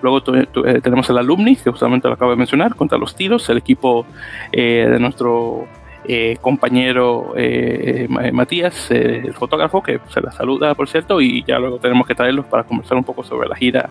Luego 0.02 0.22
eh, 0.36 0.80
tenemos 0.82 1.08
el 1.10 1.18
Alumni, 1.18 1.56
que 1.56 1.70
justamente 1.70 2.06
lo 2.06 2.14
acabo 2.14 2.30
de 2.30 2.36
mencionar, 2.36 2.74
contra 2.74 2.98
los 2.98 3.16
Tiros, 3.16 3.48
el 3.48 3.58
equipo 3.58 4.06
eh, 4.52 4.88
de 4.90 4.98
nuestro 5.00 5.66
eh, 6.10 6.38
compañero 6.40 7.34
eh, 7.36 8.08
eh, 8.08 8.32
Matías, 8.32 8.90
el 8.90 9.34
fotógrafo, 9.34 9.82
que 9.82 10.00
se 10.08 10.22
la 10.22 10.32
saluda, 10.32 10.74
por 10.74 10.88
cierto, 10.88 11.20
y 11.20 11.44
ya 11.46 11.58
luego 11.58 11.78
tenemos 11.78 12.06
que 12.06 12.14
traerlos 12.14 12.46
para 12.46 12.64
conversar 12.64 12.96
un 12.96 13.04
poco 13.04 13.22
sobre 13.22 13.46
la 13.46 13.54
gira 13.54 13.90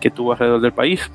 que 0.00 0.10
tuvo 0.10 0.32
alrededor 0.32 0.62
del 0.62 0.72
país. 0.72 1.10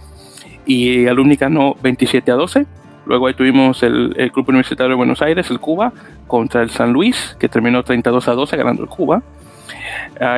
Y 0.68 1.08
Alumni 1.08 1.38
ganó 1.38 1.76
27 1.82 2.32
a 2.32 2.36
12. 2.36 2.68
Luego 3.08 3.26
ahí 3.26 3.34
tuvimos 3.34 3.82
el, 3.82 4.14
el, 4.16 4.32
Club 4.32 4.48
Universitario 4.50 4.92
de 4.92 4.96
Buenos 4.96 5.24
Aires, 5.24 5.50
el 5.50 5.60
Cuba, 5.60 5.92
contra 6.28 6.62
el 6.62 6.70
San 6.70 6.94
Luis, 6.94 7.36
que 7.40 7.50
terminó 7.50 7.82
32 7.84 8.28
a 8.28 8.34
12 8.34 8.56
ganando 8.56 8.84
el 8.84 8.90
Cuba. 8.90 9.24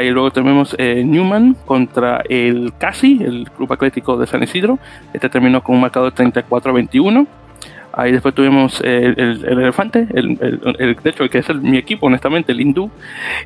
y 0.01 0.09
luego 0.11 0.31
tenemos 0.31 0.75
eh, 0.79 1.03
Newman 1.05 1.57
contra 1.65 2.23
el 2.29 2.71
Casi, 2.77 3.21
el 3.21 3.49
Club 3.51 3.73
Atlético 3.73 4.15
de 4.15 4.27
San 4.27 4.41
Isidro. 4.41 4.79
Este 5.13 5.27
terminó 5.27 5.61
con 5.61 5.75
un 5.75 5.81
marcador 5.81 6.13
34 6.13 6.71
a 6.71 6.73
21. 6.73 7.27
Ahí 7.97 8.11
después 8.11 8.35
tuvimos 8.35 8.81
el, 8.81 9.45
Elefante, 9.45 10.05
el, 10.13 10.37
de 10.37 11.09
hecho, 11.09 11.23
el 11.23 11.29
que 11.29 11.37
es 11.37 11.55
mi 11.55 11.77
equipo, 11.77 12.07
honestamente, 12.07 12.51
el 12.51 12.59
Hindú, 12.59 12.91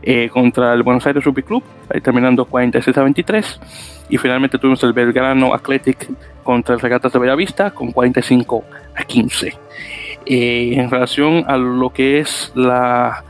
eh, 0.02 0.28
contra 0.30 0.74
el 0.74 0.82
Buenos 0.82 1.06
Aires 1.06 1.24
Rugby 1.24 1.44
Club, 1.44 1.64
ahí 1.94 2.02
terminando 2.02 2.46
46 2.46 2.98
a 2.98 3.04
23. 3.04 3.60
Y 4.10 4.18
finalmente 4.18 4.58
tuvimos 4.58 4.84
el 4.84 4.94
Belgrano 4.94 5.54
Athletic 5.54 6.10
contra 6.44 6.74
el 6.74 6.82
Regatas 6.82 7.14
de 7.14 7.20
Bellavista 7.20 7.70
con 7.70 7.92
45 7.92 8.64
a 8.96 9.04
15. 9.04 9.54
Eh, 10.26 10.74
en 10.78 10.90
relación 10.90 11.44
a 11.48 11.56
lo 11.56 11.92
que 11.92 12.20
es 12.20 12.52
la, 12.56 13.24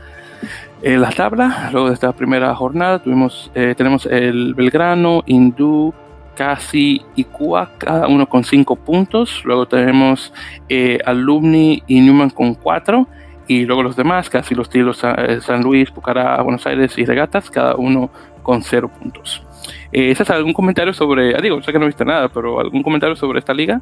eh, 0.80 0.96
la 0.96 1.10
tabla, 1.10 1.68
luego 1.70 1.88
de 1.88 1.94
esta 1.94 2.12
primera 2.12 2.54
jornada, 2.54 2.98
tuvimos, 2.98 3.50
tenemos 3.52 4.06
el 4.06 4.54
Belgrano, 4.54 5.22
Hindú, 5.26 5.92
Casi 6.36 7.02
y 7.16 7.24
Cuba, 7.24 7.72
cada 7.78 8.08
uno 8.08 8.28
con 8.28 8.44
5 8.44 8.76
puntos. 8.76 9.42
Luego 9.44 9.66
tenemos 9.66 10.32
eh, 10.68 10.98
Alumni 11.04 11.82
y 11.86 12.00
Newman 12.00 12.30
con 12.30 12.54
4. 12.54 13.06
Y 13.46 13.64
luego 13.66 13.82
los 13.82 13.96
demás, 13.96 14.30
casi 14.30 14.54
los 14.54 14.70
tiros 14.70 15.02
eh, 15.02 15.40
San 15.40 15.62
Luis, 15.62 15.90
Pucará, 15.90 16.40
Buenos 16.40 16.64
Aires 16.66 16.96
y 16.96 17.04
Regatas, 17.04 17.50
cada 17.50 17.74
uno 17.74 18.10
con 18.42 18.62
0 18.62 18.90
puntos. 18.98 19.44
Eh, 19.92 20.10
¿Ese 20.12 20.22
es 20.22 20.30
algún 20.30 20.52
comentario 20.52 20.92
sobre, 20.92 21.34
ah, 21.34 21.40
digo, 21.42 21.60
sé 21.62 21.72
que 21.72 21.78
no 21.78 21.86
viste 21.86 22.04
nada, 22.04 22.28
pero 22.28 22.60
algún 22.60 22.82
comentario 22.82 23.16
sobre 23.16 23.40
esta 23.40 23.52
liga? 23.52 23.80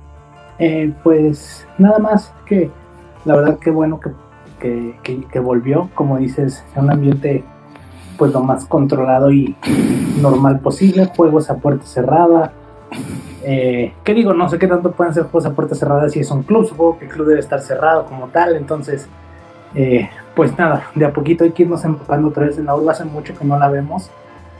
Eh, 0.58 0.92
pues 1.02 1.66
nada 1.76 1.98
más 1.98 2.34
que 2.46 2.70
la 3.24 3.36
verdad 3.36 3.58
que 3.58 3.70
bueno 3.70 4.00
que, 4.00 4.94
que, 5.02 5.24
que 5.30 5.38
volvió, 5.38 5.90
como 5.94 6.18
dices, 6.18 6.64
en 6.74 6.84
un 6.84 6.90
ambiente 6.90 7.44
pues 8.18 8.32
lo 8.32 8.40
más 8.40 8.66
controlado 8.66 9.30
y 9.30 9.56
normal 10.20 10.58
posible, 10.58 11.06
juegos 11.16 11.48
a 11.48 11.56
puerta 11.56 11.86
cerrada. 11.86 12.52
Eh, 13.44 13.94
¿Qué 14.04 14.12
digo? 14.12 14.34
No 14.34 14.48
sé 14.48 14.58
qué 14.58 14.66
tanto 14.66 14.92
pueden 14.92 15.14
ser 15.14 15.24
juegos 15.24 15.46
a 15.46 15.54
puerta 15.54 15.74
cerrada 15.74 16.08
si 16.08 16.20
es 16.20 16.30
un 16.30 16.42
club, 16.42 16.66
supongo 16.66 16.98
que 16.98 17.06
el 17.06 17.10
club 17.10 17.28
debe 17.28 17.40
estar 17.40 17.60
cerrado 17.60 18.04
como 18.04 18.26
tal, 18.28 18.56
entonces, 18.56 19.08
eh, 19.74 20.10
pues 20.34 20.58
nada, 20.58 20.90
de 20.94 21.06
a 21.06 21.12
poquito 21.12 21.44
hay 21.44 21.52
que 21.52 21.62
irnos 21.62 21.84
empapando 21.84 22.28
otra 22.28 22.46
vez 22.46 22.58
en 22.58 22.66
la 22.66 22.74
urba, 22.74 22.92
hace 22.92 23.04
mucho 23.04 23.34
que 23.38 23.44
no 23.44 23.58
la 23.58 23.68
vemos. 23.68 24.10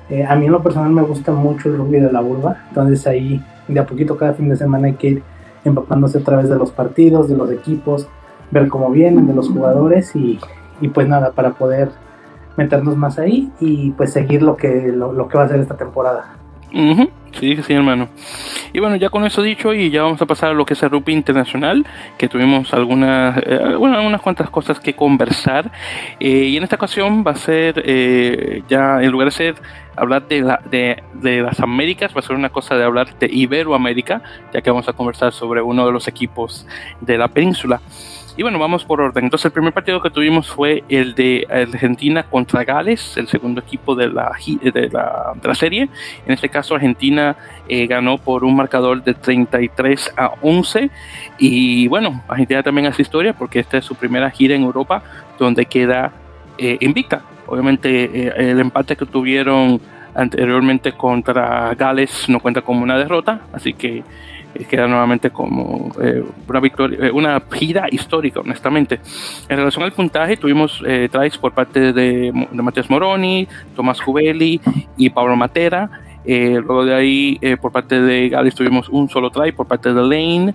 Eh, 0.09 0.25
a 0.25 0.35
mí 0.37 0.47
en 0.47 0.53
lo 0.53 0.63
personal 0.63 0.91
me 0.91 1.03
gusta 1.03 1.33
mucho 1.33 1.69
el 1.69 1.77
rugby 1.77 2.01
de 2.01 2.11
la 2.11 2.23
urba, 2.23 2.65
entonces 2.69 3.07
ahí 3.07 3.45
de 3.67 3.81
a 3.81 3.85
poquito 3.85 4.17
cada 4.17 4.33
fin 4.33 4.49
de 4.49 4.57
semana 4.57 4.87
hay 4.87 4.95
que 4.95 5.09
ir 5.09 5.23
empapándose 5.65 6.19
a 6.19 6.23
través 6.23 6.49
de 6.49 6.57
los 6.57 6.71
partidos, 6.71 7.29
de 7.29 7.37
los 7.37 7.51
equipos, 7.51 8.09
ver 8.51 8.69
cómo 8.69 8.91
vienen, 8.91 9.27
de 9.27 9.35
los 9.35 9.51
jugadores 9.51 10.15
y, 10.17 10.39
y 10.81 10.89
pues 10.89 11.09
nada, 11.09 11.33
para 11.33 11.51
poder 11.51 11.91
meternos 12.59 12.97
más 12.97 13.19
ahí 13.19 13.51
y 13.61 13.93
pues 13.93 14.13
seguir 14.13 14.43
lo 14.43 14.57
que, 14.57 14.93
lo, 14.93 15.29
que 15.29 15.39
va 15.39 15.45
a 15.45 15.49
ser 15.49 15.61
esta 15.61 15.77
temporada. 15.77 16.35
Sí, 16.71 17.57
sí, 17.63 17.73
hermano. 17.73 18.09
Y 18.73 18.81
bueno, 18.81 18.97
ya 18.97 19.11
con 19.11 19.25
eso 19.25 19.43
dicho, 19.43 19.73
y 19.73 19.91
ya 19.91 20.03
vamos 20.03 20.21
a 20.21 20.27
pasar 20.27 20.51
a 20.51 20.55
lo 20.55 20.67
que 20.67 20.75
es 20.75 20.83
el 20.83 20.91
rugby 20.91 21.13
internacional, 21.13 21.87
que 22.19 22.29
tuvimos 22.29 22.75
algunas, 22.75 23.39
eh, 23.39 23.77
bueno, 23.79 24.05
unas 24.05 24.21
cuantas 24.21 24.51
cosas 24.51 24.81
que 24.81 24.95
conversar. 24.95 25.71
Eh, 26.21 26.29
y 26.29 26.57
en 26.57 26.65
esta 26.65 26.77
ocasión 26.77 27.25
va 27.27 27.33
a 27.33 27.37
ser, 27.37 27.83
eh, 27.87 28.63
ya 28.69 29.01
en 29.03 29.11
lugar 29.11 29.29
de 29.29 29.33
ser 29.33 29.55
hablar 29.97 30.27
de, 30.29 30.41
la, 30.43 30.61
de, 30.71 31.03
de, 31.15 31.43
las 31.43 31.61
Américas, 31.61 32.15
va 32.15 32.21
a 32.21 32.23
ser 32.23 32.37
una 32.37 32.51
cosa 32.51 32.77
de 32.77 32.85
hablar 32.85 33.17
de 33.19 33.29
Iberoamérica, 33.31 34.23
ya 34.53 34.61
que 34.61 34.71
vamos 34.71 34.89
a 34.89 34.93
conversar 34.93 35.33
sobre 35.33 35.63
uno 35.63 35.87
de 35.87 35.93
los 35.93 36.09
equipos 36.09 36.67
de 37.01 37.19
la 37.19 37.29
península. 37.29 37.81
Y 38.39 38.43
bueno, 38.43 38.61
vamos 38.61 38.85
por 38.85 39.01
orden. 39.01 39.25
Entonces, 39.25 39.47
el 39.47 39.51
primer 39.51 39.73
partido 39.73 40.01
que 40.01 40.11
tuvimos 40.11 40.47
fue 40.49 40.85
el 40.89 41.17
de 41.17 41.45
Argentina 41.51 42.23
contra 42.23 42.63
Gales, 42.63 43.17
el 43.17 43.27
segundo 43.27 43.61
equipo 43.61 43.97
de 43.97 44.07
la, 44.07 44.31
de 44.63 44.89
la, 44.93 45.33
de 45.35 45.49
la 45.49 45.55
serie. 45.57 45.89
En 46.25 46.35
este 46.35 46.49
caso, 46.49 46.77
Argentina 46.77 47.37
eh, 47.69 47.89
ganó 47.89 48.17
por 48.17 48.45
un 48.45 48.55
marcador 48.55 49.03
de 49.03 49.15
33 49.15 50.13
a 50.17 50.35
11. 50.41 50.89
Y 51.39 51.89
bueno, 51.89 52.23
Argentina 52.29 52.63
también 52.63 52.87
hace 52.87 53.03
historia 53.03 53.33
porque 53.33 53.59
esta 53.59 53.79
es 53.79 53.85
su 53.85 53.97
primera 53.97 54.31
gira 54.31 54.55
en 54.55 54.63
Europa 54.63 55.03
donde 55.37 55.67
queda 55.67 56.13
eh, 56.59 56.77
invicta. 56.79 57.23
Obviamente, 57.49 58.05
eh, 58.05 58.33
el 58.37 58.61
empate 58.61 58.95
que 58.95 59.07
tuvieron 59.07 59.81
anteriormente 60.15 60.93
contra 60.93 61.75
Gales 61.75 62.29
no 62.29 62.39
cuenta 62.39 62.63
como 62.63 62.85
una 62.85 62.99
derrota, 62.99 63.41
así 63.53 63.73
que 63.73 64.05
queda 64.69 64.87
nuevamente 64.87 65.31
como 65.31 65.91
eh, 66.03 66.25
una 66.49 66.61
victoria, 66.61 67.07
eh, 67.07 67.11
una 67.11 67.43
gira 67.53 67.87
histórica, 67.91 68.41
honestamente. 68.41 69.01
En 69.49 69.57
relación 69.57 69.85
al 69.85 69.93
puntaje, 69.93 70.37
tuvimos 70.37 70.83
eh, 70.87 71.09
tries 71.11 71.39
por 71.39 71.53
parte 71.53 71.93
de, 71.93 72.33
de 72.33 72.63
Matías 72.63 72.91
Moroni, 72.91 73.47
Tomás 73.77 74.01
Jubeli 74.01 74.61
y 74.97 75.11
Pablo 75.11 75.37
Matera. 75.37 75.91
luego 76.25 76.85
de 76.85 76.95
ahí, 76.95 77.41
por 77.61 77.73
parte 77.73 78.01
de 78.01 78.29
Gales, 78.29 78.55
tuvimos 78.55 78.89
un 78.89 79.09
solo 79.09 79.31
try 79.31 79.53
por 79.53 79.67
parte 79.67 79.93
de 79.93 80.03
Lane. 80.03 80.55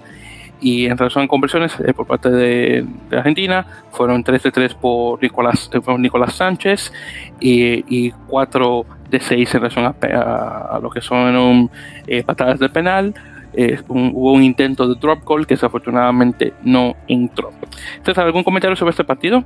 Y 0.61 0.85
en 0.85 0.97
relación 0.97 1.25
a 1.25 1.27
conversiones 1.27 1.73
por 1.93 2.07
parte 2.07 2.29
de, 2.29 2.85
Argentina, 3.11 3.65
fueron 3.91 4.23
3 4.23 4.43
de 4.43 4.51
3 4.51 4.75
por 4.75 5.21
Nicolás, 5.21 5.69
Nicolás 5.97 6.35
Sánchez 6.35 6.93
y, 7.41 7.83
y 7.93 8.11
4 8.27 8.85
de 9.09 9.19
6 9.19 9.55
en 9.55 9.61
relación 9.61 9.85
a, 9.85 10.79
lo 10.81 10.89
que 10.89 11.01
son 11.01 11.69
patadas 12.25 12.59
de 12.59 12.69
penal 12.69 13.13
hubo 13.87 14.33
un 14.33 14.43
intento 14.43 14.87
de 14.87 14.99
drop 14.99 15.23
call 15.25 15.45
que 15.45 15.55
desafortunadamente 15.55 16.53
no 16.63 16.95
entró. 17.07 17.51
¿Tienes 18.03 18.17
algún 18.17 18.43
comentario 18.43 18.75
sobre 18.75 18.91
este 18.91 19.03
partido? 19.03 19.43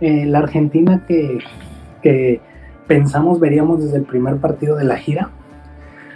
Eh, 0.00 0.24
la 0.26 0.38
Argentina 0.38 1.04
que, 1.06 2.40
pensamos 2.86 3.38
veríamos 3.38 3.84
desde 3.84 3.98
el 3.98 4.04
primer 4.04 4.38
partido 4.38 4.76
de 4.76 4.84
la 4.84 4.96
gira, 4.96 5.30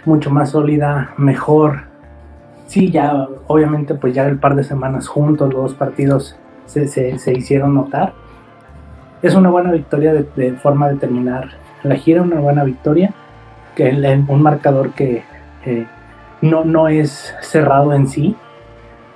mucho 0.05 0.29
más 0.29 0.51
sólida, 0.51 1.13
mejor. 1.17 1.83
Sí, 2.67 2.91
ya 2.91 3.27
obviamente 3.47 3.93
pues 3.93 4.13
ya 4.13 4.27
el 4.27 4.39
par 4.39 4.55
de 4.55 4.63
semanas 4.63 5.07
juntos, 5.07 5.53
los 5.53 5.63
dos 5.63 5.73
partidos 5.75 6.35
se, 6.65 6.87
se, 6.87 7.33
hicieron 7.33 7.75
notar. 7.75 8.13
Es 9.21 9.35
una 9.35 9.49
buena 9.49 9.71
victoria 9.71 10.13
de, 10.13 10.53
forma 10.53 10.89
de 10.89 10.95
terminar 10.95 11.51
la 11.83 11.95
gira, 11.95 12.21
una 12.21 12.39
buena 12.39 12.63
victoria, 12.63 13.13
que 13.75 13.91
un 14.27 14.41
marcador 14.41 14.91
que 14.91 15.23
eh, 15.65 15.85
no, 16.41 16.63
no 16.65 16.87
es 16.87 17.33
cerrado 17.41 17.93
en 17.93 18.07
sí. 18.07 18.35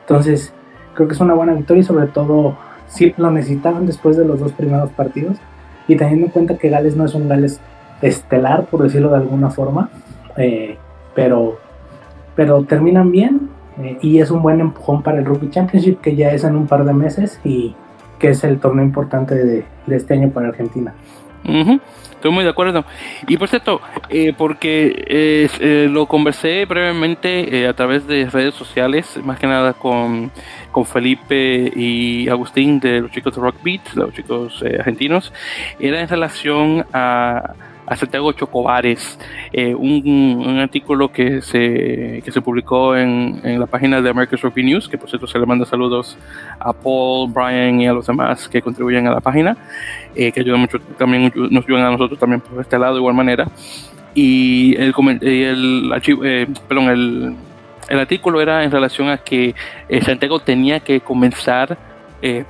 Entonces, 0.01 0.53
creo 0.93 1.07
que 1.07 1.13
es 1.13 1.19
una 1.21 1.33
buena 1.33 1.53
victoria 1.53 1.81
y 1.81 1.85
sobre 1.85 2.07
todo 2.07 2.57
si 2.87 3.13
lo 3.17 3.31
necesitaban 3.31 3.85
después 3.85 4.17
de 4.17 4.25
los 4.25 4.39
dos 4.39 4.51
primeros 4.53 4.89
partidos. 4.91 5.37
Y 5.87 5.95
teniendo 5.95 6.27
en 6.27 6.31
cuenta 6.31 6.57
que 6.57 6.69
Gales 6.69 6.95
no 6.95 7.05
es 7.05 7.13
un 7.15 7.27
Gales 7.27 7.59
estelar, 8.01 8.65
por 8.65 8.83
decirlo 8.83 9.09
de 9.09 9.17
alguna 9.17 9.49
forma, 9.49 9.89
eh, 10.37 10.77
pero, 11.15 11.57
pero 12.35 12.63
terminan 12.63 13.11
bien 13.11 13.49
eh, 13.81 13.97
y 14.01 14.19
es 14.19 14.31
un 14.31 14.41
buen 14.41 14.59
empujón 14.61 15.03
para 15.03 15.19
el 15.19 15.25
Rugby 15.25 15.49
Championship 15.49 15.99
que 15.99 16.15
ya 16.15 16.31
es 16.31 16.43
en 16.43 16.55
un 16.55 16.67
par 16.67 16.85
de 16.85 16.93
meses 16.93 17.39
y 17.43 17.75
que 18.19 18.29
es 18.29 18.43
el 18.43 18.59
torneo 18.59 18.85
importante 18.85 19.35
de, 19.35 19.65
este 19.87 20.13
año 20.13 20.29
para 20.29 20.49
Argentina. 20.49 20.93
Estoy 22.19 22.31
muy 22.31 22.43
de 22.43 22.49
acuerdo. 22.49 22.83
Y 23.29 23.37
por 23.37 23.47
cierto, 23.47 23.79
eh, 24.09 24.33
porque 24.37 25.05
eh, 25.07 25.87
lo 25.89 26.05
conversé 26.05 26.65
brevemente 26.65 27.61
eh, 27.61 27.65
a 27.65 27.73
través 27.73 28.07
de 28.07 28.29
redes 28.29 28.55
sociales, 28.55 29.17
más 29.23 29.39
que 29.39 29.47
nada 29.47 29.71
con, 29.71 30.29
con 30.73 30.85
Felipe 30.85 31.71
y 31.73 32.27
Agustín 32.27 32.81
de 32.81 32.99
los 32.99 33.11
chicos 33.11 33.35
de 33.35 33.41
Rock 33.41 33.63
Beat, 33.63 33.93
los 33.93 34.13
chicos 34.13 34.61
argentinos, 34.61 35.31
era 35.79 36.01
en 36.01 36.09
relación 36.09 36.85
a 36.91 37.53
a 37.89 37.95
Santiago 37.95 38.31
Chocobares, 38.33 39.17
eh, 39.51 39.73
un, 39.73 40.59
artículo 40.59 41.11
que 41.11 41.41
se, 41.41 42.21
que 42.23 42.31
se 42.31 42.39
publicó 42.39 42.95
en, 42.95 43.41
en 43.43 43.59
la 43.59 43.65
página 43.65 43.99
de 43.99 44.09
American 44.11 44.39
Rugby 44.39 44.63
News, 44.63 44.87
que 44.87 44.97
por 44.97 45.09
cierto 45.09 45.25
se 45.25 45.39
le 45.39 45.45
manda 45.47 45.65
saludos 45.65 46.15
a 46.59 46.71
Paul, 46.71 47.31
Brian 47.33 47.81
y 47.81 47.87
a 47.87 47.93
los 47.93 48.05
demás 48.05 48.47
que 48.47 48.61
contribuyen 48.61 49.07
a 49.07 49.11
la 49.11 49.21
página, 49.21 49.57
eh, 50.15 50.31
que 50.31 50.41
ayudan 50.41 50.59
mucho, 50.59 50.79
también 50.99 51.33
nos 51.49 51.65
ayudan 51.65 51.85
a 51.85 51.91
nosotros 51.91 52.19
también 52.19 52.41
por 52.41 52.61
este 52.61 52.77
lado 52.77 52.93
de 52.93 52.99
igual 52.99 53.15
manera. 53.15 53.47
Y 54.13 54.75
el, 54.77 54.93
el, 55.21 55.91
eh, 56.23 56.47
perdón, 56.67 56.89
el, 56.89 57.35
el 57.89 57.99
artículo 57.99 58.39
era 58.39 58.63
en 58.63 58.69
relación 58.69 59.09
a 59.09 59.17
que 59.17 59.55
Santiago 60.03 60.39
tenía 60.39 60.79
que 60.79 61.01
comenzar 61.01 61.75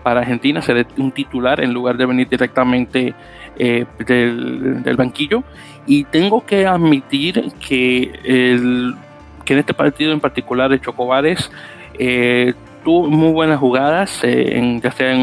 para 0.01 0.21
Argentina 0.21 0.63
ser 0.63 0.87
un 0.97 1.11
titular 1.11 1.63
en 1.63 1.71
lugar 1.71 1.95
de 1.95 2.07
venir 2.07 2.27
directamente 2.27 3.13
eh, 3.61 3.85
del, 4.07 4.95
banquillo. 4.95 5.43
Y 5.85 6.05
tengo 6.05 6.45
que 6.45 6.65
admitir 6.65 7.51
que, 7.59 8.03
el, 8.23 8.95
que 9.43 9.53
en 9.53 9.59
este 9.59 9.73
partido 9.73 10.13
en 10.13 10.21
particular 10.21 10.71
de 10.71 10.79
Chocobares 10.79 11.51
eh, 11.97 12.53
tuvo 12.85 13.09
muy 13.09 13.33
buenas 13.33 13.59
jugadas, 13.59 14.23
eh, 14.23 14.57
en, 14.57 14.79
ya 14.79 14.91
sea 14.91 15.11
en 15.11 15.21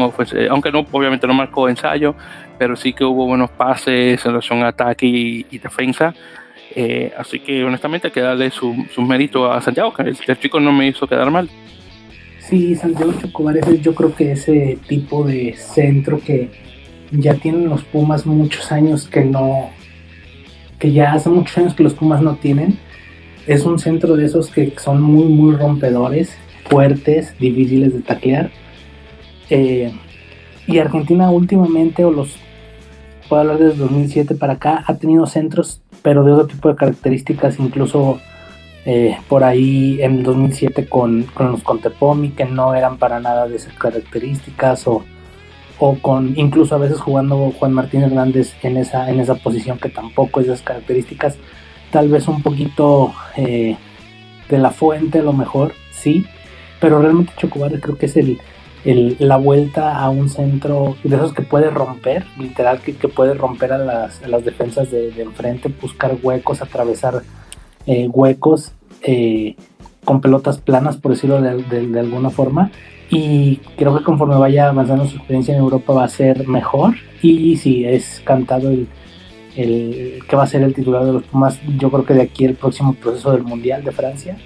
aunque 0.51 0.71
no, 0.71 0.85
obviamente 0.91 1.25
no 1.25 1.33
marcó 1.33 1.67
ensayo, 1.67 2.13
pero 2.59 2.75
sí 2.75 2.93
que 2.93 3.03
hubo 3.03 3.25
buenos 3.25 3.49
pases 3.49 4.23
en 4.23 4.31
relación 4.31 4.61
a 4.63 4.67
ataque 4.67 5.07
y, 5.07 5.57
defensa. 5.57 6.13
así 7.17 7.39
que 7.39 7.63
honestamente 7.63 8.07
hay 8.07 8.13
que 8.13 8.21
darle 8.21 8.51
su, 8.51 8.85
su 8.93 9.01
mérito 9.01 9.51
a 9.51 9.59
Santiago, 9.61 9.91
que 9.93 10.03
el, 10.03 10.17
el, 10.27 10.39
chico 10.39 10.59
no 10.59 10.71
me 10.71 10.89
hizo 10.89 11.07
quedar 11.07 11.31
mal. 11.31 11.49
Sí, 12.39 12.75
Santiago 12.75 13.13
Chocobares 13.19 13.81
yo 13.81 13.95
creo 13.95 14.13
que 14.13 14.33
ese 14.33 14.77
tipo 14.87 15.25
de 15.25 15.53
centro 15.53 16.19
que 16.19 16.66
ya 17.11 17.35
tienen 17.35 17.69
los 17.69 17.83
Pumas 17.83 18.25
muchos 18.25 18.71
años 18.71 19.07
que 19.07 19.23
no, 19.23 19.69
que 20.79 20.91
ya 20.91 21.13
hace 21.13 21.29
muchos 21.29 21.57
años 21.57 21.73
que 21.73 21.83
los 21.83 21.93
Pumas 21.93 22.21
no 22.21 22.35
tienen. 22.35 22.77
Es 23.45 23.65
un 23.65 23.79
centro 23.79 24.15
de 24.15 24.25
esos 24.25 24.49
que 24.49 24.73
son 24.77 25.01
muy, 25.01 25.25
muy 25.25 25.55
rompedores, 25.55 26.37
fuertes, 26.69 27.37
difíciles 27.39 27.93
de 27.93 28.01
taclear. 28.01 28.51
Eh, 29.49 29.91
y 30.67 30.79
Argentina 30.79 31.31
últimamente, 31.31 32.03
o 32.03 32.11
los, 32.11 32.35
puedo 33.29 33.41
hablar 33.41 33.57
desde 33.57 33.77
2007 33.77 34.35
para 34.35 34.53
acá, 34.53 34.83
ha 34.85 34.97
tenido 34.97 35.25
centros, 35.25 35.81
pero 36.01 36.23
de 36.23 36.33
otro 36.33 36.47
tipo 36.47 36.67
de 36.69 36.75
características, 36.75 37.57
incluso 37.59 38.19
eh, 38.85 39.17
por 39.29 39.45
ahí 39.45 40.01
en 40.01 40.23
2007 40.23 40.87
con, 40.87 41.23
con 41.33 41.51
los 41.51 41.63
Contepomi, 41.63 42.31
que 42.31 42.45
no 42.45 42.75
eran 42.75 42.97
para 42.97 43.21
nada 43.21 43.47
de 43.47 43.55
esas 43.55 43.73
características, 43.73 44.87
o 44.87 45.03
o 45.79 45.95
con 45.99 46.33
incluso 46.37 46.75
a 46.75 46.79
veces 46.79 46.99
jugando 46.99 47.51
Juan 47.57 47.73
Martín 47.73 48.03
Hernández 48.03 48.55
en 48.63 48.77
esa, 48.77 49.09
en 49.09 49.19
esa 49.19 49.35
posición 49.35 49.77
que 49.77 49.89
tampoco 49.89 50.39
es 50.39 50.47
de 50.47 50.53
esas 50.53 50.65
características, 50.65 51.37
tal 51.91 52.09
vez 52.09 52.27
un 52.27 52.41
poquito 52.41 53.13
eh, 53.35 53.77
de 54.49 54.57
la 54.57 54.71
fuente 54.71 55.19
a 55.19 55.23
lo 55.23 55.33
mejor, 55.33 55.73
sí, 55.91 56.25
pero 56.79 57.01
realmente 57.01 57.33
Chocobar 57.37 57.79
creo 57.79 57.97
que 57.97 58.07
es 58.07 58.17
el, 58.17 58.39
la 59.19 59.37
vuelta 59.37 59.97
a 59.99 60.09
un 60.09 60.29
centro 60.29 60.95
de 61.03 61.15
esos 61.15 61.33
que 61.33 61.41
puede 61.41 61.69
romper, 61.69 62.25
literal 62.37 62.79
que, 62.79 62.93
puede 62.93 63.33
romper 63.33 63.73
a 63.73 63.77
las, 63.77 64.25
las 64.27 64.45
defensas 64.45 64.91
de, 64.91 65.09
enfrente, 65.21 65.69
buscar 65.81 66.15
huecos, 66.21 66.61
atravesar 66.61 67.23
eh, 67.85 68.07
huecos 68.07 68.71
eh, 69.01 69.55
con 70.07 70.21
pelotas 70.21 70.57
planas, 70.59 70.95
por 70.95 71.11
decirlo 71.11 71.41
de, 71.41 71.99
alguna 71.99 72.29
forma, 72.29 72.71
y 73.09 73.57
creo 73.75 73.97
que 73.97 74.05
conforme 74.05 74.37
vaya 74.37 74.69
avanzando 74.69 75.05
su 75.05 75.17
experiencia 75.17 75.53
en 75.53 75.59
Europa 75.59 75.91
va 75.91 76.05
a 76.05 76.07
ser 76.07 76.47
mejor. 76.47 76.95
Y 77.21 77.57
si 77.57 77.83
es 77.83 78.21
cantado 78.23 78.69
el, 78.69 78.87
el 79.57 80.19
que 80.25 80.35
va 80.37 80.43
a 80.43 80.47
ser 80.47 80.63
el 80.63 80.73
titular 80.73 81.03
de 81.03 81.11
los 81.11 81.23
Pumas 81.23 81.59
yo 81.77 81.91
creo 81.91 82.05
que 82.05 82.13
de 82.13 82.21
aquí 82.21 82.45
el 82.45 82.53
próximo 82.53 82.93
proceso 82.93 83.33
del 83.33 83.43
Mundial 83.43 83.83
de 83.83 83.91
Francia. 83.91 84.37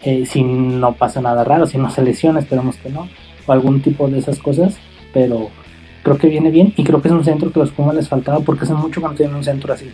Eh, 0.00 0.24
si 0.24 0.42
no 0.42 0.94
pasa 0.94 1.20
nada 1.20 1.44
raro 1.44 1.66
si 1.66 1.78
no 1.78 1.90
se 1.90 2.02
lesiona 2.02 2.38
esperamos 2.40 2.76
que 2.76 2.90
no 2.90 3.08
o 3.46 3.52
algún 3.52 3.82
tipo 3.82 4.08
de 4.08 4.18
esas 4.18 4.38
cosas. 4.38 4.78
Pero 5.12 5.50
creo 6.02 6.16
que 6.16 6.28
viene 6.28 6.50
bien 6.50 6.72
y 6.78 6.82
creo 6.82 7.02
que 7.02 7.08
es 7.08 7.14
un 7.14 7.24
centro 7.24 7.52
que 7.52 7.60
los 7.60 7.72
Pumas 7.72 7.94
les 7.94 8.08
faltaba 8.08 8.40
porque 8.40 8.64
hace 8.64 8.72
mucho 8.72 9.02
que 9.02 9.06
no 9.06 9.14
tienen 9.14 9.36
un 9.36 9.44
centro 9.44 9.74
así 9.74 9.90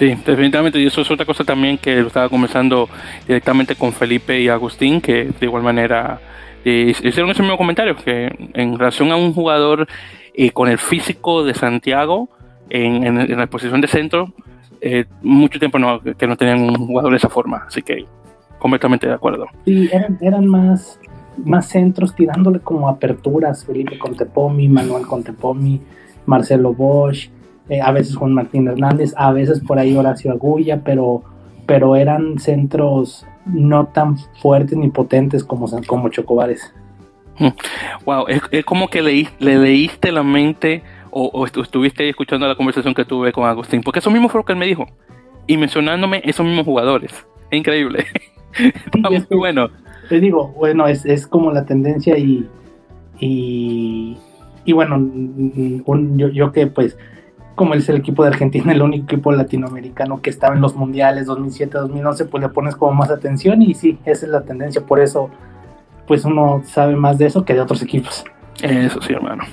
Sí, 0.00 0.16
definitivamente, 0.24 0.80
y 0.80 0.86
eso 0.86 1.02
es 1.02 1.10
otra 1.10 1.26
cosa 1.26 1.44
también 1.44 1.76
que 1.76 1.96
lo 1.96 2.06
estaba 2.06 2.30
conversando 2.30 2.88
directamente 3.28 3.74
con 3.74 3.92
Felipe 3.92 4.40
y 4.40 4.48
Agustín, 4.48 4.98
que 5.02 5.24
de 5.24 5.44
igual 5.46 5.62
manera 5.62 6.18
y 6.64 6.88
hicieron 7.06 7.30
ese 7.30 7.42
mismo 7.42 7.58
comentario, 7.58 7.94
que 7.96 8.34
en 8.54 8.78
relación 8.78 9.12
a 9.12 9.16
un 9.16 9.34
jugador 9.34 9.86
eh, 10.32 10.52
con 10.52 10.70
el 10.70 10.78
físico 10.78 11.44
de 11.44 11.52
Santiago 11.52 12.30
en, 12.70 13.38
la 13.38 13.46
posición 13.46 13.82
de 13.82 13.88
centro, 13.88 14.32
eh, 14.80 15.04
mucho 15.20 15.58
tiempo 15.58 15.78
no, 15.78 16.00
que 16.00 16.26
no 16.26 16.34
tenían 16.34 16.60
un 16.60 16.86
jugador 16.86 17.10
de 17.10 17.18
esa 17.18 17.28
forma, 17.28 17.64
así 17.66 17.82
que 17.82 18.06
completamente 18.58 19.06
de 19.06 19.12
acuerdo. 19.12 19.48
Sí, 19.66 19.90
eran, 19.92 20.16
eran 20.22 20.46
más, 20.46 20.98
más 21.44 21.68
centros 21.68 22.14
tirándole 22.14 22.60
como 22.60 22.88
aperturas, 22.88 23.66
Felipe 23.66 23.98
Contepomi, 23.98 24.66
Manuel 24.66 25.06
Contepomi, 25.06 25.78
Marcelo 26.24 26.72
Bosch, 26.72 27.28
eh, 27.70 27.80
a 27.80 27.92
veces 27.92 28.16
Juan 28.16 28.34
Martín 28.34 28.66
Hernández, 28.66 29.14
a 29.16 29.30
veces 29.32 29.60
por 29.60 29.78
ahí 29.78 29.96
Horacio 29.96 30.32
Agulla, 30.32 30.82
pero, 30.84 31.22
pero 31.66 31.94
eran 31.94 32.40
centros 32.40 33.24
no 33.46 33.86
tan 33.86 34.18
fuertes 34.42 34.76
ni 34.76 34.88
potentes 34.88 35.44
como, 35.44 35.68
como 35.86 36.08
Chocobares. 36.08 36.74
Wow, 38.04 38.24
mm. 38.24 38.30
es, 38.50 38.64
como 38.64 38.88
que 38.88 39.02
le, 39.02 39.28
le 39.38 39.56
leíste 39.56 40.10
la 40.10 40.24
mente 40.24 40.82
o, 41.12 41.46
estuviste 41.46 42.08
escuchando 42.08 42.48
la 42.48 42.56
conversación 42.56 42.92
que 42.92 43.04
tuve 43.04 43.32
con 43.32 43.44
Agustín, 43.44 43.82
porque 43.82 44.00
eso 44.00 44.10
mismo 44.10 44.28
fue 44.28 44.40
lo 44.40 44.44
que 44.44 44.52
él 44.52 44.58
me 44.58 44.66
dijo, 44.66 44.86
y 45.46 45.56
mencionándome 45.56 46.22
esos 46.24 46.44
mismos 46.44 46.64
jugadores. 46.64 47.12
Es 47.50 47.58
increíble. 47.58 48.04
Está 48.92 49.10
muy 49.10 49.24
bueno. 49.30 49.70
Te 50.08 50.18
digo, 50.18 50.48
bueno, 50.56 50.88
es, 50.88 51.06
es 51.06 51.24
como 51.24 51.52
la 51.52 51.64
tendencia 51.64 52.18
y, 52.18 52.48
y, 53.20 54.16
y 54.64 54.72
bueno, 54.72 54.98
yo, 56.16 56.28
yo 56.30 56.50
que 56.50 56.66
pues 56.66 56.96
como 57.60 57.74
es 57.74 57.86
el 57.90 57.96
equipo 57.96 58.22
de 58.22 58.30
Argentina, 58.30 58.72
el 58.72 58.80
único 58.80 59.04
equipo 59.04 59.32
latinoamericano 59.32 60.22
que 60.22 60.30
estaba 60.30 60.54
en 60.54 60.62
los 60.62 60.74
mundiales 60.76 61.26
2007, 61.26 61.76
2011, 61.76 62.24
pues 62.24 62.42
le 62.42 62.48
pones 62.48 62.74
como 62.74 62.94
más 62.94 63.10
atención 63.10 63.60
y 63.60 63.74
sí, 63.74 63.98
esa 64.06 64.24
es 64.24 64.32
la 64.32 64.40
tendencia, 64.44 64.80
por 64.80 64.98
eso 64.98 65.28
pues 66.06 66.24
uno 66.24 66.62
sabe 66.64 66.96
más 66.96 67.18
de 67.18 67.26
eso 67.26 67.44
que 67.44 67.52
de 67.52 67.60
otros 67.60 67.82
equipos. 67.82 68.24
Eso 68.62 69.02
sí, 69.02 69.12
hermano. 69.12 69.44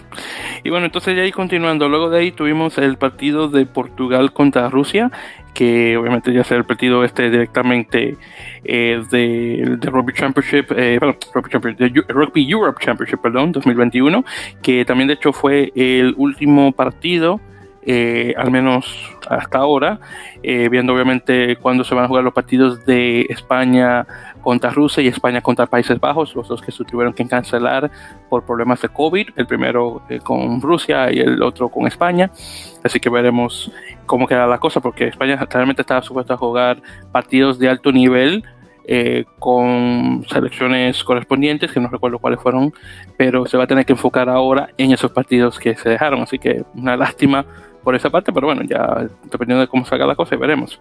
Y 0.64 0.70
bueno, 0.70 0.86
entonces 0.86 1.18
ya 1.18 1.24
ahí 1.24 1.34
continuando, 1.34 1.90
luego 1.90 2.10
de 2.10 2.20
ahí 2.20 2.32
tuvimos 2.32 2.78
el 2.78 2.96
partido 2.96 3.50
de 3.50 3.66
Portugal 3.66 4.32
contra 4.32 4.70
Rusia, 4.70 5.12
que 5.54 5.98
obviamente 5.98 6.32
ya 6.32 6.46
será 6.46 6.60
el 6.60 6.66
partido 6.66 7.04
este 7.04 7.30
directamente 7.30 8.16
eh, 8.64 9.04
de, 9.12 9.78
Rugby 9.82 10.14
Championship, 10.14 10.72
eh, 10.78 10.98
Rugby, 10.98 12.04
Rugby 12.08 12.50
Europe 12.50 12.82
Championship, 12.82 13.20
perdón, 13.20 13.52
2021, 13.52 14.24
que 14.62 14.86
también 14.86 15.10
de 15.10 15.16
hecho 15.16 15.34
fue 15.34 15.74
el 15.76 16.14
último 16.16 16.72
partido 16.72 17.42
eh, 17.84 18.34
al 18.38 18.52
menos 18.52 18.86
hasta 19.30 19.60
ahora, 19.60 20.00
eh, 20.44 20.68
viendo 20.70 20.94
obviamente 20.94 21.56
cuándo 21.58 21.84
se 21.84 21.96
van 21.96 22.06
a 22.06 22.08
jugar 22.08 22.24
los 22.24 22.34
partidos 22.34 22.86
de 22.86 23.22
España 23.30 24.06
contra 24.42 24.70
Rusia 24.72 25.04
y 25.04 25.08
España 25.08 25.42
contra 25.42 25.66
Países 25.66 26.00
Bajos, 26.00 26.36
los 26.36 26.48
dos 26.48 26.62
que 26.62 26.72
se 26.72 26.84
tuvieron 26.84 27.14
que 27.14 27.28
cancelar 27.28 27.90
por 28.30 28.46
problemas 28.46 28.82
de 28.82 28.90
COVID, 28.90 29.30
el 29.36 29.48
primero 29.48 30.02
eh, 30.10 30.20
con 30.20 30.62
Rusia 30.62 31.12
y 31.12 31.20
el 31.20 31.42
otro 31.42 31.70
con 31.70 31.88
España, 31.88 32.32
así 32.84 33.00
que 33.00 33.10
veremos 33.10 33.72
cómo 34.06 34.28
queda 34.28 34.48
la 34.48 34.58
cosa, 34.58 34.80
porque 34.80 35.08
España 35.08 35.38
realmente 35.50 35.82
estaba 35.82 36.02
supuesto 36.02 36.34
a 36.34 36.38
jugar 36.38 36.82
partidos 37.12 37.60
de 37.60 37.70
alto 37.70 37.92
nivel, 37.92 38.44
con 39.40 40.26
selecciones 40.30 41.04
correspondientes, 41.04 41.72
que 41.72 41.80
no 41.80 41.90
recuerdo 41.90 42.20
cuáles 42.20 42.40
fueron, 42.40 42.74
pero 43.18 43.46
se 43.46 43.58
va 43.58 43.66
a 43.66 43.68
tener 43.68 43.86
que 43.86 43.94
enfocar 43.94 44.30
ahora 44.30 44.70
en 44.78 44.92
esos 44.92 45.12
partidos 45.12 45.60
que 45.60 45.76
se 45.76 45.90
dejaron. 45.90 46.22
Así 46.22 46.40
que 46.40 46.64
una 46.74 46.96
lástima 46.96 47.46
por 47.88 47.96
esa 47.96 48.10
parte, 48.10 48.34
pero 48.34 48.48
bueno, 48.48 48.64
ya 48.64 49.08
dependiendo 49.32 49.62
de 49.62 49.68
cómo 49.70 49.86
salga 49.86 50.06
la 50.06 50.14
cosa, 50.14 50.36
veremos. 50.36 50.78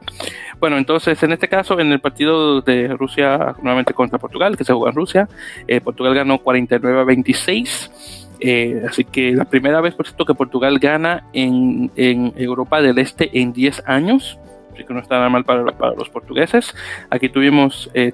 Bueno, 0.58 0.76
entonces 0.76 1.22
en 1.22 1.30
este 1.30 1.48
caso, 1.48 1.78
en 1.78 1.92
el 1.92 2.00
partido 2.00 2.62
de 2.62 2.88
Rusia 2.88 3.54
nuevamente 3.62 3.94
contra 3.94 4.18
Portugal, 4.18 4.56
que 4.56 4.64
se 4.64 4.72
jugó 4.72 4.88
en 4.88 4.96
Rusia, 4.96 5.28
eh, 5.68 5.80
Portugal 5.80 6.16
ganó 6.16 6.38
49 6.38 7.00
a 7.00 7.04
26. 7.04 8.32
Eh, 8.40 8.82
así 8.88 9.04
que 9.04 9.30
la 9.30 9.44
primera 9.44 9.80
vez, 9.80 9.94
por 9.94 10.04
cierto, 10.04 10.24
que 10.24 10.34
Portugal 10.34 10.80
gana 10.80 11.22
en, 11.32 11.92
en 11.94 12.32
Europa 12.36 12.82
del 12.82 12.98
Este 12.98 13.40
en 13.40 13.52
10 13.52 13.84
años 13.86 14.36
así 14.76 14.84
que 14.84 14.94
no 14.94 15.00
está 15.00 15.16
nada 15.16 15.28
mal 15.28 15.44
para, 15.44 15.64
para 15.64 15.94
los 15.94 16.08
portugueses. 16.10 16.74
Aquí 17.10 17.28
tuvimos 17.28 17.90
eh, 17.94 18.12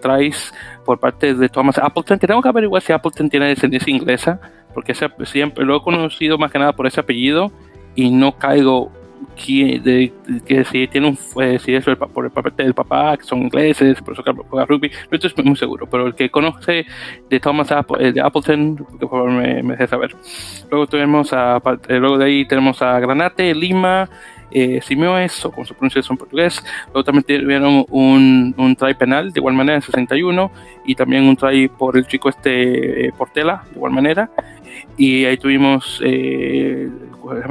por 0.84 0.98
parte 0.98 1.34
de 1.34 1.48
Thomas 1.48 1.78
Appleton, 1.78 2.18
que 2.18 2.26
tengo 2.26 2.40
que 2.40 2.48
averiguar 2.48 2.82
si 2.82 2.92
Appleton 2.92 3.28
tiene 3.28 3.48
descendencia 3.48 3.92
inglesa, 3.92 4.40
porque 4.72 4.94
siempre 4.94 5.64
lo 5.64 5.76
he 5.76 5.82
conocido 5.82 6.38
más 6.38 6.50
que 6.50 6.58
nada 6.58 6.72
por 6.72 6.86
ese 6.86 7.00
apellido 7.00 7.52
y 7.94 8.10
no 8.10 8.38
caigo 8.38 8.90
que, 9.36 9.80
de, 9.80 10.12
que 10.44 10.64
si 10.64 10.88
tiene 10.88 11.08
un 11.08 11.18
eh, 11.42 11.58
si 11.58 11.74
es 11.74 11.84
por 11.84 12.24
el 12.24 12.30
parte 12.30 12.62
del 12.62 12.74
papá 12.74 13.16
que 13.16 13.24
son 13.24 13.42
ingleses 13.42 14.00
por 14.02 14.14
eso 14.14 14.22
que 14.22 14.32
juega 14.32 14.66
rugby 14.66 14.90
no 15.10 15.18
estoy 15.18 15.44
muy 15.44 15.56
seguro 15.56 15.86
pero 15.88 16.08
el 16.08 16.14
que 16.14 16.28
conoce 16.28 16.84
de 17.30 17.40
Thomas 17.40 17.70
eh, 18.00 18.12
de 18.12 18.20
Appleton 18.20 18.76
por 18.76 19.10
favor 19.10 19.30
me, 19.30 19.62
me 19.62 19.72
deje 19.72 19.86
saber 19.86 20.16
luego 20.70 20.86
tenemos 20.88 21.32
a 21.32 21.62
eh, 21.88 21.98
luego 21.98 22.18
de 22.18 22.24
ahí 22.24 22.44
tenemos 22.46 22.82
a 22.82 22.98
Granate 22.98 23.54
Lima 23.54 24.08
eh, 24.52 24.80
Simeoes, 24.82 25.44
o 25.44 25.50
como 25.50 25.66
se 25.66 25.74
pronuncia 25.74 26.02
en 26.08 26.16
portugués. 26.16 26.62
Luego 26.86 27.04
también 27.04 27.24
tuvieron 27.24 27.84
un, 27.90 28.54
un 28.56 28.76
try 28.76 28.94
penal, 28.94 29.32
de 29.32 29.40
igual 29.40 29.54
manera, 29.54 29.76
en 29.76 29.82
61, 29.82 30.50
y 30.84 30.94
también 30.94 31.24
un 31.24 31.36
try 31.36 31.68
por 31.68 31.96
el 31.96 32.06
chico 32.06 32.28
este 32.28 33.06
eh, 33.06 33.12
Portela, 33.16 33.64
de 33.70 33.76
igual 33.76 33.92
manera. 33.92 34.30
Y 34.96 35.24
ahí 35.24 35.36
tuvimos, 35.36 36.00
eh, 36.04 36.90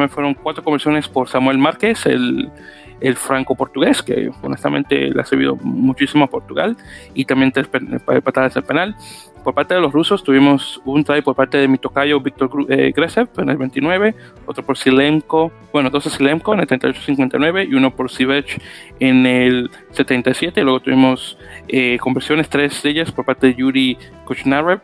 fueron 0.09 0.33
cuatro 0.35 0.63
conversiones 0.63 1.07
por 1.07 1.27
Samuel 1.27 1.57
Márquez, 1.57 2.05
el, 2.05 2.49
el 2.99 3.15
franco-portugués, 3.15 4.03
que 4.03 4.31
honestamente 4.41 5.09
le 5.09 5.21
ha 5.21 5.25
servido 5.25 5.55
muchísimo 5.57 6.25
a 6.25 6.27
Portugal, 6.27 6.77
y 7.13 7.25
también 7.25 7.51
tres 7.51 7.67
patadas 8.23 8.53
de 8.53 8.61
penal. 8.61 8.95
Por 9.43 9.55
parte 9.55 9.73
de 9.73 9.81
los 9.81 9.91
rusos 9.91 10.23
tuvimos 10.23 10.81
un 10.85 11.03
try 11.03 11.21
por 11.21 11.35
parte 11.35 11.57
de 11.57 11.67
mi 11.67 11.77
tocayo 11.77 12.19
Víctor 12.19 12.51
eh, 12.69 12.93
Gresev 12.95 13.27
en 13.37 13.49
el 13.49 13.57
29, 13.57 14.13
otro 14.45 14.63
por 14.63 14.77
Silenko, 14.77 15.51
bueno, 15.73 15.89
dos 15.89 16.03
Silenko 16.03 16.53
en 16.53 16.59
el 16.59 16.67
38-59 16.67 17.67
y 17.69 17.73
uno 17.73 17.95
por 17.95 18.11
Sivech 18.11 18.61
en 18.99 19.25
el 19.25 19.71
77. 19.91 20.61
Luego 20.63 20.79
tuvimos 20.79 21.37
eh, 21.67 21.97
conversiones, 21.99 22.49
tres 22.49 22.83
de 22.83 22.91
ellas 22.91 23.11
por 23.11 23.25
parte 23.25 23.47
de 23.47 23.55
Yuri 23.55 23.97
Kuchnarev 24.25 24.81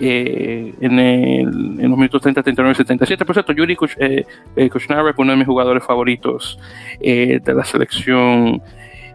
eh, 0.00 0.74
en, 0.80 0.98
el, 0.98 1.48
en, 1.80 1.88
los 1.88 1.96
minutos 1.96 2.20
30, 2.20 2.42
39 2.42 2.74
77. 2.74 3.24
Por 3.24 3.34
cierto, 3.34 3.52
Yuri 3.52 3.74
Kuch, 3.74 3.92
eh, 3.98 4.26
eh 4.56 4.70
uno 5.16 5.32
de 5.32 5.36
mis 5.38 5.46
jugadores 5.46 5.82
favoritos 5.82 6.58
de 7.00 7.54
la 7.54 7.64
selección 7.64 8.60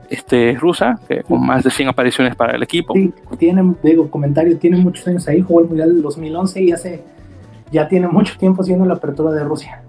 este, 0.10 0.54
rusa, 0.54 1.00
con 1.28 1.46
más 1.46 1.64
de 1.64 1.72
100 1.72 1.90
apariciones 1.90 2.36
para 2.36 2.56
el 2.56 2.64
equipo. 2.64 2.94
Sí, 2.94 3.14
tiene, 3.38 3.76
digo, 3.84 4.10
comentario, 4.10 4.58
tiene 4.58 4.78
muchos 4.78 5.08
años 5.08 5.28
ahí, 5.28 5.42
jugó 5.42 5.62
el 5.62 5.68
Mundial 5.68 5.94
del 5.94 6.02
2011 6.02 6.62
y 6.62 6.72
hace, 6.72 7.04
ya 7.72 7.88
tiene 7.88 8.08
mucho 8.08 8.38
tiempo 8.38 8.64
siendo 8.64 8.86
la 8.86 8.96
apertura 8.96 9.32
de 9.32 9.44
Rusia. 9.44 9.82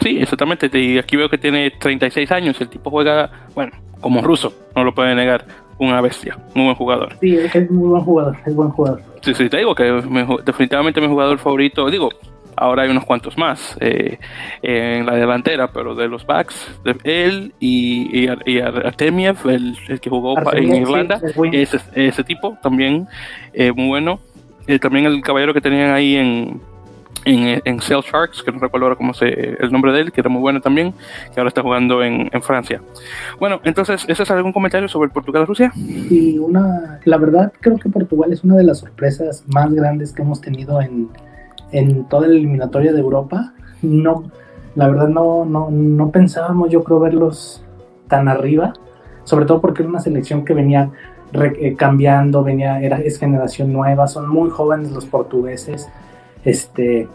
sí, 0.00 0.18
exactamente. 0.20 0.70
Y 0.78 0.98
aquí 0.98 1.16
veo 1.16 1.28
que 1.28 1.38
tiene 1.38 1.70
36 1.70 2.30
años. 2.32 2.60
El 2.60 2.68
tipo 2.68 2.90
juega, 2.90 3.30
bueno, 3.54 3.72
como 4.00 4.22
ruso, 4.22 4.52
no 4.74 4.84
lo 4.84 4.94
puede 4.94 5.14
negar. 5.14 5.44
Una 5.80 6.00
bestia, 6.00 6.36
muy 6.54 6.64
buen 6.64 6.74
jugador. 6.74 7.16
Sí, 7.20 7.36
es 7.36 7.70
muy 7.70 7.88
buen 7.88 8.02
jugador, 8.02 8.36
es 8.44 8.52
buen 8.52 8.70
jugador. 8.70 9.00
Sí, 9.20 9.32
sí, 9.32 9.48
te 9.48 9.58
digo 9.58 9.76
que 9.76 9.84
definitivamente 10.44 11.00
mi 11.00 11.06
jugador 11.06 11.38
favorito, 11.38 11.88
digo, 11.88 12.08
ahora 12.58 12.82
hay 12.82 12.90
unos 12.90 13.04
cuantos 13.04 13.38
más 13.38 13.76
eh, 13.80 14.18
en 14.62 15.06
la 15.06 15.14
delantera, 15.14 15.70
pero 15.72 15.94
de 15.94 16.08
los 16.08 16.26
backs, 16.26 16.70
de 16.84 16.96
él 17.04 17.54
y, 17.60 18.26
y, 18.46 18.58
Artemiev, 18.60 19.36
el, 19.48 20.00
que 20.00 20.10
jugó 20.10 20.34
en 20.52 20.74
Irlanda, 20.74 21.20
ese, 21.52 21.80
ese, 21.94 22.24
tipo 22.24 22.58
también 22.62 23.06
eh, 23.52 23.72
muy 23.72 23.88
bueno. 23.88 24.20
Eh, 24.66 24.78
también 24.78 25.06
el 25.06 25.22
caballero 25.22 25.54
que 25.54 25.62
tenían 25.62 25.92
ahí 25.92 26.16
en, 26.16 26.60
en, 27.24 27.62
en 27.64 27.80
Cell 27.80 28.00
Sharks, 28.00 28.42
que 28.42 28.52
no 28.52 28.58
recuerdo 28.58 28.86
ahora 28.86 28.96
cómo 28.96 29.14
se 29.14 29.56
el 29.58 29.72
nombre 29.72 29.92
de 29.92 30.00
él, 30.02 30.12
que 30.12 30.20
era 30.20 30.28
muy 30.28 30.40
bueno 30.40 30.60
también, 30.60 30.92
que 31.32 31.40
ahora 31.40 31.48
está 31.48 31.62
jugando 31.62 32.02
en, 32.02 32.28
en 32.32 32.42
Francia. 32.42 32.82
Bueno, 33.38 33.60
entonces, 33.64 34.04
¿ese 34.08 34.22
es 34.22 34.30
algún 34.30 34.52
comentario 34.52 34.88
sobre 34.88 35.08
Portugal-Rusia? 35.08 35.72
Sí, 35.74 36.38
una, 36.38 37.00
la 37.04 37.16
verdad 37.16 37.52
creo 37.60 37.78
que 37.78 37.88
Portugal 37.88 38.32
es 38.32 38.44
una 38.44 38.56
de 38.56 38.64
las 38.64 38.80
sorpresas 38.80 39.44
más 39.46 39.72
grandes 39.72 40.12
que 40.12 40.22
hemos 40.22 40.40
tenido 40.40 40.82
en, 40.82 41.08
en 41.72 42.04
toda 42.04 42.26
la 42.26 42.34
eliminatoria 42.34 42.92
de 42.92 43.00
Europa. 43.00 43.52
No, 43.82 44.24
la 44.74 44.88
verdad 44.88 45.08
no, 45.08 45.44
no, 45.44 45.70
no 45.70 46.10
pensábamos 46.10 46.70
yo 46.70 46.84
creo 46.84 47.00
verlos 47.00 47.64
tan 48.08 48.28
arriba, 48.28 48.72
sobre 49.24 49.44
todo 49.44 49.60
porque 49.60 49.82
era 49.82 49.90
una 49.90 50.00
selección 50.00 50.44
que 50.44 50.54
venía 50.54 50.90
eh, 51.32 51.74
cambiando, 51.76 52.42
venía, 52.42 52.80
era, 52.80 52.98
es 52.98 53.18
generación 53.18 53.72
nueva, 53.72 54.08
son 54.08 54.28
muy 54.28 54.50
jóvenes 54.50 54.92
los 54.92 55.04
portugueses, 55.04 55.88
este, 56.44 57.06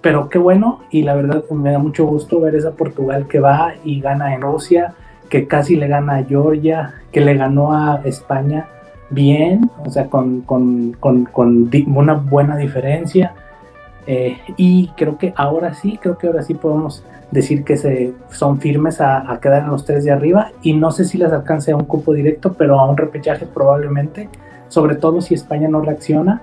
pero 0.00 0.28
qué 0.28 0.38
bueno 0.38 0.80
y 0.90 1.02
la 1.02 1.14
verdad 1.14 1.44
me 1.50 1.72
da 1.72 1.78
mucho 1.78 2.06
gusto 2.06 2.40
ver 2.40 2.54
esa 2.54 2.72
Portugal 2.72 3.26
que 3.26 3.40
va 3.40 3.74
y 3.84 4.00
gana 4.00 4.34
en 4.34 4.42
Rusia, 4.42 4.94
que 5.28 5.46
casi 5.46 5.76
le 5.76 5.88
gana 5.88 6.16
a 6.16 6.24
Georgia, 6.24 6.94
que 7.12 7.20
le 7.20 7.34
ganó 7.34 7.72
a 7.72 8.02
España 8.04 8.68
bien, 9.10 9.70
o 9.84 9.90
sea, 9.90 10.06
con, 10.06 10.42
con, 10.42 10.92
con, 11.00 11.24
con 11.24 11.70
una 11.94 12.14
buena 12.14 12.56
diferencia. 12.56 13.34
Eh, 14.12 14.38
y 14.56 14.88
creo 14.96 15.18
que 15.18 15.32
ahora 15.36 15.72
sí, 15.72 15.96
creo 16.02 16.18
que 16.18 16.26
ahora 16.26 16.42
sí 16.42 16.54
podemos 16.54 17.04
decir 17.30 17.62
que 17.62 17.76
se, 17.76 18.12
son 18.30 18.58
firmes 18.58 19.00
a, 19.00 19.38
quedar 19.40 19.62
en 19.62 19.70
los 19.70 19.84
tres 19.84 20.02
de 20.02 20.10
arriba. 20.10 20.50
Y 20.62 20.72
no 20.72 20.90
sé 20.90 21.04
si 21.04 21.16
les 21.16 21.30
alcance 21.32 21.70
a 21.70 21.76
un 21.76 21.84
cupo 21.84 22.12
directo, 22.12 22.54
pero 22.54 22.80
a 22.80 22.90
un 22.90 22.96
repechaje 22.96 23.46
probablemente, 23.46 24.28
sobre 24.66 24.96
todo 24.96 25.20
si 25.20 25.34
España 25.34 25.68
no 25.68 25.80
reacciona, 25.80 26.42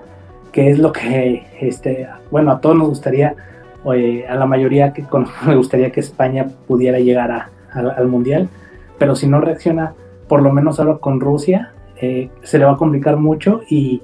que 0.50 0.70
es 0.70 0.78
lo 0.78 0.92
que, 0.92 1.46
este, 1.60 2.08
bueno, 2.30 2.52
a 2.52 2.60
todos 2.62 2.74
nos 2.74 2.88
gustaría, 2.88 3.36
a 3.84 4.34
la 4.34 4.46
mayoría 4.46 4.94
que 4.94 5.04
me 5.46 5.54
gustaría 5.54 5.92
que 5.92 6.00
España 6.00 6.46
pudiera 6.66 6.98
llegar 7.00 7.50
al 7.70 8.08
Mundial, 8.08 8.48
pero 8.98 9.14
si 9.14 9.26
no 9.26 9.42
reacciona, 9.42 9.92
por 10.26 10.40
lo 10.40 10.50
menos 10.54 10.80
ahora 10.80 10.96
con 10.96 11.20
Rusia, 11.20 11.74
eh, 12.00 12.30
se 12.42 12.58
le 12.58 12.64
va 12.64 12.72
a 12.72 12.76
complicar 12.78 13.18
mucho. 13.18 13.60
Y, 13.68 14.00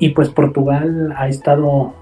y 0.00 0.08
pues 0.08 0.28
Portugal 0.28 1.14
ha 1.16 1.28
estado 1.28 1.94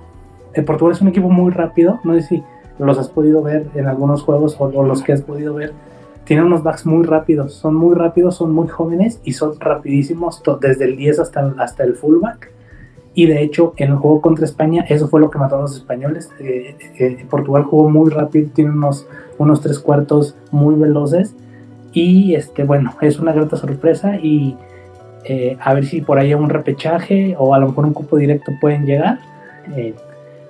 Portugal 0.62 0.94
es 0.94 1.00
un 1.00 1.08
equipo 1.08 1.30
muy 1.30 1.52
rápido, 1.52 2.00
no 2.04 2.14
sé 2.14 2.22
si 2.22 2.42
los 2.78 2.98
has 2.98 3.08
podido 3.08 3.42
ver 3.42 3.66
en 3.74 3.86
algunos 3.86 4.22
juegos 4.22 4.56
o, 4.58 4.82
los 4.82 5.02
que 5.02 5.12
has 5.12 5.22
podido 5.22 5.54
ver, 5.54 5.72
tienen 6.24 6.46
unos 6.46 6.62
backs 6.62 6.86
muy 6.86 7.04
rápidos, 7.04 7.54
son 7.54 7.74
muy 7.74 7.94
rápidos, 7.94 8.36
son 8.36 8.52
muy 8.52 8.68
jóvenes 8.68 9.20
y 9.24 9.32
son 9.32 9.58
rapidísimos 9.60 10.42
desde 10.60 10.86
el 10.86 10.96
10 10.96 11.20
hasta, 11.20 11.54
hasta 11.58 11.84
el 11.84 11.94
fullback. 11.94 12.50
Y 13.16 13.26
de 13.26 13.42
hecho, 13.42 13.74
en 13.76 13.92
el 13.92 13.96
juego 13.96 14.20
contra 14.20 14.44
España, 14.44 14.84
eso 14.88 15.06
fue 15.06 15.20
lo 15.20 15.30
que 15.30 15.38
mató 15.38 15.56
a 15.56 15.60
los 15.60 15.76
españoles. 15.76 16.30
Eh, 16.40 16.74
eh, 16.98 17.26
Portugal 17.30 17.62
jugó 17.62 17.88
muy 17.88 18.10
rápido, 18.10 18.50
tiene 18.52 18.72
unos, 18.72 19.06
unos 19.38 19.60
tres 19.60 19.78
cuartos 19.78 20.36
muy 20.50 20.74
veloces. 20.74 21.36
Y 21.92 22.34
este, 22.34 22.64
bueno, 22.64 22.92
es 23.02 23.20
una 23.20 23.32
grata 23.32 23.56
sorpresa. 23.56 24.16
Y 24.16 24.56
eh, 25.26 25.56
a 25.60 25.74
ver 25.74 25.84
si 25.84 26.00
por 26.00 26.18
ahí 26.18 26.34
un 26.34 26.50
repechaje 26.50 27.36
o 27.38 27.54
a 27.54 27.58
lo 27.60 27.68
mejor 27.68 27.84
un 27.84 27.92
cupo 27.92 28.16
directo 28.16 28.50
pueden 28.60 28.84
llegar 28.84 29.20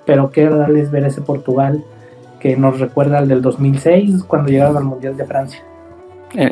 pero 0.05 0.31
qué 0.31 0.43
agradable 0.43 0.81
es 0.81 0.91
ver 0.91 1.05
ese 1.05 1.21
Portugal 1.21 1.83
que 2.39 2.55
nos 2.55 2.79
recuerda 2.79 3.17
al 3.17 3.27
del 3.27 3.41
2006 3.41 4.23
cuando 4.23 4.49
llegaron 4.49 4.77
al 4.77 4.83
Mundial 4.83 5.17
de 5.17 5.25
Francia. 5.25 5.63
Eh, 6.35 6.51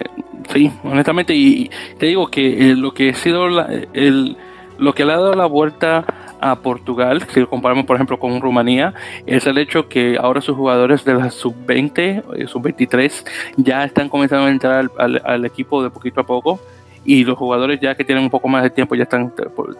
sí, 0.51 0.71
honestamente, 0.83 1.35
y, 1.35 1.69
te 1.97 2.07
digo 2.07 2.27
que 2.27 2.71
eh, 2.71 2.75
lo 2.75 2.93
que 2.93 3.09
ha 3.09 3.13
sido 3.13 3.47
el, 3.93 4.37
lo 4.77 4.93
que 4.93 5.05
le 5.05 5.13
ha 5.13 5.17
dado 5.17 5.33
la 5.33 5.45
vuelta 5.45 6.05
a 6.39 6.55
Portugal, 6.57 7.23
si 7.29 7.39
lo 7.39 7.49
comparamos 7.49 7.85
por 7.85 7.95
ejemplo 7.95 8.19
con 8.19 8.41
Rumanía, 8.41 8.93
es 9.25 9.45
el 9.47 9.57
hecho 9.57 9.87
que 9.87 10.17
ahora 10.19 10.41
sus 10.41 10.57
jugadores 10.57 11.05
de 11.05 11.13
la 11.13 11.31
sub-20, 11.31 12.23
eh, 12.35 12.47
sub-23, 12.47 13.25
ya 13.57 13.83
están 13.85 14.09
comenzando 14.09 14.47
a 14.47 14.51
entrar 14.51 14.89
al, 14.97 15.21
al, 15.23 15.45
equipo 15.45 15.81
de 15.81 15.89
poquito 15.89 16.21
a 16.21 16.25
poco 16.25 16.59
y 17.05 17.23
los 17.23 17.37
jugadores 17.37 17.79
ya 17.79 17.95
que 17.95 18.03
tienen 18.03 18.23
un 18.23 18.29
poco 18.29 18.47
más 18.47 18.63
de 18.63 18.69
tiempo 18.69 18.95
ya 18.95 19.03
están, 19.03 19.33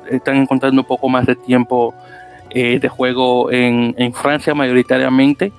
están 0.10 0.38
encontrando 0.38 0.82
un 0.82 0.88
poco 0.88 1.10
más 1.10 1.26
de 1.26 1.36
tiempo 1.36 1.94
eh, 2.54 2.80
de 2.80 2.90
juego 2.90 3.52
en, 3.52 3.96
en, 3.98 4.14
Francia 4.14 4.54
mayoritariamente 4.54 5.52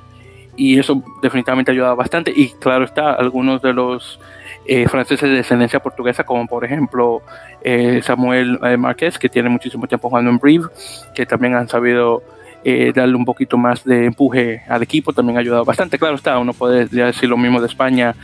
y 0.57 0.79
eso 0.79 1.03
definitivamente 1.23 1.73
ayuda 1.73 1.95
bastante. 1.95 2.33
Y 2.35 2.51
claro 2.51 2.85
está 2.85 3.13
algunos 3.13 3.61
de 3.63 3.73
los 3.73 4.21
eh, 4.67 4.87
franceses 4.89 5.29
de 5.29 5.37
descendencia 5.37 5.81
portuguesa 5.81 6.25
como 6.25 6.47
por 6.47 6.65
ejemplo 6.65 7.23
eh, 7.63 8.01
Samuel 8.03 8.59
Márquez 8.79 9.19
que 9.19 9.29
tiene 9.29 9.49
muchísimo 9.49 9.87
tiempo 9.87 10.09
jugando 10.09 10.31
en 10.31 10.39
Brive 10.39 10.67
que 11.15 11.27
también 11.27 11.55
han 11.55 11.69
sabido 11.69 12.23
darle 12.95 13.15
un 13.15 13.27
poquito 13.27 13.59
más 13.59 13.85
de 13.85 14.07
empuje 14.07 14.63
al 14.69 14.83
equipo 14.83 15.13
también 15.13 15.37
ha 15.37 15.41
ayudado 15.41 15.67
bastante. 15.67 15.99
Claro 15.99 16.15
está 16.15 16.39
uno 16.39 16.55
puede 16.55 16.87
decir 16.87 17.29
lo 17.29 17.37
mismo 17.37 17.61
de 17.61 17.67
España 17.67 18.15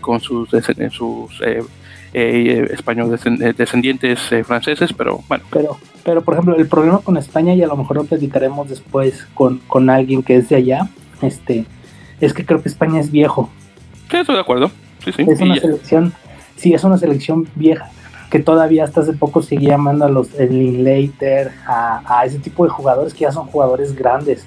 con 0.00 0.20
sus, 0.20 0.48
sus 0.90 1.42
eh, 1.42 1.62
españoles 2.14 3.20
descendientes 3.56 4.20
franceses 4.46 4.92
pero 4.92 5.20
bueno 5.28 5.44
pero 5.50 5.76
pero, 6.04 6.22
por 6.22 6.34
ejemplo, 6.34 6.54
el 6.54 6.68
problema 6.68 6.98
con 6.98 7.16
España, 7.16 7.54
y 7.54 7.62
a 7.62 7.66
lo 7.66 7.76
mejor 7.76 7.96
lo 7.96 8.04
platicaremos 8.04 8.68
después 8.68 9.26
con, 9.32 9.58
con 9.66 9.88
alguien 9.88 10.22
que 10.22 10.36
es 10.36 10.50
de 10.50 10.56
allá, 10.56 10.88
este, 11.22 11.64
es 12.20 12.34
que 12.34 12.44
creo 12.44 12.62
que 12.62 12.68
España 12.68 13.00
es 13.00 13.10
viejo. 13.10 13.48
Sí, 14.10 14.18
estoy 14.18 14.34
de 14.34 14.40
acuerdo. 14.42 14.70
Sí, 15.02 15.12
sí. 15.12 15.24
Es 15.26 15.40
una 15.40 15.56
selección, 15.56 16.12
sí, 16.56 16.74
es 16.74 16.84
una 16.84 16.98
selección 16.98 17.48
vieja, 17.54 17.90
que 18.30 18.38
todavía 18.38 18.84
hasta 18.84 19.00
hace 19.00 19.14
poco 19.14 19.40
seguía 19.40 19.70
llamando 19.70 20.04
a 20.04 20.10
los 20.10 20.34
Linklater, 20.38 21.52
a, 21.66 22.02
a 22.20 22.26
ese 22.26 22.38
tipo 22.38 22.64
de 22.64 22.70
jugadores 22.70 23.14
que 23.14 23.20
ya 23.20 23.32
son 23.32 23.46
jugadores 23.46 23.96
grandes. 23.96 24.46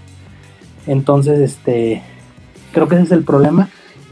Entonces, 0.85 1.39
este, 1.39 2.03
creo 2.71 2.87
que 2.87 2.95
ese 2.95 3.05
es 3.05 3.11
el 3.11 3.23
problema. 3.23 3.67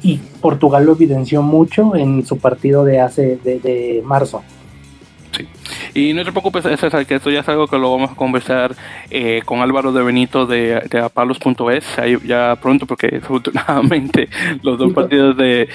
Y 0.06 0.18
Portugal 0.40 0.86
lo 0.86 0.92
evidenció 0.92 1.42
mucho 1.42 1.96
en 1.96 2.24
su 2.28 2.38
partido 2.38 2.86
de 2.86 3.00
hace, 3.00 3.38
de, 3.38 3.60
de 3.60 4.04
marzo. 4.06 4.44
Y 5.94 6.14
no 6.14 6.24
te 6.24 6.32
preocupes, 6.32 6.64
César, 6.64 7.06
que 7.06 7.16
esto 7.16 7.30
ya 7.30 7.40
es 7.40 7.50
algo 7.50 7.68
que 7.68 7.78
lo 7.78 7.92
vamos 7.92 8.12
a 8.12 8.16
conversar 8.16 8.76
eh, 9.10 9.42
con 9.46 9.60
Álvaro 9.60 9.92
de 9.92 10.04
Benito 10.04 10.46
de, 10.46 10.82
de 10.90 11.00
apalos.es, 11.00 11.86
ya 12.26 12.58
pronto, 12.62 12.86
porque 12.86 13.08
desafortunadamente 13.12 14.30
los 14.62 14.78
dos 14.78 14.94
partidos 14.94 15.38
de... 15.38 15.70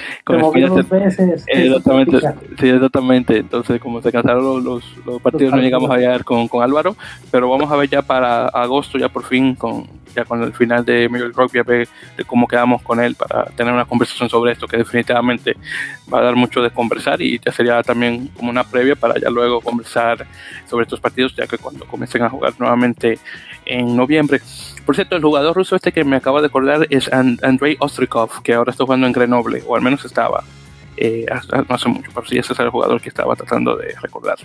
exactamente, 1.47 2.19
sí, 2.59 2.69
exactamente. 2.69 3.37
Entonces, 3.37 3.79
como 3.79 4.01
se 4.01 4.11
cansaron 4.11 4.63
los, 4.63 4.83
los, 5.05 5.21
partidos, 5.21 5.53
no 5.53 5.61
llegamos 5.61 5.89
a 5.89 5.97
llegar 5.97 6.23
con, 6.23 6.47
con 6.47 6.63
Álvaro, 6.63 6.95
pero 7.31 7.49
vamos 7.49 7.71
a 7.71 7.75
ver 7.75 7.89
ya 7.89 8.01
para 8.01 8.47
agosto, 8.47 8.97
ya 8.97 9.09
por 9.09 9.23
fin, 9.23 9.55
con 9.55 10.01
ya 10.15 10.25
con 10.25 10.41
el 10.43 10.53
final 10.53 10.85
de 10.85 11.09
Major 11.09 11.31
Rugby, 11.33 11.59
a 11.59 11.63
ver 11.63 11.87
de 12.17 12.25
cómo 12.25 12.47
quedamos 12.47 12.81
con 12.81 12.99
él 12.99 13.15
para 13.15 13.45
tener 13.45 13.73
una 13.73 13.85
conversación 13.85 14.29
sobre 14.29 14.53
esto, 14.53 14.67
que 14.67 14.77
definitivamente 14.77 15.55
va 16.13 16.19
a 16.19 16.23
dar 16.23 16.35
mucho 16.35 16.61
de 16.61 16.69
conversar 16.69 17.21
y 17.21 17.39
ya 17.39 17.51
sería 17.51 17.81
también 17.83 18.27
como 18.37 18.49
una 18.49 18.63
previa 18.63 18.95
para 18.95 19.19
ya 19.19 19.29
luego 19.29 19.61
conversar 19.61 19.90
sobre 19.91 20.83
estos 20.83 20.99
partidos, 20.99 21.35
ya 21.35 21.47
que 21.47 21.57
cuando 21.57 21.85
comiencen 21.85 22.23
a 22.23 22.29
jugar 22.29 22.53
nuevamente 22.59 23.19
en 23.65 23.95
noviembre. 23.95 24.41
Por 24.85 24.95
cierto, 24.95 25.15
el 25.15 25.21
jugador 25.21 25.55
ruso 25.55 25.75
este 25.75 25.91
que 25.91 26.03
me 26.03 26.15
acaba 26.15 26.41
de 26.41 26.47
acordar 26.47 26.87
es 26.89 27.11
Andrei 27.11 27.77
Ostrikov, 27.79 28.41
que 28.41 28.53
ahora 28.53 28.71
está 28.71 28.83
jugando 28.83 29.07
en 29.07 29.13
Grenoble, 29.13 29.63
o 29.67 29.75
al 29.75 29.81
menos 29.81 30.03
estaba. 30.05 30.43
Eh, 30.97 31.25
no 31.67 31.75
hace 31.75 31.89
mucho, 31.89 32.11
pero 32.13 32.27
sí 32.27 32.37
ese 32.37 32.53
es 32.53 32.59
el 32.59 32.69
jugador 32.69 33.01
que 33.01 33.09
estaba 33.09 33.35
tratando 33.35 33.75
de 33.75 33.95
recordar. 34.01 34.37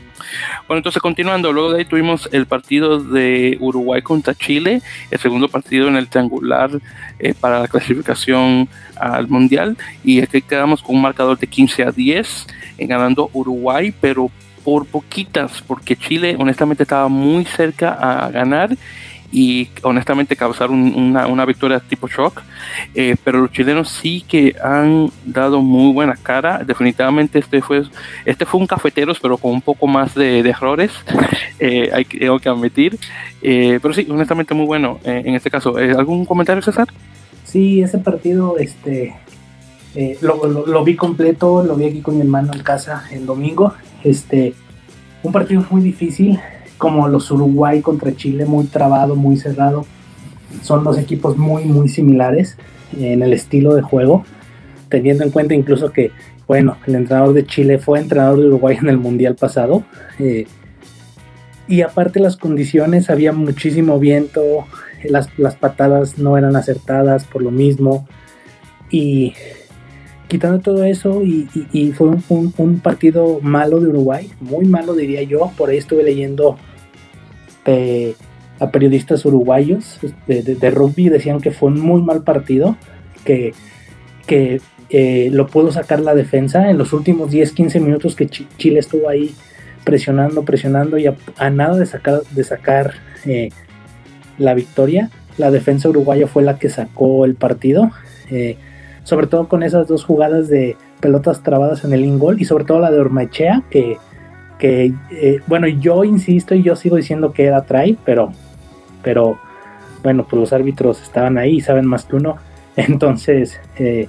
Bueno, 0.67 0.79
entonces 0.79 1.03
continuando, 1.03 1.53
luego 1.53 1.73
de 1.73 1.81
ahí 1.81 1.85
tuvimos 1.85 2.31
el 2.33 2.47
partido 2.47 2.99
de 2.99 3.59
Uruguay 3.61 4.01
contra 4.01 4.35
Chile, 4.35 4.81
el 5.11 5.19
segundo 5.19 5.49
partido 5.49 5.89
en 5.89 5.97
el 5.97 6.09
triangular 6.09 6.71
eh, 7.19 7.35
para 7.39 7.61
la 7.61 7.69
clasificación 7.69 8.69
al 8.99 9.29
Mundial, 9.29 9.77
y 10.03 10.23
aquí 10.23 10.41
quedamos 10.41 10.83
con 10.83 10.97
un 10.97 11.03
marcador 11.03 11.39
de 11.39 11.47
15 11.47 11.83
a 11.83 11.91
10, 11.91 12.47
en 12.79 12.89
ganando 12.89 13.29
Uruguay, 13.35 13.93
pero 14.01 14.31
por 14.67 14.85
poquitas, 14.85 15.63
porque 15.65 15.95
Chile 15.95 16.35
honestamente 16.37 16.83
estaba 16.83 17.07
muy 17.07 17.45
cerca 17.45 17.93
a 17.93 18.29
ganar 18.33 18.77
y 19.31 19.69
honestamente 19.83 20.35
causar 20.35 20.73
una, 20.73 21.29
una, 21.29 21.45
victoria 21.45 21.79
tipo 21.79 22.09
shock. 22.09 22.43
Eh, 22.93 23.15
pero 23.23 23.43
los 23.43 23.53
chilenos 23.53 23.89
sí 23.91 24.25
que 24.27 24.57
han 24.61 25.09
dado 25.25 25.63
muy 25.63 25.93
buena 25.93 26.17
cara. 26.21 26.65
Definitivamente 26.67 27.39
este 27.39 27.63
fue, 27.63 27.85
este 28.25 28.45
fue 28.45 28.59
un 28.59 28.67
cafeteros, 28.67 29.21
pero 29.21 29.39
con 29.39 29.53
un 29.53 29.63
poco 29.63 29.87
más 29.87 30.17
de, 30.17 30.41
errores, 30.41 30.91
eh, 31.61 31.89
hay, 31.95 32.05
tengo 32.05 32.41
que 32.41 32.49
admitir. 32.49 32.99
Eh, 33.43 33.79
pero 33.81 33.95
sí, 33.95 34.05
honestamente 34.11 34.53
muy 34.53 34.67
bueno 34.67 34.99
en 35.05 35.37
este 35.37 35.49
caso. 35.49 35.77
¿Algún 35.77 36.25
comentario, 36.25 36.61
César? 36.61 36.89
Sí, 37.45 37.83
ese 37.83 37.99
partido, 37.99 38.59
este, 38.59 39.15
eh, 39.97 40.19
lo, 40.21 40.85
vi 40.85 40.95
completo, 40.95 41.65
lo 41.65 41.75
vi 41.75 41.87
aquí 41.87 42.03
con 42.03 42.17
mi 42.17 42.21
hermano 42.21 42.53
en 42.53 42.63
casa 42.63 43.05
el 43.11 43.25
domingo. 43.25 43.73
Este, 44.05 44.53
un 45.23 45.33
partido 45.33 45.65
muy 45.71 45.81
difícil, 45.81 46.39
como 46.77 47.09
los 47.09 47.31
Uruguay 47.31 47.81
contra 47.81 48.15
Chile, 48.15 48.45
muy 48.45 48.67
trabado, 48.67 49.17
muy 49.17 49.39
cerrado. 49.39 49.87
Son 50.61 50.85
dos 50.85 50.99
equipos 50.99 51.39
muy, 51.39 51.65
muy 51.65 51.89
similares 51.89 52.59
en 52.99 53.23
el 53.23 53.33
estilo 53.33 53.75
de 53.75 53.81
juego, 53.81 54.25
teniendo 54.91 55.25
en 55.25 55.31
cuenta 55.31 55.55
incluso 55.55 55.91
que, 55.91 56.11
bueno, 56.47 56.77
el 56.87 56.95
entrenador 56.95 57.33
de 57.33 57.47
Chile 57.47 57.79
fue 57.79 57.99
entrenador 57.99 58.39
de 58.39 58.49
Uruguay 58.49 58.77
en 58.83 58.91
el 58.91 58.99
Mundial 58.99 59.35
pasado. 59.35 59.83
Eh, 60.19 60.47
y 61.69 61.81
aparte 61.81 62.21
las 62.21 62.37
condiciones, 62.37 63.09
había 63.09 63.33
muchísimo 63.33 63.99
viento, 63.99 64.67
las, 65.09 65.31
las 65.39 65.57
patadas 65.57 66.19
no 66.19 66.37
eran 66.37 66.55
acertadas 66.55 67.25
por 67.25 67.41
lo 67.41 67.51
mismo. 67.51 68.07
Y 68.91 69.33
quitando 70.29 70.61
todo 70.61 70.85
eso, 70.85 71.23
y, 71.23 71.93
fue 71.93 72.17
un, 72.29 72.81
partido 72.81 73.41
malo 73.43 73.81
de 73.81 73.89
Uruguay, 73.89 74.31
muy 74.41 74.67
malo 74.67 74.95
diría 74.95 75.23
yo, 75.23 75.53
por 75.57 75.71
ahí 75.71 75.79
estuve 75.79 76.03
leyendo 76.03 76.57
a 78.59 78.71
periodistas 78.71 79.25
uruguayos 79.25 79.99
de, 80.27 80.71
rugby, 80.71 81.09
decían 81.09 81.41
que 81.41 81.51
fue 81.51 81.71
un 81.71 81.81
muy 81.81 82.03
mal 82.03 82.23
partido, 82.23 82.77
que, 83.25 83.55
que 84.27 84.61
eh, 84.89 85.31
lo 85.33 85.49
pudo 85.49 85.73
sacar 85.73 86.01
la 86.01 86.15
defensa 86.15 86.71
en 86.71 86.79
los 86.79 86.93
últimos 86.93 87.31
10-15 87.31 87.81
minutos 87.81 88.15
que 88.15 88.29
Chile 88.29 88.79
estuvo 88.79 89.09
ahí 89.09 89.35
presionando, 89.85 90.45
presionando 90.45 90.99
y 90.99 91.07
a, 91.07 91.51
nada 91.51 91.77
de 91.77 91.87
sacar, 91.87 92.23
de 92.31 92.45
sacar 92.45 92.95
eh, 93.25 93.51
la 94.39 94.55
victoria. 94.55 95.11
La 95.39 95.51
defensa 95.51 95.89
uruguaya 95.89 96.27
fue 96.27 96.43
la 96.43 96.59
que 96.59 96.69
sacó 96.69 97.25
el 97.25 97.35
partido. 97.35 97.91
Eh, 98.31 98.57
sobre 99.07 99.29
todo 99.29 99.47
con 99.47 99.63
esas 99.63 99.87
dos 99.87 100.05
jugadas 100.05 100.49
de 100.49 100.77
pelotas 100.99 101.41
trabadas 101.45 101.85
en 101.85 101.93
el 101.93 102.05
ingol 102.05 102.41
y 102.41 102.45
sobre 102.45 102.65
todo 102.65 102.81
la 102.81 102.91
de 102.91 102.99
Ormachea, 102.99 103.63
que, 103.71 103.99
que 104.59 104.93
eh, 105.13 105.41
bueno, 105.47 105.69
yo 105.69 106.03
insisto 106.03 106.57
y 106.57 106.65
yo 106.65 106.75
sigo 106.75 106.97
diciendo 106.97 107.33
que 107.33 107.45
era 107.45 107.63
try, 107.63 107.97
pero, 108.05 108.33
pero 109.05 109.39
bueno, 110.03 110.27
pues 110.29 110.41
los 110.41 110.53
árbitros 110.53 111.01
estaban 111.01 111.39
ahí 111.39 111.59
y 111.59 111.61
saben 111.61 111.87
más 111.87 112.05
que 112.05 112.17
uno, 112.17 112.39
entonces 112.77 113.61
eh, 113.79 114.09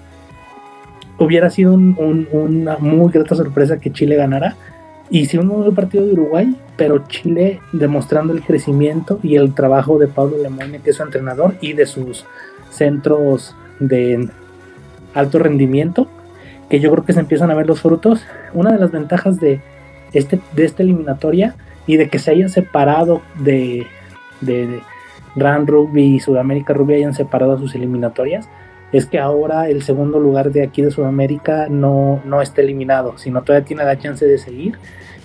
hubiera 1.20 1.52
sido 1.52 1.76
una 1.76 2.78
muy 2.80 3.12
grata 3.12 3.36
sorpresa 3.36 3.80
que 3.80 3.92
Chile 3.92 4.16
ganara. 4.16 4.56
Y 5.12 5.28
si 5.28 5.38
ve 5.38 5.44
el 5.44 5.74
partido 5.74 6.08
de 6.08 6.14
Uruguay, 6.14 6.56
pero 6.76 7.08
Chile 7.08 7.62
demostrando 7.72 8.34
el 8.34 8.42
crecimiento 8.42 9.20
y 9.22 9.36
el 9.36 9.54
trabajo 9.54 10.00
de 10.00 10.08
Pablo 10.08 10.38
Lemoyne, 10.42 10.80
que 10.80 10.90
es 10.90 10.96
su 10.96 11.04
entrenador, 11.04 11.54
y 11.62 11.74
de 11.74 11.86
sus 11.86 12.26
centros 12.72 13.56
de, 13.80 14.28
alto 15.18 15.40
rendimiento, 15.40 16.08
que 16.70 16.80
yo 16.80 16.92
creo 16.92 17.06
que 17.06 17.14
se 17.14 17.20
empiezan 17.20 17.52
a 17.52 17.56
ver 17.56 17.68
los 17.68 17.82
frutos. 17.82 18.26
Una 18.54 18.72
de 18.72 18.80
las 18.80 18.92
ventajas 18.92 19.40
de, 19.40 19.62
este, 20.14 20.40
de 20.56 20.66
esta 20.66 20.84
eliminatoria 20.84 21.56
y 21.86 21.98
de 21.98 22.10
que 22.10 22.20
se 22.20 22.32
hayan 22.32 22.50
separado 22.50 23.22
de, 23.40 23.88
de, 24.42 24.82
Grand 25.36 25.70
Rugby 25.70 26.16
y 26.16 26.20
Sudamérica 26.20 26.74
Rugby 26.74 26.96
hayan 26.96 27.14
separado 27.14 27.58
sus 27.60 27.76
eliminatorias, 27.76 28.50
es 28.92 29.06
que 29.06 29.20
ahora 29.20 29.70
el 29.70 29.84
segundo 29.84 30.20
lugar 30.20 30.52
de 30.52 30.64
aquí 30.64 30.82
de 30.82 30.92
Sudamérica 30.92 31.68
no, 31.70 32.22
no 32.26 32.42
está 32.42 32.62
eliminado, 32.62 33.18
sino 33.18 33.44
todavía 33.44 33.66
tiene 33.66 33.84
la 33.84 34.00
chance 34.00 34.26
de 34.26 34.38
seguir. 34.38 34.78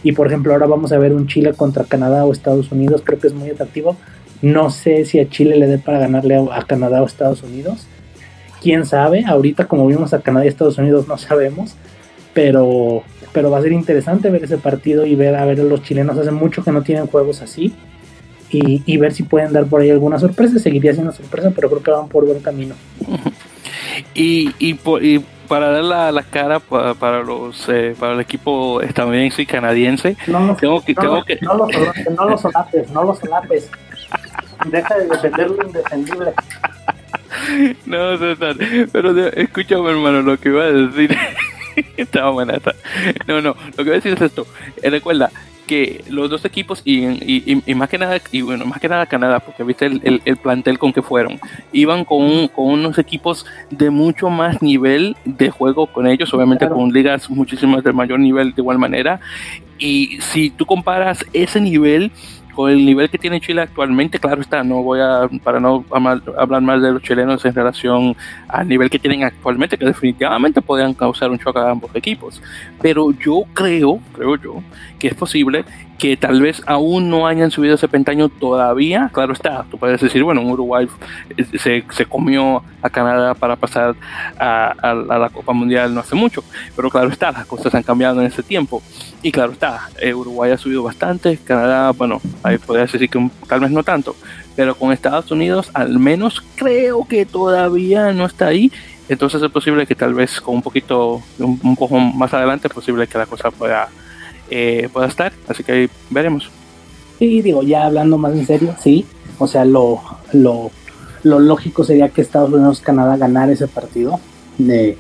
Y 0.03 0.13
por 0.13 0.27
ejemplo, 0.27 0.53
ahora 0.53 0.67
vamos 0.67 0.93
a 0.93 0.99
ver 0.99 1.13
un 1.13 1.29
Chile 1.29 1.55
contra 1.55 1.85
Canadá 1.85 2.25
o 2.25 2.33
Estados 2.33 2.71
Unidos, 2.73 3.03
creo 3.05 3.19
que 3.19 3.29
es 3.29 3.35
muy 3.35 3.51
atractivo. 3.51 3.97
No 4.43 4.71
sé 4.71 5.05
si 5.05 5.21
a 5.21 5.29
Chile 5.29 5.57
le 5.57 5.69
dé 5.69 5.79
para 5.79 6.01
ganarle 6.01 6.37
a 6.37 6.63
Canadá 6.63 7.03
o 7.03 7.07
Estados 7.07 7.43
Unidos, 7.45 7.87
quién 8.63 8.87
sabe, 8.87 9.25
ahorita 9.27 9.67
como 9.67 9.87
vimos 9.87 10.15
a 10.15 10.21
Canadá 10.21 10.45
y 10.45 10.49
Estados 10.49 10.79
Unidos 10.79 11.09
no 11.09 11.19
sabemos, 11.19 11.75
pero, 12.33 13.03
pero 13.33 13.51
va 13.51 13.59
a 13.59 13.63
ser 13.63 13.73
interesante 13.73 14.31
ver 14.31 14.45
ese 14.45 14.59
partido 14.59 15.05
y 15.05 15.15
ver 15.15 15.35
a 15.35 15.45
ver 15.45 15.61
a 15.61 15.65
los 15.65 15.83
chilenos, 15.83 16.17
hace 16.17 16.31
mucho 16.31 16.63
que 16.63 16.73
no 16.73 16.83
tienen 16.83 17.07
juegos 17.07 17.43
así, 17.43 17.75
y, 18.55 18.97
ver 18.99 19.15
si 19.15 19.23
pueden 19.23 19.55
dar 19.55 19.65
por 19.65 19.81
ahí 19.81 19.89
alguna 19.89 20.19
sorpresa, 20.19 20.59
seguiría 20.59 20.93
siendo 20.93 21.11
sorpresa, 21.13 21.51
pero 21.55 21.71
creo 21.71 21.83
que 21.83 21.91
van 21.91 22.09
por 22.09 22.27
buen 22.27 22.41
camino. 22.41 22.75
Y, 24.15 24.55
y, 24.59 24.75
para 25.49 25.71
dar 25.71 26.13
la, 26.13 26.23
cara 26.23 26.61
para, 26.61 27.23
los 27.23 27.69
eh, 27.69 27.95
para 27.99 28.15
el 28.15 28.21
equipo 28.21 28.81
estadounidense 28.81 29.43
y 29.43 29.47
canadiense, 29.47 30.17
no 30.27 30.57
tengo 30.57 30.83
que, 30.83 30.95
tengo 30.95 31.23
que... 31.25 31.39
no, 31.43 31.55
los, 31.55 31.71
no 32.17 32.29
los 32.29 32.41
solapes, 32.41 32.91
no 32.91 33.05
los 33.05 33.19
solapes. 33.19 33.71
Deja 34.71 34.97
de 34.97 35.09
defender 35.09 35.51
lo 35.51 35.67
indefendible. 35.67 36.33
No, 37.87 38.17
César, 38.19 38.57
pero 38.93 39.29
escúchame, 39.29 39.91
hermano, 39.91 40.23
lo 40.23 40.39
que 40.39 40.49
iba 40.49 40.65
a 40.65 40.73
decir. 40.73 41.17
Estaba 41.97 42.31
buena 42.31 42.55
esta. 42.55 42.75
No, 43.27 43.41
no, 43.41 43.57
lo 43.77 43.77
que 43.77 43.83
iba 43.83 43.93
a 43.93 44.01
decir 44.01 44.13
es 44.13 44.21
esto. 44.21 44.47
Eh, 44.83 44.91
recuerda 44.91 45.31
que 45.67 46.05
los 46.11 46.29
dos 46.29 46.45
equipos, 46.45 46.83
y, 46.85 47.07
y, 47.67 47.75
más 47.75 47.89
que 47.89 47.97
nada, 47.97 48.21
y 48.31 48.43
bueno, 48.43 48.67
más 48.67 48.81
que 48.81 48.89
nada 48.89 49.07
Canadá, 49.07 49.41
porque 49.41 49.63
viste 49.63 49.87
el, 49.87 50.21
el, 50.25 50.37
plantel 50.37 50.79
con 50.79 50.93
que 50.93 51.03
fueron, 51.03 51.41
iban 51.73 52.05
con, 52.05 52.49
con, 52.49 52.67
unos 52.67 52.99
equipos 52.99 53.47
de 53.71 53.89
mucho 53.89 54.29
más 54.29 54.61
nivel 54.61 55.17
de 55.25 55.51
juego 55.51 55.87
con 55.87 56.07
ellos, 56.07 56.35
obviamente 56.35 56.69
con 56.69 56.93
ligas 56.93 57.31
muchísimas 57.31 57.85
de 57.85 57.93
mayor 57.93 58.19
nivel 58.19 58.55
de 58.55 58.61
igual 58.61 58.79
manera. 58.79 59.21
Y 59.79 60.19
si 60.21 60.51
tú 60.51 60.67
comparas 60.67 61.25
ese 61.33 61.61
nivel 61.61 62.13
con 62.53 62.71
el 62.71 62.85
nivel 62.85 63.11
que 63.11 63.19
tiene 63.19 63.41
Chile 63.41 63.63
actualmente, 63.63 64.19
claro 64.19 64.41
está, 64.41 64.63
no 64.63 64.83
voy 64.83 65.01
a, 65.01 65.29
para 65.43 65.61
no 65.61 65.85
hablar 65.91 66.63
más 66.63 66.83
de 66.83 66.93
los 66.93 67.03
chilenos 67.03 67.45
en 67.45 67.55
relación 67.55 68.17
al 68.49 68.69
nivel 68.69 68.91
que 68.91 68.99
tienen 68.99 69.25
actualmente, 69.25 69.79
que 69.79 69.85
definitivamente 69.85 70.61
podrían 70.61 70.95
causar 70.95 71.31
un 71.31 71.39
choque 71.39 71.59
a 71.59 71.71
ambos 71.71 71.95
equipos. 71.95 72.43
Pero 72.81 73.11
yo 73.13 73.43
creo, 73.55 74.01
creo 74.13 74.37
yo, 74.37 74.63
que 74.99 75.09
es 75.09 75.15
posible 75.15 75.65
que 75.99 76.17
tal 76.17 76.41
vez 76.41 76.61
aún 76.67 77.11
no 77.11 77.29
hayan 77.29 77.53
subido 77.53 77.77
ese 77.77 77.87
pentaño 77.87 78.29
todavía. 78.29 79.09
Claro 79.13 79.33
está, 79.33 79.65
tú 79.71 79.79
puedes 79.79 80.01
decir, 80.01 80.25
bueno, 80.25 80.43
Uruguay 80.43 80.89
se, 81.57 81.85
se 81.89 82.07
comió 82.07 82.65
a 82.83 82.91
Canadá 82.91 83.35
para 83.35 83.55
pasar 83.55 83.95
a, 84.37 84.95
la 84.95 85.31
Copa 85.31 85.53
Mundial 85.53 85.95
no 85.95 86.01
hace 86.01 86.17
mucho, 86.17 86.43
pero 86.75 86.91
claro 86.91 87.09
está, 87.09 87.31
las 87.31 87.47
cosas 87.47 87.73
han 87.75 87.85
cambiado 87.85 88.21
en 88.21 88.27
ese 88.27 88.43
tiempo. 88.43 88.83
Y 89.23 89.31
claro 89.31 89.53
está, 89.53 89.89
eh, 90.01 90.13
Uruguay 90.13 90.51
ha 90.51 90.59
subido 90.59 90.83
bastante, 90.83 91.39
Canadá, 91.39 91.93
bueno, 91.93 92.21
ahí 92.43 92.59
podría 92.59 92.87
decir 92.87 93.09
que 93.09 93.31
tal 93.49 93.61
vez 93.61 93.71
no 93.71 93.83
tanto, 93.83 94.17
pero 94.57 94.75
con 94.75 94.93
Estados 94.93 95.31
Unidos 95.31 95.71
al 95.75 95.99
menos 95.99 96.43
creo 96.57 97.07
que 97.07 97.27
todavía 97.27 98.13
no 98.13 98.27
está 98.27 98.49
ahí. 98.49 98.73
Entonces 99.09 99.43
es 99.43 99.51
posible 99.51 99.87
que 99.87 99.95
tal 99.95 100.15
vez 100.15 100.41
con 100.41 100.57
un 100.57 100.63
poquito, 100.63 101.23
un, 101.39 101.61
un 101.63 101.77
poco 101.77 101.99
más 101.99 102.33
adelante, 102.33 102.69
es 102.69 102.75
posible 102.75 103.07
que 103.07 103.19
la 103.19 103.27
cosa 103.27 103.51
pueda 103.51 103.89
eh, 104.55 104.91
pueda 104.93 105.07
estar. 105.07 105.33
Así 105.49 105.65
que 105.65 105.73
ahí 105.73 105.91
veremos. 106.11 106.51
Sí, 107.19 107.41
digo, 107.41 107.63
ya 107.63 107.87
hablando 107.87 108.19
más 108.19 108.35
en 108.35 108.47
serio, 108.47 108.75
sí. 108.79 109.07
O 109.39 109.47
sea, 109.47 109.65
lo, 109.65 110.03
lo, 110.33 110.71
lo 111.23 111.39
lógico 111.39 111.85
sería 111.85 112.11
que 112.11 112.21
Estados 112.21 112.53
Unidos 112.53 112.81
Canadá 112.81 113.17
ganar 113.17 113.49
ese 113.49 113.67
partido. 113.67 114.21
De, 114.59 114.99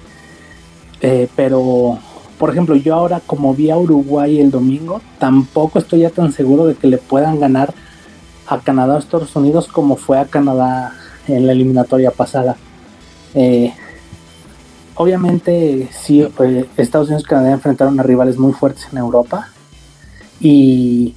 eh, 1.03 1.29
pero, 1.37 1.99
por 2.43 2.51
ejemplo, 2.51 2.75
yo 2.75 2.97
ahora 2.97 3.21
como 3.25 3.55
vi 3.55 3.71
a 3.71 3.77
Uruguay 3.77 4.41
el 4.41 4.51
domingo, 4.51 5.01
tampoco 5.21 5.79
estoy 5.79 6.01
ya 6.01 6.11
tan 6.11 6.33
seguro 6.33 6.67
de 6.67 6.75
que 6.75 6.89
le 6.89 6.99
puedan 6.99 7.39
ganar 7.39 7.73
a 8.49 8.59
Canadá 8.59 8.97
o 8.97 8.99
Estados 8.99 9.37
Unidos 9.37 9.69
como 9.69 9.95
fue 9.95 10.19
a 10.19 10.25
Canadá 10.25 10.93
en 11.29 11.47
la 11.47 11.53
eliminatoria 11.53 12.11
pasada. 12.11 12.57
Eh, 13.37 13.73
obviamente 14.97 15.89
sí, 15.93 16.27
pues, 16.37 16.67
Estados 16.77 17.07
Unidos 17.07 17.23
y 17.25 17.29
Canadá 17.29 17.53
enfrentaron 17.53 18.01
a 18.01 18.03
rivales 18.03 18.37
muy 18.37 18.53
fuertes 18.53 18.89
en 18.91 18.99
Europa 18.99 19.49
y, 20.41 21.15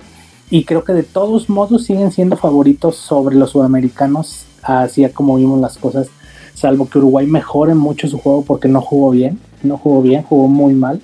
creo 0.68 0.84
que 0.84 0.94
de 0.94 1.02
todos 1.02 1.50
modos 1.50 1.86
siguen 1.86 2.12
siendo 2.12 2.38
favoritos 2.38 2.98
sobre 2.98 3.36
los 3.36 3.50
sudamericanos, 3.50 4.46
así 4.62 5.04
como 5.10 5.38
vimos 5.38 5.60
las 5.60 5.80
cosas, 5.80 6.08
salvo 6.54 6.88
que 6.88 7.00
Uruguay 7.00 7.26
mejore 7.26 7.74
mucho 7.74 8.08
su 8.08 8.20
juego 8.20 8.44
porque 8.44 8.68
no 8.68 8.80
jugó 8.80 9.10
bien, 9.10 9.40
no 9.66 9.78
jugó 9.78 10.02
bien, 10.02 10.24
jugó 10.24 10.48
muy 10.48 10.74
mal 10.74 11.02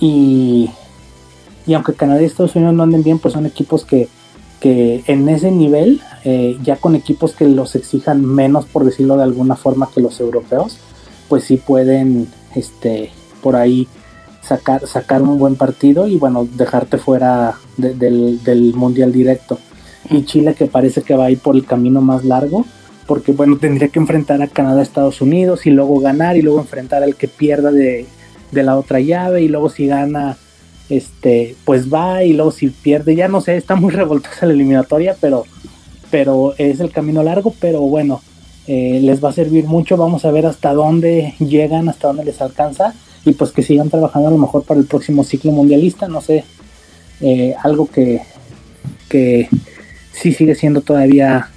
y, 0.00 0.70
y 1.66 1.74
aunque 1.74 1.94
Canadá 1.94 2.22
y 2.22 2.26
Estados 2.26 2.56
Unidos 2.56 2.74
no 2.74 2.82
anden 2.82 3.02
bien, 3.02 3.18
pues 3.18 3.34
son 3.34 3.46
equipos 3.46 3.84
que, 3.84 4.08
que 4.60 5.04
en 5.06 5.28
ese 5.28 5.50
nivel, 5.50 6.00
eh, 6.24 6.58
ya 6.62 6.76
con 6.76 6.94
equipos 6.94 7.32
que 7.32 7.46
los 7.46 7.74
exijan 7.76 8.24
menos, 8.24 8.66
por 8.66 8.84
decirlo 8.84 9.16
de 9.16 9.24
alguna 9.24 9.56
forma, 9.56 9.88
que 9.92 10.00
los 10.00 10.20
europeos, 10.20 10.78
pues 11.28 11.44
sí 11.44 11.56
pueden 11.56 12.28
este, 12.54 13.10
por 13.42 13.56
ahí 13.56 13.86
sacar, 14.42 14.86
sacar 14.86 15.22
un 15.22 15.38
buen 15.38 15.56
partido 15.56 16.06
y 16.06 16.16
bueno, 16.16 16.48
dejarte 16.50 16.98
fuera 16.98 17.54
del, 17.76 18.72
mundial 18.74 19.12
directo. 19.12 19.58
Y 20.10 20.24
Chile 20.24 20.54
que 20.54 20.66
parece 20.66 21.02
que 21.02 21.14
va 21.14 21.26
a 21.26 21.30
ir 21.30 21.38
por 21.38 21.54
el 21.54 21.66
camino 21.66 22.00
más 22.00 22.24
largo, 22.24 22.64
porque 23.08 23.32
bueno, 23.32 23.56
tendría 23.56 23.88
que 23.88 23.98
enfrentar 23.98 24.42
a 24.42 24.48
Canadá, 24.48 24.82
Estados 24.82 25.22
Unidos 25.22 25.64
y 25.66 25.70
luego 25.70 25.98
ganar 25.98 26.36
y 26.36 26.42
luego 26.42 26.60
enfrentar 26.60 27.02
al 27.02 27.16
que 27.16 27.26
pierda 27.26 27.72
de, 27.72 28.06
la 28.52 28.76
otra 28.76 29.00
llave 29.00 29.40
y 29.40 29.48
luego 29.48 29.70
si 29.70 29.86
gana, 29.86 30.36
este, 30.90 31.56
pues 31.64 31.92
va 31.92 32.22
y 32.22 32.34
luego 32.34 32.50
si 32.50 32.68
pierde, 32.68 33.16
ya 33.16 33.26
no 33.26 33.40
sé, 33.40 33.56
está 33.56 33.76
muy 33.76 33.92
revoltosa 33.92 34.44
la 34.44 34.52
eliminatoria, 34.52 35.16
pero, 35.18 35.46
pero 36.10 36.54
es 36.58 36.80
el 36.80 36.92
camino 36.92 37.22
largo, 37.22 37.54
pero 37.58 37.80
bueno, 37.80 38.20
eh, 38.66 39.00
les 39.02 39.24
va 39.24 39.30
a 39.30 39.32
servir 39.32 39.64
mucho. 39.64 39.96
Vamos 39.96 40.26
a 40.26 40.30
ver 40.30 40.44
hasta 40.44 40.74
dónde 40.74 41.32
llegan, 41.38 41.88
hasta 41.88 42.08
dónde 42.08 42.26
les 42.26 42.42
alcanza 42.42 42.92
y 43.24 43.32
pues 43.32 43.52
que 43.52 43.62
sigan 43.62 43.88
trabajando 43.88 44.28
a 44.28 44.32
lo 44.32 44.38
mejor 44.38 44.64
para 44.64 44.80
el 44.80 44.86
próximo 44.86 45.24
ciclo 45.24 45.50
mundialista. 45.50 46.08
No 46.08 46.20
sé, 46.20 46.44
eh, 47.22 47.54
algo 47.62 47.86
que, 47.86 48.20
que 49.08 49.48
sí 50.12 50.34
sigue 50.34 50.54
siendo 50.54 50.82
todavía 50.82 51.48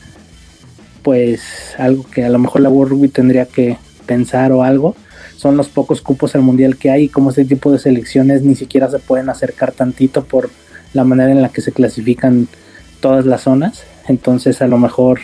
pues 1.03 1.41
algo 1.77 2.05
que 2.09 2.23
a 2.23 2.29
lo 2.29 2.39
mejor 2.39 2.61
la 2.61 2.69
World 2.69 2.91
Rugby 2.91 3.07
tendría 3.07 3.45
que 3.45 3.77
pensar 4.05 4.51
o 4.51 4.63
algo. 4.63 4.95
Son 5.37 5.57
los 5.57 5.69
pocos 5.69 6.01
cupos 6.01 6.35
al 6.35 6.41
mundial 6.41 6.77
que 6.77 6.91
hay 6.91 7.03
y 7.03 7.09
como 7.09 7.29
este 7.31 7.45
tipo 7.45 7.71
de 7.71 7.79
selecciones 7.79 8.43
ni 8.43 8.55
siquiera 8.55 8.89
se 8.89 8.99
pueden 8.99 9.29
acercar 9.29 9.71
tantito 9.71 10.23
por 10.23 10.49
la 10.93 11.03
manera 11.03 11.31
en 11.31 11.41
la 11.41 11.49
que 11.49 11.61
se 11.61 11.71
clasifican 11.71 12.47
todas 12.99 13.25
las 13.25 13.41
zonas. 13.41 13.83
Entonces 14.07 14.61
a 14.61 14.67
lo 14.67 14.77
mejor 14.77 15.19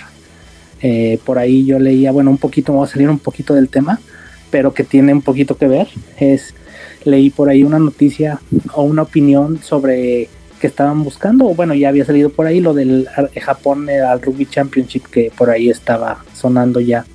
eh, 0.81 1.19
por 1.25 1.37
ahí 1.37 1.65
yo 1.65 1.79
leía 1.79 2.11
bueno 2.11 2.31
un 2.31 2.37
poquito 2.37 2.71
me 2.71 2.79
voy 2.79 2.87
a 2.87 2.91
salir 2.91 3.09
un 3.09 3.19
poquito 3.19 3.53
del 3.55 3.69
tema 3.69 3.99
pero 4.49 4.73
que 4.73 4.83
tiene 4.83 5.13
un 5.13 5.21
poquito 5.21 5.57
que 5.57 5.67
ver. 5.67 5.87
Es 6.19 6.53
leí 7.03 7.29
por 7.29 7.49
ahí 7.49 7.63
una 7.63 7.79
noticia 7.79 8.39
o 8.73 8.83
una 8.83 9.03
opinión 9.03 9.61
sobre 9.61 10.29
que 10.59 10.67
estaban 10.67 11.03
buscando, 11.03 11.45
bueno, 11.53 11.73
ya 11.73 11.89
había 11.89 12.05
salido 12.05 12.29
por 12.29 12.47
ahí 12.47 12.59
lo 12.59 12.73
del 12.73 13.07
Japón 13.41 13.89
al 13.89 14.21
Rugby 14.21 14.45
Championship 14.45 15.03
que 15.11 15.31
por 15.37 15.49
ahí 15.49 15.69
estaba 15.69 16.23
sonando 16.33 16.79
ya 16.79 17.05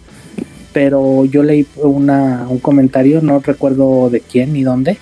pero 0.73 1.25
yo 1.25 1.43
leí 1.43 1.67
una, 1.77 2.47
un 2.49 2.59
comentario, 2.59 3.21
no 3.21 3.41
recuerdo 3.41 4.11
de 4.11 4.21
quién 4.21 4.53
ni 4.53 4.63
dónde, 4.63 4.99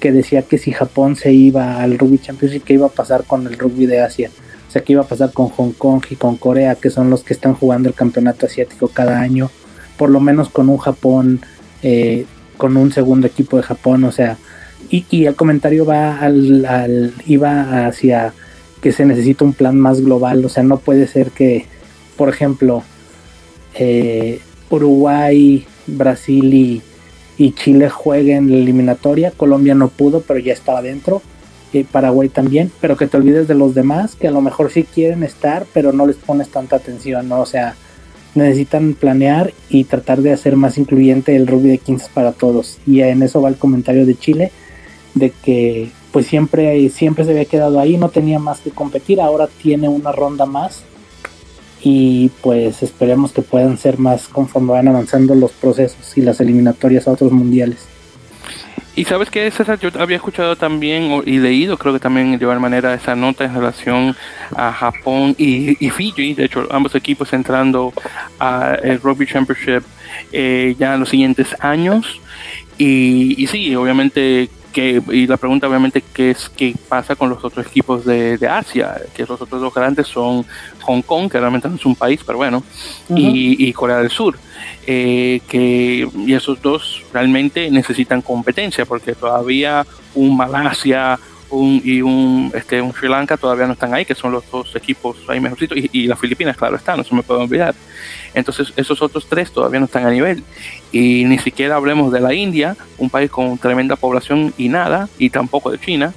que 0.00 0.12
decía 0.12 0.42
que 0.42 0.58
si 0.58 0.72
Japón 0.72 1.16
se 1.16 1.32
iba 1.32 1.82
al 1.82 1.98
Rugby 1.98 2.18
Championship, 2.18 2.64
¿qué 2.64 2.74
iba 2.74 2.86
a 2.86 2.90
pasar 2.90 3.24
con 3.24 3.46
el 3.46 3.58
rugby 3.58 3.86
de 3.86 4.00
Asia? 4.00 4.30
O 4.68 4.72
sea, 4.72 4.82
¿qué 4.82 4.94
iba 4.94 5.02
a 5.02 5.06
pasar 5.06 5.32
con 5.32 5.48
Hong 5.48 5.72
Kong 5.72 6.02
y 6.10 6.16
con 6.16 6.36
Corea, 6.36 6.76
que 6.76 6.90
son 6.90 7.10
los 7.10 7.22
que 7.22 7.34
están 7.34 7.54
jugando 7.54 7.88
el 7.88 7.94
campeonato 7.94 8.46
asiático 8.46 8.88
cada 8.88 9.20
año, 9.20 9.50
por 9.96 10.10
lo 10.10 10.20
menos 10.20 10.48
con 10.48 10.68
un 10.68 10.78
Japón, 10.78 11.40
eh, 11.82 12.24
con 12.56 12.76
un 12.76 12.92
segundo 12.92 13.26
equipo 13.26 13.56
de 13.56 13.62
Japón, 13.64 14.04
o 14.04 14.12
sea, 14.12 14.38
y, 14.92 15.04
y 15.10 15.26
el 15.26 15.34
comentario 15.34 15.84
va 15.84 16.20
al, 16.20 16.64
al, 16.64 17.14
iba 17.26 17.86
hacia 17.86 18.32
que 18.80 18.92
se 18.92 19.04
necesita 19.06 19.44
un 19.44 19.54
plan 19.54 19.78
más 19.78 20.00
global, 20.00 20.44
o 20.44 20.48
sea, 20.48 20.62
no 20.62 20.76
puede 20.76 21.08
ser 21.08 21.30
que, 21.30 21.66
por 22.16 22.28
ejemplo, 22.28 22.84
eh, 23.74 24.40
Uruguay, 24.70 25.66
Brasil 25.86 26.54
y, 26.54 26.82
Chile 27.56 27.90
jueguen 27.90 28.52
la 28.52 28.58
eliminatoria. 28.58 29.32
Colombia 29.32 29.74
no 29.74 29.88
pudo, 29.88 30.20
pero 30.20 30.38
ya 30.38 30.52
estaba 30.52 30.80
dentro. 30.80 31.22
Y 31.72 31.82
Paraguay 31.82 32.28
también, 32.28 32.70
pero 32.80 32.96
que 32.96 33.08
te 33.08 33.16
olvides 33.16 33.48
de 33.48 33.56
los 33.56 33.74
demás, 33.74 34.14
que 34.14 34.28
a 34.28 34.30
lo 34.30 34.40
mejor 34.40 34.70
sí 34.70 34.84
quieren 34.84 35.24
estar, 35.24 35.66
pero 35.72 35.92
no 35.92 36.06
les 36.06 36.14
pones 36.14 36.50
tanta 36.50 36.76
atención, 36.76 37.28
¿no? 37.28 37.40
O 37.40 37.46
sea, 37.46 37.74
necesitan 38.36 38.94
planear 38.94 39.52
y 39.68 39.84
tratar 39.84 40.22
de 40.22 40.32
hacer 40.32 40.54
más 40.54 40.78
incluyente 40.78 41.34
el 41.34 41.48
rugby 41.48 41.70
de 41.70 41.78
15 41.78 42.10
para 42.14 42.30
todos. 42.30 42.78
Y 42.86 43.00
en 43.00 43.24
eso 43.24 43.42
va 43.42 43.48
el 43.48 43.56
comentario 43.56 44.06
de 44.06 44.14
Chile, 44.14 44.52
de 45.14 45.30
que 45.30 45.90
pues 46.12 46.26
siempre, 46.26 46.88
siempre 46.90 47.24
se 47.24 47.30
había 47.30 47.46
quedado 47.46 47.80
ahí, 47.80 47.96
no 47.96 48.10
tenía 48.10 48.38
más 48.38 48.60
que 48.60 48.70
competir, 48.70 49.20
ahora 49.20 49.48
tiene 49.48 49.88
una 49.88 50.12
ronda 50.12 50.44
más 50.44 50.84
y 51.82 52.30
pues 52.42 52.82
esperemos 52.82 53.32
que 53.32 53.42
puedan 53.42 53.76
ser 53.78 53.98
más 53.98 54.28
conforme 54.28 54.72
van 54.72 54.88
avanzando 54.88 55.34
los 55.34 55.52
procesos 55.52 56.16
y 56.16 56.20
las 56.20 56.40
eliminatorias 56.40 57.08
a 57.08 57.12
otros 57.12 57.32
mundiales. 57.32 57.88
Y 58.94 59.04
sabes 59.06 59.30
que 59.30 59.50
César, 59.50 59.78
yo 59.80 59.88
había 59.98 60.16
escuchado 60.16 60.54
también 60.54 61.22
y 61.24 61.38
leído, 61.38 61.78
creo 61.78 61.94
que 61.94 61.98
también 61.98 62.32
de 62.32 62.44
igual 62.44 62.60
manera, 62.60 62.92
esa 62.92 63.16
nota 63.16 63.44
en 63.46 63.54
relación 63.54 64.14
a 64.54 64.70
Japón 64.70 65.34
y, 65.38 65.74
Fiji, 65.88 66.34
de 66.34 66.44
hecho 66.44 66.68
ambos 66.70 66.94
equipos 66.94 67.32
entrando 67.32 67.94
al 68.38 69.00
Rugby 69.02 69.26
Championship 69.26 69.82
eh, 70.30 70.76
ya 70.78 70.92
en 70.92 71.00
los 71.00 71.08
siguientes 71.08 71.56
años. 71.60 72.20
Y, 72.76 73.42
y 73.42 73.46
sí, 73.46 73.74
obviamente 73.74 74.50
que, 74.72 75.02
y 75.12 75.26
la 75.26 75.36
pregunta 75.36 75.68
obviamente 75.68 76.02
qué 76.12 76.30
es 76.30 76.48
qué 76.48 76.74
pasa 76.88 77.14
con 77.14 77.30
los 77.30 77.44
otros 77.44 77.66
equipos 77.66 78.04
de, 78.04 78.38
de, 78.38 78.48
Asia, 78.48 78.96
que 79.14 79.22
los 79.22 79.40
otros 79.40 79.60
dos 79.60 79.72
grandes 79.72 80.08
son 80.08 80.44
Hong 80.82 81.02
Kong, 81.02 81.30
que 81.30 81.38
realmente 81.38 81.68
no 81.68 81.76
es 81.76 81.86
un 81.86 81.94
país, 81.94 82.20
pero 82.26 82.38
bueno, 82.38 82.62
y, 83.10 83.68
y, 83.68 83.72
Corea 83.72 83.98
del 83.98 84.10
Sur. 84.10 84.38
Eh, 84.86 85.40
que 85.48 86.08
y 86.26 86.32
esos 86.32 86.60
dos 86.60 87.04
realmente 87.12 87.70
necesitan 87.70 88.20
competencia 88.22 88.84
porque 88.84 89.14
todavía 89.14 89.86
un 90.14 90.36
Malasia 90.36 91.18
un, 91.50 91.80
y 91.84 92.02
un, 92.02 92.50
este, 92.54 92.80
un 92.80 92.92
Sri 92.92 93.08
Lanka 93.08 93.36
todavía 93.36 93.66
no 93.66 93.74
están 93.74 93.94
ahí, 93.94 94.04
que 94.04 94.14
son 94.14 94.32
los 94.32 94.50
dos 94.50 94.74
equipos 94.74 95.16
ahí 95.28 95.38
mejorcitos, 95.38 95.76
y, 95.76 95.90
y 95.92 96.06
las 96.06 96.18
Filipinas, 96.18 96.56
claro 96.56 96.76
están, 96.76 96.96
no 96.96 97.04
se 97.04 97.14
me 97.14 97.22
puede 97.22 97.42
olvidar. 97.42 97.74
Entonces, 98.34 98.72
esos 98.76 99.02
otros 99.02 99.26
tres 99.28 99.52
todavía 99.52 99.80
no 99.80 99.86
están 99.86 100.06
a 100.06 100.10
nivel. 100.10 100.42
Y 100.90 101.24
ni 101.24 101.38
siquiera 101.38 101.76
hablemos 101.76 102.12
de 102.12 102.20
la 102.20 102.34
India, 102.34 102.76
un 102.98 103.10
país 103.10 103.30
con 103.30 103.58
tremenda 103.58 103.96
población 103.96 104.54
y 104.56 104.68
nada, 104.68 105.08
y 105.18 105.30
tampoco 105.30 105.70
de 105.70 105.78
China, 105.78 106.14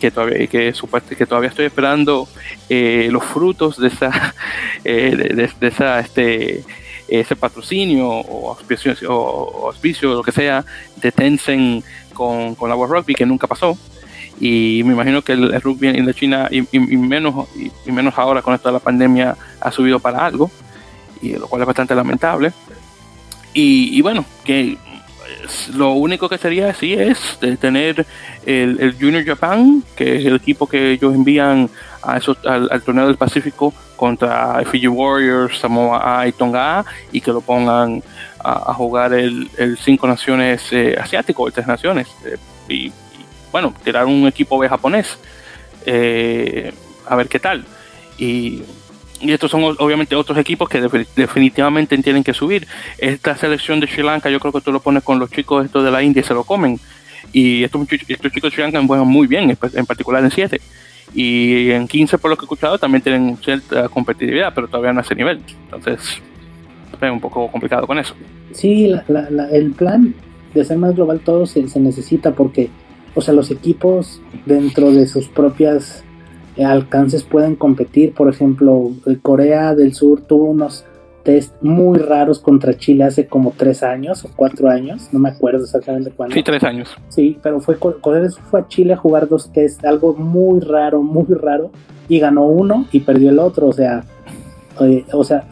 que 0.00 0.10
todavía, 0.10 0.46
que, 0.46 1.26
todavía 1.26 1.48
estoy 1.48 1.66
esperando 1.66 2.28
eh, 2.68 3.08
los 3.10 3.24
frutos 3.24 3.78
de 3.78 3.88
esa, 3.88 4.34
eh, 4.84 5.50
de, 5.60 5.66
esa, 5.68 6.00
este, 6.00 6.64
ese 7.08 7.36
patrocinio 7.36 8.08
o 8.08 8.50
auspicio, 8.50 8.94
o 9.08 9.68
auspicio, 9.68 10.14
lo 10.14 10.22
que 10.22 10.32
sea, 10.32 10.64
de 10.96 11.12
Tencent 11.12 11.84
con, 12.12 12.54
con 12.54 12.68
la 12.68 12.76
World 12.76 12.94
Rugby, 12.94 13.14
que 13.14 13.26
nunca 13.26 13.46
pasó 13.46 13.78
y 14.40 14.82
me 14.84 14.92
imagino 14.92 15.22
que 15.22 15.32
el, 15.32 15.60
rugby 15.60 15.88
en 15.88 16.06
la 16.06 16.12
China 16.12 16.48
y, 16.50 16.62
menos 16.78 17.46
y, 17.86 17.92
menos 17.92 18.14
ahora 18.16 18.42
con 18.42 18.54
esto 18.54 18.70
la 18.70 18.80
pandemia 18.80 19.36
ha 19.60 19.70
subido 19.70 20.00
para 20.00 20.26
algo 20.26 20.50
y 21.20 21.32
lo 21.34 21.46
cual 21.46 21.62
es 21.62 21.66
bastante 21.66 21.94
lamentable 21.94 22.52
y, 23.52 24.00
bueno 24.02 24.24
que 24.44 24.76
lo 25.74 25.92
único 25.92 26.28
que 26.28 26.38
sería 26.38 26.74
sí 26.74 26.92
es 26.92 27.38
tener 27.60 28.04
el, 28.44 28.96
Junior 28.98 29.24
Japan 29.24 29.82
que 29.94 30.16
es 30.16 30.24
el 30.24 30.36
equipo 30.36 30.66
que 30.66 30.92
ellos 30.92 31.14
envían 31.14 31.70
a 32.02 32.16
esos, 32.16 32.36
al, 32.44 32.82
torneo 32.82 33.06
del 33.06 33.16
Pacífico 33.16 33.72
contra 33.96 34.62
Fiji 34.64 34.88
Warriors, 34.88 35.58
Samoa 35.58 36.26
y 36.26 36.32
Tonga 36.32 36.84
y 37.12 37.20
que 37.20 37.30
lo 37.30 37.40
pongan 37.40 38.02
a, 38.40 38.74
jugar 38.74 39.14
el, 39.14 39.48
cinco 39.80 40.06
naciones 40.06 40.72
eh, 40.72 40.96
asiático, 41.00 41.46
el 41.46 41.52
tres 41.52 41.66
naciones 41.66 42.08
eh, 42.26 42.36
y 42.68 42.92
bueno, 43.54 43.72
tirar 43.84 44.06
un 44.06 44.26
equipo 44.26 44.58
B 44.58 44.68
japonés, 44.68 45.16
eh, 45.86 46.74
a 47.06 47.14
ver 47.14 47.28
qué 47.28 47.38
tal. 47.38 47.64
Y, 48.18 48.64
estos 49.20 49.50
son 49.50 49.64
obviamente 49.78 50.14
otros 50.16 50.36
equipos 50.38 50.68
que 50.68 50.80
definitivamente 51.16 51.96
tienen 51.98 52.24
que 52.24 52.34
subir. 52.34 52.66
Esta 52.98 53.36
selección 53.36 53.80
de 53.80 53.86
Sri 53.86 54.02
Lanka, 54.02 54.30
yo 54.30 54.40
creo 54.40 54.52
que 54.52 54.60
tú 54.60 54.72
lo 54.72 54.80
pones 54.80 55.02
con 55.02 55.18
los 55.18 55.30
chicos 55.30 55.64
estos 55.64 55.84
de 55.84 55.90
la 55.90 56.02
India 56.02 56.20
y 56.20 56.24
se 56.24 56.34
lo 56.34 56.44
comen. 56.44 56.78
Y 57.32 57.64
estos, 57.64 57.86
estos 57.90 58.32
chicos 58.32 58.50
de 58.50 58.54
Sri 58.54 58.62
Lanka 58.62 58.84
juegan 58.86 59.08
muy 59.08 59.26
bien, 59.26 59.56
en 59.74 59.86
particular 59.86 60.22
en 60.22 60.30
7. 60.30 60.60
Y 61.14 61.70
en 61.70 61.86
15, 61.86 62.18
por 62.18 62.30
lo 62.30 62.36
que 62.36 62.42
he 62.42 62.46
escuchado, 62.46 62.78
también 62.78 63.02
tienen 63.02 63.36
cierta 63.38 63.88
competitividad, 63.88 64.52
pero 64.54 64.66
todavía 64.66 64.92
no 64.92 65.00
a 65.00 65.02
ese 65.02 65.14
nivel. 65.14 65.40
Entonces, 65.64 66.20
es 67.00 67.10
un 67.10 67.20
poco 67.20 67.50
complicado 67.50 67.86
con 67.86 67.98
eso. 67.98 68.14
Sí, 68.52 68.92
el 69.52 69.72
plan 69.72 70.14
de 70.52 70.64
ser 70.64 70.78
más 70.78 70.94
global 70.94 71.20
todo 71.20 71.46
se, 71.46 71.68
se 71.68 71.80
necesita 71.80 72.32
porque 72.32 72.70
o 73.14 73.20
sea, 73.20 73.32
los 73.34 73.50
equipos 73.50 74.20
dentro 74.44 74.90
de 74.90 75.06
sus 75.06 75.28
propias 75.28 76.04
alcances 76.62 77.24
pueden 77.24 77.56
competir. 77.56 78.14
Por 78.14 78.28
ejemplo, 78.28 78.90
eh, 79.06 79.18
Corea 79.20 79.74
del 79.74 79.94
Sur 79.94 80.22
tuvo 80.22 80.44
unos 80.44 80.84
test 81.24 81.54
muy 81.62 81.98
raros 81.98 82.38
contra 82.38 82.76
Chile 82.76 83.04
hace 83.04 83.26
como 83.26 83.52
tres 83.56 83.82
años 83.82 84.24
o 84.24 84.30
cuatro 84.36 84.68
años, 84.68 85.08
no 85.10 85.18
me 85.18 85.30
acuerdo 85.30 85.64
exactamente 85.64 86.10
cuándo. 86.10 86.34
Sí, 86.34 86.42
tres 86.42 86.62
años. 86.62 86.94
Sí, 87.08 87.38
pero 87.42 87.60
fue 87.60 87.78
Corea 87.78 88.20
del 88.20 88.30
Sur 88.30 88.42
fue 88.44 88.60
a 88.60 88.68
Chile 88.68 88.92
a 88.92 88.96
jugar 88.96 89.26
dos 89.26 89.50
test, 89.50 89.84
algo 89.84 90.14
muy 90.14 90.60
raro, 90.60 91.02
muy 91.02 91.26
raro, 91.34 91.70
y 92.08 92.20
ganó 92.20 92.46
uno 92.46 92.86
y 92.92 93.00
perdió 93.00 93.30
el 93.30 93.38
otro, 93.38 93.68
o 93.68 93.72
sea, 93.72 94.04
eh, 94.80 95.04
o 95.12 95.24
sea, 95.24 95.48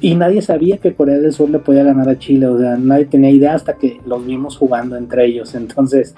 y 0.00 0.14
nadie 0.14 0.42
sabía 0.42 0.76
que 0.76 0.94
Corea 0.94 1.18
del 1.18 1.32
Sur 1.32 1.48
le 1.48 1.58
podía 1.58 1.82
ganar 1.82 2.08
a 2.08 2.18
Chile, 2.18 2.46
o 2.46 2.58
sea, 2.58 2.76
nadie 2.76 3.06
tenía 3.06 3.30
idea 3.30 3.54
hasta 3.54 3.74
que 3.74 4.00
los 4.06 4.24
vimos 4.24 4.56
jugando 4.56 4.96
entre 4.96 5.24
ellos, 5.24 5.54
entonces 5.54 6.14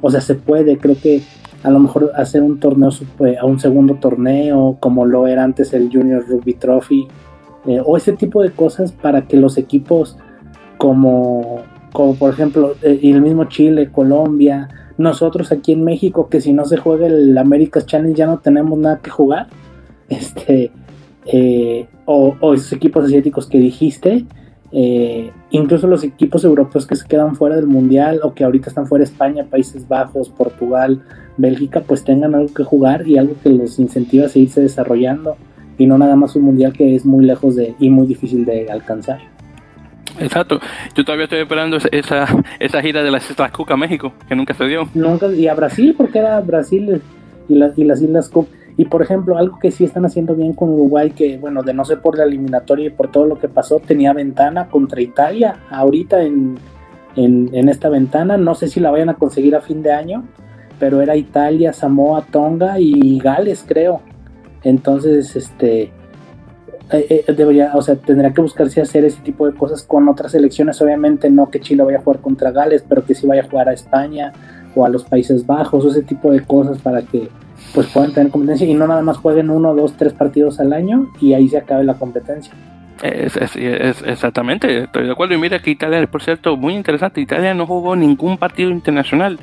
o 0.00 0.10
sea, 0.10 0.20
se 0.20 0.34
puede, 0.34 0.78
creo 0.78 0.96
que 1.00 1.22
a 1.62 1.70
lo 1.70 1.80
mejor 1.80 2.12
hacer 2.14 2.42
un 2.42 2.60
torneo 2.60 2.90
eh, 3.24 3.36
a 3.40 3.46
un 3.46 3.58
segundo 3.58 3.94
torneo, 3.96 4.76
como 4.80 5.04
lo 5.04 5.26
era 5.26 5.42
antes 5.42 5.72
el 5.72 5.90
Junior 5.90 6.24
Rugby 6.28 6.54
Trophy, 6.54 7.08
eh, 7.66 7.80
o 7.84 7.96
ese 7.96 8.12
tipo 8.12 8.42
de 8.42 8.50
cosas 8.50 8.92
para 8.92 9.26
que 9.26 9.36
los 9.36 9.58
equipos 9.58 10.16
como, 10.78 11.62
como 11.92 12.14
por 12.14 12.32
ejemplo 12.32 12.74
eh, 12.82 13.00
el 13.02 13.20
mismo 13.22 13.46
Chile, 13.46 13.90
Colombia, 13.90 14.68
nosotros 14.98 15.50
aquí 15.50 15.72
en 15.72 15.82
México, 15.82 16.28
que 16.28 16.40
si 16.40 16.52
no 16.52 16.64
se 16.64 16.76
juega 16.76 17.06
el 17.06 17.36
America's 17.36 17.86
Challenge 17.86 18.16
ya 18.16 18.26
no 18.26 18.38
tenemos 18.38 18.78
nada 18.78 19.00
que 19.02 19.10
jugar, 19.10 19.48
este, 20.08 20.70
o, 22.04 22.36
o 22.38 22.54
esos 22.54 22.72
equipos 22.72 23.06
asiáticos 23.06 23.48
que 23.48 23.58
dijiste, 23.58 24.24
eh, 24.72 25.30
incluso 25.50 25.86
los 25.86 26.02
equipos 26.04 26.44
europeos 26.44 26.86
que 26.86 26.96
se 26.96 27.06
quedan 27.06 27.36
fuera 27.36 27.56
del 27.56 27.66
mundial 27.66 28.20
o 28.22 28.34
que 28.34 28.44
ahorita 28.44 28.68
están 28.68 28.86
fuera 28.86 29.04
España, 29.04 29.44
Países 29.44 29.86
Bajos, 29.86 30.28
Portugal, 30.28 31.02
Bélgica, 31.36 31.80
pues 31.86 32.04
tengan 32.04 32.34
algo 32.34 32.52
que 32.52 32.64
jugar 32.64 33.06
y 33.06 33.18
algo 33.18 33.34
que 33.42 33.50
los 33.50 33.78
incentiva 33.78 34.26
a 34.26 34.28
seguirse 34.28 34.60
desarrollando. 34.60 35.36
y 35.78 35.86
no 35.86 35.98
nada 35.98 36.16
más 36.16 36.34
un 36.36 36.44
mundial 36.44 36.72
que 36.72 36.94
es 36.94 37.04
muy 37.04 37.24
lejos 37.26 37.54
de 37.54 37.74
y 37.78 37.90
muy 37.90 38.06
difícil 38.06 38.46
de 38.46 38.70
alcanzar. 38.70 39.20
Exacto. 40.18 40.58
Yo 40.94 41.04
todavía 41.04 41.24
estoy 41.24 41.40
esperando 41.40 41.76
esa, 41.92 42.26
esa 42.58 42.82
gira 42.82 43.02
de 43.02 43.10
las 43.10 43.30
Islas 43.30 43.50
Cook 43.50 43.70
a 43.72 43.76
México, 43.76 44.12
que 44.28 44.34
nunca 44.34 44.54
se 44.54 44.64
dio. 44.64 44.88
Nunca, 44.94 45.30
y 45.32 45.46
a 45.48 45.54
Brasil, 45.54 45.94
porque 45.96 46.18
era 46.18 46.40
Brasil 46.40 47.02
y, 47.48 47.54
las, 47.54 47.76
y 47.76 47.84
las 47.84 48.00
Islas 48.00 48.28
Cook. 48.28 48.48
Y 48.76 48.84
por 48.84 49.02
ejemplo, 49.02 49.38
algo 49.38 49.58
que 49.58 49.70
sí 49.70 49.84
están 49.84 50.04
haciendo 50.04 50.34
bien 50.34 50.52
con 50.52 50.68
Uruguay, 50.70 51.10
que 51.10 51.38
bueno, 51.38 51.62
de 51.62 51.72
no 51.72 51.84
ser 51.84 52.00
por 52.00 52.18
la 52.18 52.24
eliminatoria 52.24 52.86
y 52.86 52.90
por 52.90 53.10
todo 53.10 53.26
lo 53.26 53.38
que 53.38 53.48
pasó, 53.48 53.80
tenía 53.80 54.12
ventana 54.12 54.68
contra 54.68 55.00
Italia 55.00 55.56
ahorita 55.70 56.22
en, 56.22 56.58
en, 57.16 57.68
esta 57.68 57.88
ventana. 57.88 58.36
No 58.36 58.54
sé 58.54 58.68
si 58.68 58.80
la 58.80 58.90
vayan 58.90 59.08
a 59.08 59.14
conseguir 59.14 59.56
a 59.56 59.60
fin 59.60 59.82
de 59.82 59.92
año, 59.92 60.24
pero 60.78 61.00
era 61.00 61.16
Italia, 61.16 61.72
Samoa, 61.72 62.26
Tonga 62.30 62.78
y 62.78 63.18
Gales, 63.18 63.64
creo. 63.66 64.02
Entonces, 64.62 65.34
este, 65.36 65.92
eh, 66.92 67.24
eh, 67.26 67.32
debería, 67.32 67.72
o 67.74 67.82
sea, 67.82 67.96
tendría 67.96 68.32
que 68.32 68.40
buscarse 68.40 68.80
hacer 68.80 69.04
ese 69.04 69.20
tipo 69.22 69.46
de 69.46 69.54
cosas 69.54 69.82
con 69.82 70.08
otras 70.08 70.32
selecciones. 70.32 70.80
Obviamente 70.82 71.30
no 71.30 71.50
que 71.50 71.60
Chile 71.60 71.82
vaya 71.82 71.98
a 71.98 72.02
jugar 72.02 72.20
contra 72.20 72.50
Gales, 72.50 72.84
pero 72.88 73.04
que 73.04 73.14
sí 73.14 73.26
vaya 73.26 73.42
a 73.42 73.48
jugar 73.48 73.68
a 73.68 73.72
España 73.72 74.32
o 74.74 74.84
a 74.84 74.88
los 74.88 75.04
Países 75.04 75.46
Bajos, 75.46 75.84
o 75.84 75.88
ese 75.88 76.02
tipo 76.02 76.30
de 76.30 76.40
cosas 76.40 76.78
para 76.78 77.02
que 77.02 77.28
pues 77.76 77.88
puedan 77.88 78.10
tener 78.14 78.32
competencia 78.32 78.66
y 78.66 78.72
no 78.72 78.86
nada 78.86 79.02
más 79.02 79.18
jueguen 79.18 79.50
uno, 79.50 79.74
dos, 79.74 79.98
tres 79.98 80.14
partidos 80.14 80.60
al 80.60 80.72
año 80.72 81.08
y 81.20 81.34
ahí 81.34 81.46
se 81.46 81.58
acabe 81.58 81.84
la 81.84 81.92
competencia. 81.92 82.54
Es, 83.02 83.36
exactamente, 84.06 84.84
estoy 84.84 85.04
de 85.04 85.12
acuerdo. 85.12 85.34
Y 85.34 85.38
mira 85.38 85.58
que 85.58 85.72
Italia, 85.72 86.06
por 86.06 86.22
cierto, 86.22 86.56
muy 86.56 86.72
interesante. 86.74 87.20
Italia 87.20 87.52
no 87.52 87.66
jugó 87.66 87.94
ningún 87.94 88.38
partido 88.38 88.70
internacional 88.70 89.38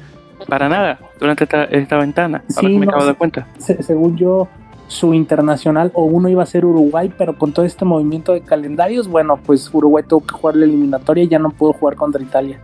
para 0.48 0.68
nada 0.68 0.98
durante 1.20 1.44
esta, 1.44 1.66
esta 1.66 2.00
ventana. 2.00 2.44
Sí, 2.48 2.68
me 2.70 2.88
acabo 2.88 3.06
de 3.06 3.14
cuenta. 3.14 3.46
según 3.60 4.18
yo, 4.18 4.48
su 4.88 5.14
internacional 5.14 5.92
o 5.94 6.06
uno 6.06 6.28
iba 6.28 6.42
a 6.42 6.48
ser 6.48 6.66
Uruguay, 6.66 7.14
pero 7.16 7.38
con 7.38 7.54
todo 7.54 7.66
este 7.66 7.86
movimiento 7.86 8.34
de 8.34 8.42
calendarios, 8.42 9.08
bueno, 9.08 9.40
pues 9.46 9.72
Uruguay 9.72 10.06
tuvo 10.10 10.26
que 10.26 10.34
jugar 10.34 10.56
la 10.56 10.66
eliminatoria 10.66 11.24
y 11.24 11.28
ya 11.28 11.38
no 11.38 11.52
pudo 11.52 11.74
jugar 11.74 11.96
contra 11.98 12.20
Italia. 12.20 12.60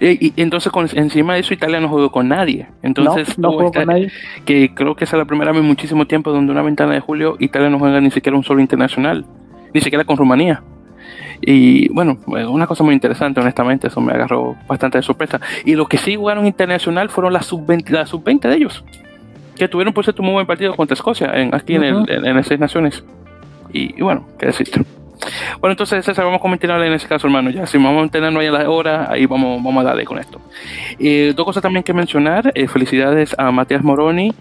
Y, 0.00 0.32
entonces 0.40 0.72
con, 0.72 0.88
encima 0.94 1.34
de 1.34 1.40
eso 1.40 1.54
Italia 1.54 1.80
no 1.80 1.88
jugó 1.88 2.10
con 2.10 2.28
nadie. 2.28 2.68
Entonces 2.82 3.38
no, 3.38 3.52
jugó 3.52 3.72
con 3.72 3.86
nadie. 3.86 4.10
que 4.44 4.74
creo 4.74 4.94
que 4.94 5.04
esa 5.04 5.16
es 5.16 5.18
la 5.18 5.24
primera 5.24 5.52
vez 5.52 5.60
en 5.60 5.66
muchísimo 5.66 6.06
tiempo 6.06 6.32
donde 6.32 6.52
una 6.52 6.62
ventana 6.62 6.94
de 6.94 7.00
julio 7.00 7.36
Italia 7.38 7.70
no 7.70 7.78
juega 7.78 8.00
ni 8.00 8.10
siquiera 8.10 8.36
un 8.36 8.44
solo 8.44 8.60
internacional, 8.60 9.24
ni 9.72 9.80
siquiera 9.80 10.04
con 10.04 10.16
Rumanía. 10.16 10.62
Y 11.42 11.88
bueno, 11.90 12.18
una 12.26 12.66
cosa 12.66 12.82
muy 12.82 12.94
interesante, 12.94 13.40
honestamente, 13.40 13.88
eso 13.88 14.00
me 14.00 14.12
agarró 14.12 14.56
bastante 14.66 14.98
de 14.98 15.02
sorpresa. 15.02 15.40
Y 15.64 15.74
los 15.74 15.86
que 15.86 15.98
sí 15.98 16.16
jugaron 16.16 16.46
internacional 16.46 17.10
fueron 17.10 17.32
las 17.32 17.46
sub-20 17.46 17.90
la 17.90 18.06
sub 18.06 18.24
de 18.24 18.54
ellos 18.54 18.82
que 19.56 19.68
tuvieron 19.68 19.92
por 19.92 20.04
cierto 20.04 20.22
un 20.22 20.26
muy 20.26 20.34
buen 20.34 20.46
partido 20.46 20.76
contra 20.76 20.94
Escocia 20.94 21.32
en, 21.34 21.54
aquí 21.54 21.74
en, 21.74 21.82
el, 21.82 22.08
en, 22.08 22.36
las 22.36 22.46
seis 22.46 22.60
naciones. 22.60 23.02
Y, 23.72 24.00
bueno, 24.00 24.26
qué 24.38 24.46
decirte. 24.46 24.82
Bueno, 25.60 25.72
entonces 25.72 26.04
César, 26.04 26.24
vamos 26.24 26.38
a 26.38 26.42
comentar 26.42 26.82
en 26.82 26.92
ese 26.92 27.08
caso, 27.08 27.26
hermano. 27.26 27.50
Ya, 27.50 27.66
si 27.66 27.78
vamos 27.78 27.92
a 27.92 28.00
mantenernos 28.00 28.40
ahí 28.40 28.46
a 28.46 28.52
la 28.52 28.70
hora, 28.70 29.08
ahí 29.10 29.26
vamos, 29.26 29.62
vamos 29.62 29.82
a 29.82 29.88
darle 29.88 30.04
con 30.04 30.18
esto. 30.18 30.40
Eh, 30.98 31.32
dos 31.34 31.46
cosas 31.46 31.62
también 31.62 31.82
que 31.82 31.92
mencionar. 31.92 32.52
Eh, 32.54 32.68
felicidades 32.68 33.34
a 33.38 33.50
Matías 33.50 33.82
Moroni 33.82 34.32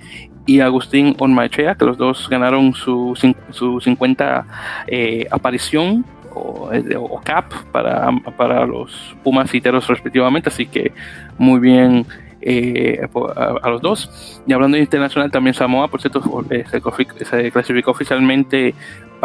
y 0.46 0.60
Agustín 0.60 1.16
Onmachea, 1.20 1.76
que 1.76 1.86
los 1.86 1.98
dos 1.98 2.30
ganaron 2.30 2.74
su, 2.74 3.14
su 3.52 3.80
50 3.80 4.46
eh, 4.88 5.28
aparición 5.32 6.06
o, 6.34 6.70
o, 7.00 7.22
cap 7.22 7.52
para, 7.72 8.12
para 8.38 8.66
los 8.66 9.16
Pumas 9.24 9.54
y 9.54 9.62
Teros 9.62 9.88
respectivamente. 9.88 10.50
Así 10.50 10.66
que 10.68 10.92
muy 11.38 11.60
bien 11.60 12.06
eh, 12.48 13.00
a, 13.36 13.70
los 13.70 13.82
dos. 13.82 14.42
Y 14.46 14.54
hablando 14.54 14.78
de 14.78 14.84
internacional, 14.84 15.32
también 15.32 15.56
Samoa, 15.56 15.88
por 15.88 16.00
cierto, 16.00 16.22
eh, 16.52 16.64
se, 16.70 17.52
clasificó 17.52 17.92
oficialmente 17.92 18.76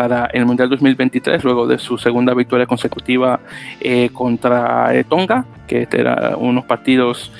para 0.01 0.24
el 0.32 0.46
Mundial 0.46 0.70
2023, 0.70 1.44
luego 1.44 1.66
de 1.66 1.78
su 1.78 1.98
segunda 1.98 2.32
victoria 2.32 2.64
consecutiva 2.64 3.38
eh, 3.82 4.09
contra 4.14 4.90
Tonga, 5.07 5.44
que 5.66 5.82
este 5.82 6.01
eran 6.01 6.36
unos 6.38 6.64
partidos 6.64 7.30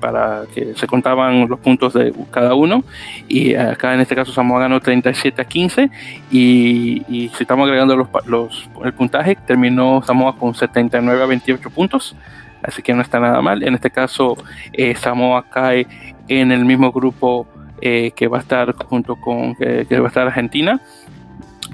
para 0.00 0.42
que 0.52 0.74
se 0.74 0.88
contaban 0.88 1.48
los 1.48 1.60
puntos 1.60 1.92
de 1.92 2.12
cada 2.32 2.54
uno. 2.54 2.82
Y 3.28 3.54
acá 3.54 3.94
en 3.94 4.00
este 4.00 4.16
caso 4.16 4.32
Samoa 4.32 4.58
ganó 4.58 4.80
37 4.80 5.40
a 5.40 5.44
15. 5.44 5.90
Y, 6.32 7.30
si 7.36 7.44
estamos 7.44 7.66
agregando 7.66 7.96
los, 7.96 8.08
los, 8.26 8.68
el 8.84 8.92
puntaje, 8.92 9.36
terminó 9.46 10.02
Samoa 10.02 10.36
con 10.36 10.56
79 10.56 11.22
a 11.22 11.26
28 11.26 11.70
puntos 11.70 12.16
así 12.64 12.82
que 12.82 12.94
no 12.94 13.02
está 13.02 13.20
nada 13.20 13.40
mal. 13.40 13.62
En 13.62 13.74
este 13.74 13.90
caso, 13.90 14.36
eh, 14.72 14.96
Samoa 14.96 15.44
cae 15.48 15.86
en 16.26 16.50
el 16.50 16.64
mismo 16.64 16.90
grupo 16.90 17.46
eh, 17.80 18.12
que 18.16 18.26
va 18.26 18.38
a 18.38 18.40
estar 18.40 18.74
junto 18.86 19.16
con 19.16 19.54
que 19.54 19.86
va 20.00 20.06
a 20.06 20.08
estar 20.08 20.26
Argentina. 20.26 20.80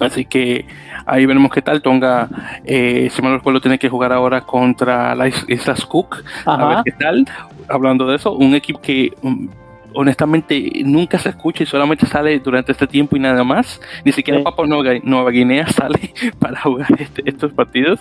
Así 0.00 0.24
que 0.24 0.66
ahí 1.06 1.26
veremos 1.26 1.52
qué 1.52 1.62
tal. 1.62 1.82
Tonga, 1.82 2.28
eh, 2.64 3.08
si 3.10 3.22
mal 3.22 3.34
recuerdo, 3.34 3.60
tiene 3.60 3.78
que 3.78 3.88
jugar 3.88 4.12
ahora 4.12 4.42
contra 4.42 5.14
las 5.14 5.44
Islas 5.48 5.84
Cook. 5.86 6.22
A 6.44 6.66
ver 6.66 6.78
qué 6.84 6.92
tal. 6.92 7.26
Hablando 7.68 8.06
de 8.06 8.16
eso, 8.16 8.32
un 8.32 8.54
equipo 8.54 8.80
que 8.80 9.12
um, 9.22 9.48
honestamente 9.94 10.70
nunca 10.84 11.18
se 11.18 11.30
escucha 11.30 11.64
y 11.64 11.66
solamente 11.66 12.06
sale 12.06 12.38
durante 12.38 12.72
este 12.72 12.86
tiempo 12.86 13.16
y 13.16 13.20
nada 13.20 13.44
más. 13.44 13.80
Ni 14.04 14.12
siquiera 14.12 14.42
Papua 14.42 14.66
Nueva, 14.66 15.30
Guinea 15.30 15.66
sale 15.72 16.12
para 16.38 16.60
jugar 16.60 16.88
este, 16.98 17.22
estos 17.28 17.52
partidos. 17.52 18.00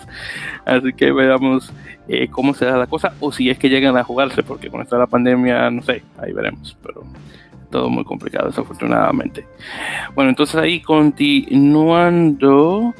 Así 0.64 0.92
que 0.92 1.12
veamos 1.12 1.72
eh, 2.08 2.28
cómo 2.28 2.54
se 2.54 2.64
da 2.64 2.76
la 2.76 2.86
cosa 2.86 3.14
o 3.20 3.32
si 3.32 3.50
es 3.50 3.58
que 3.58 3.68
llegan 3.68 3.96
a 3.96 4.04
jugarse, 4.04 4.42
porque 4.42 4.70
con 4.70 4.82
esta 4.82 4.98
la 4.98 5.06
pandemia, 5.06 5.70
no 5.70 5.82
sé, 5.82 6.02
ahí 6.18 6.32
veremos. 6.32 6.76
Pero 6.82 7.04
todo 7.70 7.88
muy 7.88 8.04
complicado, 8.04 8.48
desafortunadamente. 8.48 9.46
Bueno, 10.14 10.30
entonces 10.30 10.56
ahí 10.56 10.80
continuando. 10.80 12.94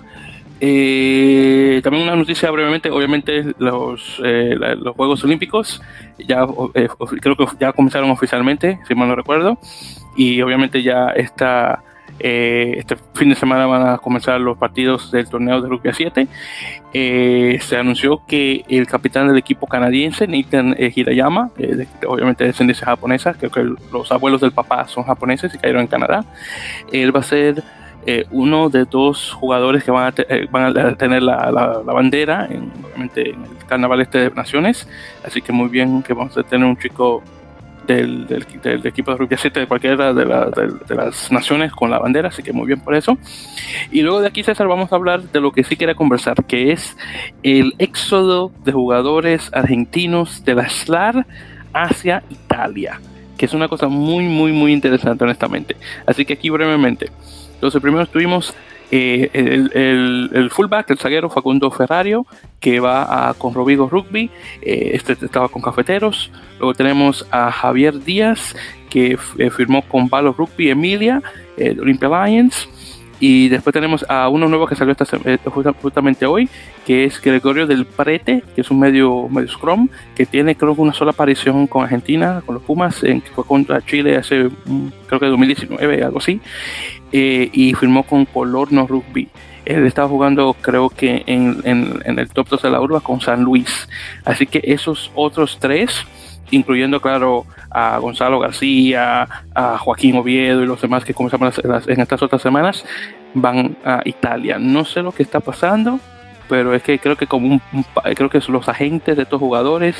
Eh, 0.65 1.81
también 1.83 2.05
una 2.05 2.15
noticia 2.15 2.49
brevemente, 2.53 2.89
obviamente 2.89 3.53
los, 3.59 4.23
eh, 4.25 4.55
los 4.79 4.95
Juegos 4.95 5.25
Olímpicos. 5.25 5.83
Ya 6.19 6.47
eh, 6.75 6.89
creo 7.21 7.37
que 7.37 7.47
ya 7.59 7.73
comenzaron 7.73 8.13
oficialmente, 8.13 8.79
si 8.87 8.95
mal 8.95 9.09
no 9.09 9.17
recuerdo, 9.17 9.59
y 10.17 10.41
obviamente 10.41 10.85
ya 10.85 11.09
está 11.09 11.83
este 12.19 12.97
fin 13.15 13.31
de 13.31 13.35
semana 13.35 13.67
van 13.67 13.89
a 13.89 13.99
comenzar 13.99 14.41
los 14.41 14.57
partidos 14.57 15.11
del 15.11 15.29
torneo 15.29 15.61
de 15.61 15.69
rugby 15.69 15.89
a 15.89 15.93
7. 15.93 16.29
se 16.93 17.77
anunció 17.77 18.23
que 18.29 18.65
el 18.69 18.87
capitán 18.87 19.27
del 19.27 19.39
equipo 19.39 19.67
canadiense, 19.67 20.29
Nathan 20.29 20.77
Hirayama, 20.79 21.51
obviamente 22.07 22.45
de 22.45 22.49
descendencia 22.51 22.87
japonesa, 22.87 23.35
creo 23.35 23.51
que 23.51 23.65
los 23.91 24.13
abuelos 24.13 24.41
del 24.41 24.53
papá 24.53 24.87
son 24.87 25.03
japoneses 25.03 25.53
y 25.53 25.59
cayeron 25.59 25.83
en 25.83 25.89
Canadá, 25.89 26.25
él 26.93 27.17
va 27.17 27.21
a 27.21 27.25
ser 27.25 27.65
eh, 28.05 28.27
uno 28.31 28.69
de 28.69 28.85
dos 28.85 29.33
jugadores 29.33 29.85
que 29.85 29.91
van 29.91 30.13
a, 30.13 30.15
eh, 30.29 30.49
van 30.51 30.77
a 30.77 30.95
tener 30.97 31.23
la, 31.23 31.53
la, 31.53 31.93
bandera 31.93 32.49
en, 32.51 32.73
obviamente 32.85 33.31
en 33.31 33.43
el 33.43 33.67
carnaval 33.67 34.01
este 34.01 34.19
de 34.19 34.31
naciones. 34.31 34.89
Así 35.25 35.41
que 35.41 35.53
muy 35.53 35.69
bien 35.69 36.03
que 36.03 36.13
vamos 36.13 36.37
a 36.37 36.43
tener 36.43 36.67
un 36.67 36.77
chico 36.77 37.23
del, 37.87 38.27
del, 38.27 38.87
equipo 38.87 39.13
de 39.13 39.17
rugby 39.17 39.37
7 39.37 39.61
de 39.61 39.67
cualquiera 39.67 40.13
de, 40.13 40.25
de, 40.25 40.95
las 40.95 41.33
naciones 41.33 41.73
con 41.73 41.91
la 41.91 41.99
bandera 41.99 42.29
así 42.29 42.43
que 42.43 42.53
muy 42.53 42.67
bien 42.67 42.81
por 42.81 42.95
eso. 42.95 43.19
Y 43.91 44.03
luego 44.03 44.21
de 44.21 44.29
aquí 44.29 44.43
César 44.43 44.69
vamos 44.69 44.93
a 44.93 44.97
hablar 44.97 45.23
de 45.23 45.41
lo 45.41 45.53
que 45.53 45.65
sí 45.65 45.77
quiere 45.77 45.95
conversar 45.95 46.45
que 46.45 46.73
es 46.73 46.97
el 47.43 47.75
éxodo 47.79 48.53
de 48.65 48.73
jugadores 48.73 49.51
argentinos 49.53 50.45
de 50.45 50.55
la 50.55 50.69
SLAR 50.69 51.27
hacia 51.73 52.23
Italia 52.31 53.01
que 53.37 53.47
es 53.47 53.55
una 53.55 53.67
cosa 53.67 53.89
muy 53.89 54.25
muy 54.27 54.53
muy 54.53 54.73
interesante 54.73 55.25
honestamente. 55.25 55.77
Así 56.07 56.25
que 56.25 56.35
aquí 56.35 56.51
brevemente 56.51 57.11
entonces, 57.63 57.81
primero 57.81 58.05
tuvimos 58.07 58.53
eh, 58.91 59.31
el, 59.33 60.51
fullback, 60.51 60.91
el 60.91 60.99
zaguero 60.99 61.31
Facundo 61.31 61.71
Ferrario, 61.71 62.27
que 62.59 62.81
va 62.81 63.29
a, 63.29 63.35
con 63.35 63.55
Robigo 63.55 63.89
Rugby, 63.89 64.29
eh, 64.63 64.91
este 64.95 65.13
estaba 65.13 65.49
con 65.49 65.63
Cafeteros. 65.63 66.33
Luego 66.59 66.75
tenemos 66.75 67.25
a 67.31 67.53
Javier 67.53 68.03
Díaz, 68.03 68.57
que 68.91 69.17
eh, 69.39 69.51
firmó 69.51 69.83
con 69.83 70.09
Valo 70.09 70.33
Rugby 70.33 70.71
Emilia, 70.71 71.23
Olympia 71.81 72.27
Lions. 72.27 72.69
Y 73.21 73.49
después 73.49 73.73
tenemos 73.73 74.05
a 74.09 74.29
uno 74.29 74.49
nuevo 74.49 74.67
que 74.67 74.75
salió 74.75 74.91
esta, 74.91 75.07
justamente 75.79 76.27
hoy, 76.27 76.49
que 76.85 77.05
es 77.05 77.23
Gregorio 77.23 77.69
del 77.69 77.87
Prete, 77.87 78.43
que 78.57 78.63
es 78.63 78.71
un 78.73 78.81
medio, 78.81 79.29
medio 79.29 79.47
scrum, 79.47 79.89
que 80.17 80.27
tiene 80.27 80.57
creo 80.57 80.75
que 80.75 80.81
una 80.81 80.93
sola 80.93 81.13
aparición 81.13 81.69
con 81.69 81.85
Argentina, 81.85 82.43
con 82.45 82.57
los 82.57 82.65
Pumas, 82.65 83.05
en, 83.05 83.21
que 83.21 83.31
fue 83.31 83.45
contra 83.45 83.81
Chile 83.81 84.17
hace 84.17 84.51
mm, 84.65 84.89
creo 85.07 85.21
que 85.21 85.27
2019, 85.27 86.03
algo 86.03 86.19
así. 86.19 86.41
Eh, 87.13 87.51
y 87.53 87.75
firmó 87.75 88.05
con 88.05 88.25
Color 88.25 88.73
No 88.73 88.87
Rugby. 88.87 89.29
Él 89.65 89.87
estaba 89.87 90.09
jugando, 90.09 90.57
creo 90.61 90.89
que 90.89 91.23
en, 91.27 91.61
en, 91.65 92.19
el 92.19 92.29
top 92.31 92.49
2 92.49 92.63
de 92.63 92.71
la 92.71 92.81
urba 92.81 93.01
con 93.01 93.21
San 93.21 93.43
Luis. 93.43 93.89
Así 94.25 94.47
que 94.47 94.61
esos 94.65 95.13
otros 95.15 95.59
tres, 95.61 96.05
incluyendo, 96.51 97.01
claro, 97.01 97.47
a 97.71 97.99
Gonzalo 97.99 98.41
García, 98.41 99.29
a 99.55 99.79
Joaquín 99.79 100.17
Oviedo 100.17 100.63
y 100.63 100.67
los 100.67 100.81
demás 100.81 101.05
que 101.05 101.15
comenzamos 101.15 101.61
en 101.87 102.01
estas 102.01 102.23
otras 102.23 102.43
semanas, 102.43 102.85
van 103.35 103.77
a 103.85 104.01
Italia. 104.05 104.59
No 104.59 104.85
sé 104.85 105.03
lo 105.03 105.13
que 105.13 105.23
está 105.23 105.39
pasando, 105.39 106.01
pero 106.49 106.75
es 106.75 106.83
que 106.83 106.99
creo 106.99 107.17
que 107.17 107.27
como 107.27 107.47
un, 107.47 107.63
creo 108.15 108.31
que 108.31 108.41
los 108.49 108.69
agentes 108.69 109.17
de 109.17 109.23
estos 109.23 109.39
jugadores 109.39 109.97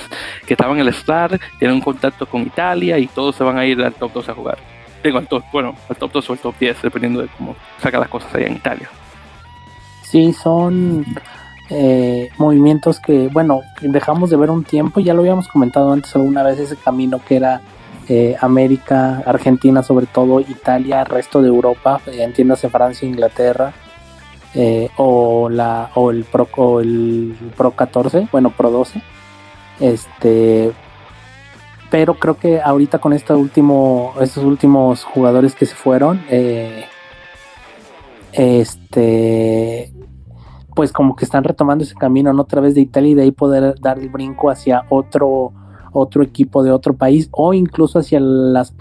que 0.47 0.55
estaban 0.55 0.77
en 0.77 0.83
el 0.83 0.89
Star 0.89 1.39
tienen 1.59 1.77
un 1.77 1.83
contacto 1.83 2.27
con 2.27 2.43
Italia 2.43 2.99
y 2.99 3.07
todos 3.07 3.37
se 3.37 3.45
van 3.45 3.59
a 3.59 3.65
ir 3.65 3.81
al 3.83 3.95
top 3.95 4.13
2 4.13 4.29
a 4.29 4.35
jugar. 4.35 4.72
Tengo 5.03 5.19
al 5.19 5.27
top, 5.27 5.43
bueno, 5.53 5.75
al 5.89 5.97
top 5.97 6.13
2 6.13 6.31
o 6.31 6.33
el 6.35 6.39
top 6.39 6.55
10, 6.59 6.83
dependiendo 6.83 7.23
de 7.23 7.29
cómo 7.37 7.57
saca 7.81 7.99
las 7.99 8.09
cosas 8.09 8.35
allá 8.35 8.47
en 8.47 8.55
Italia. 8.55 8.89
Sí, 10.03 10.33
son 10.33 11.05
eh, 11.71 12.29
movimientos 12.39 13.01
que, 13.01 13.29
bueno, 13.29 13.63
dejamos 13.81 14.31
de 14.31 14.37
ver 14.37 14.51
un 14.51 14.65
tiempo, 14.65 15.01
ya 15.01 15.15
lo 15.15 15.21
habíamos 15.21 15.49
comentado 15.49 15.93
antes 15.93 16.15
alguna 16.15 16.43
vez, 16.43 16.59
ese 16.59 16.77
camino 16.77 17.21
que 17.27 17.37
era 17.37 17.61
eh, 18.09 18.37
América, 18.41 19.23
Argentina 19.25 19.83
sobre 19.83 20.07
todo, 20.07 20.41
Italia, 20.41 21.05
resto 21.05 21.41
de 21.41 21.49
Europa, 21.49 22.01
eh, 22.07 22.23
entiéndase 22.23 22.69
Francia, 22.69 23.09
Inglaterra, 23.09 23.73
eh, 24.55 24.91
o, 24.97 25.49
la, 25.49 25.91
o, 25.95 26.11
el 26.11 26.25
Pro, 26.25 26.49
o 26.57 26.81
el 26.81 27.35
Pro 27.57 27.71
14, 27.71 28.29
bueno, 28.31 28.51
Pro 28.51 28.71
12. 28.71 29.01
Este, 29.81 30.73
pero 31.93 32.15
creo 32.15 32.39
que 32.39 32.59
ahorita 32.63 33.01
con 33.01 33.13
este 33.13 33.35
último, 33.35 34.15
estos 34.19 34.45
últimos 34.45 35.05
jugadores 35.05 35.55
que 35.55 35.67
se 35.67 35.75
fueron, 35.75 36.23
eh, 36.31 36.87
este, 38.33 39.93
pues 40.75 40.91
como 40.91 41.15
que 41.15 41.27
están 41.27 41.45
retomando 41.45 41.85
ese 41.85 41.95
camino, 41.95 42.33
¿no? 42.33 42.41
Otra 42.41 42.63
vez 42.63 42.75
de 42.75 42.81
Italia 42.81 43.11
y 43.11 43.15
de 43.15 43.23
ahí 43.25 43.31
poder 43.31 43.79
dar 43.79 43.99
el 43.99 44.09
brinco 44.09 44.49
hacia 44.49 44.87
otro 44.89 45.53
otro 45.93 46.23
equipo 46.23 46.63
de 46.63 46.71
otro 46.71 46.95
país 46.95 47.29
o 47.31 47.53
incluso 47.53 47.99
hacia 47.99 48.19
las 48.21 48.75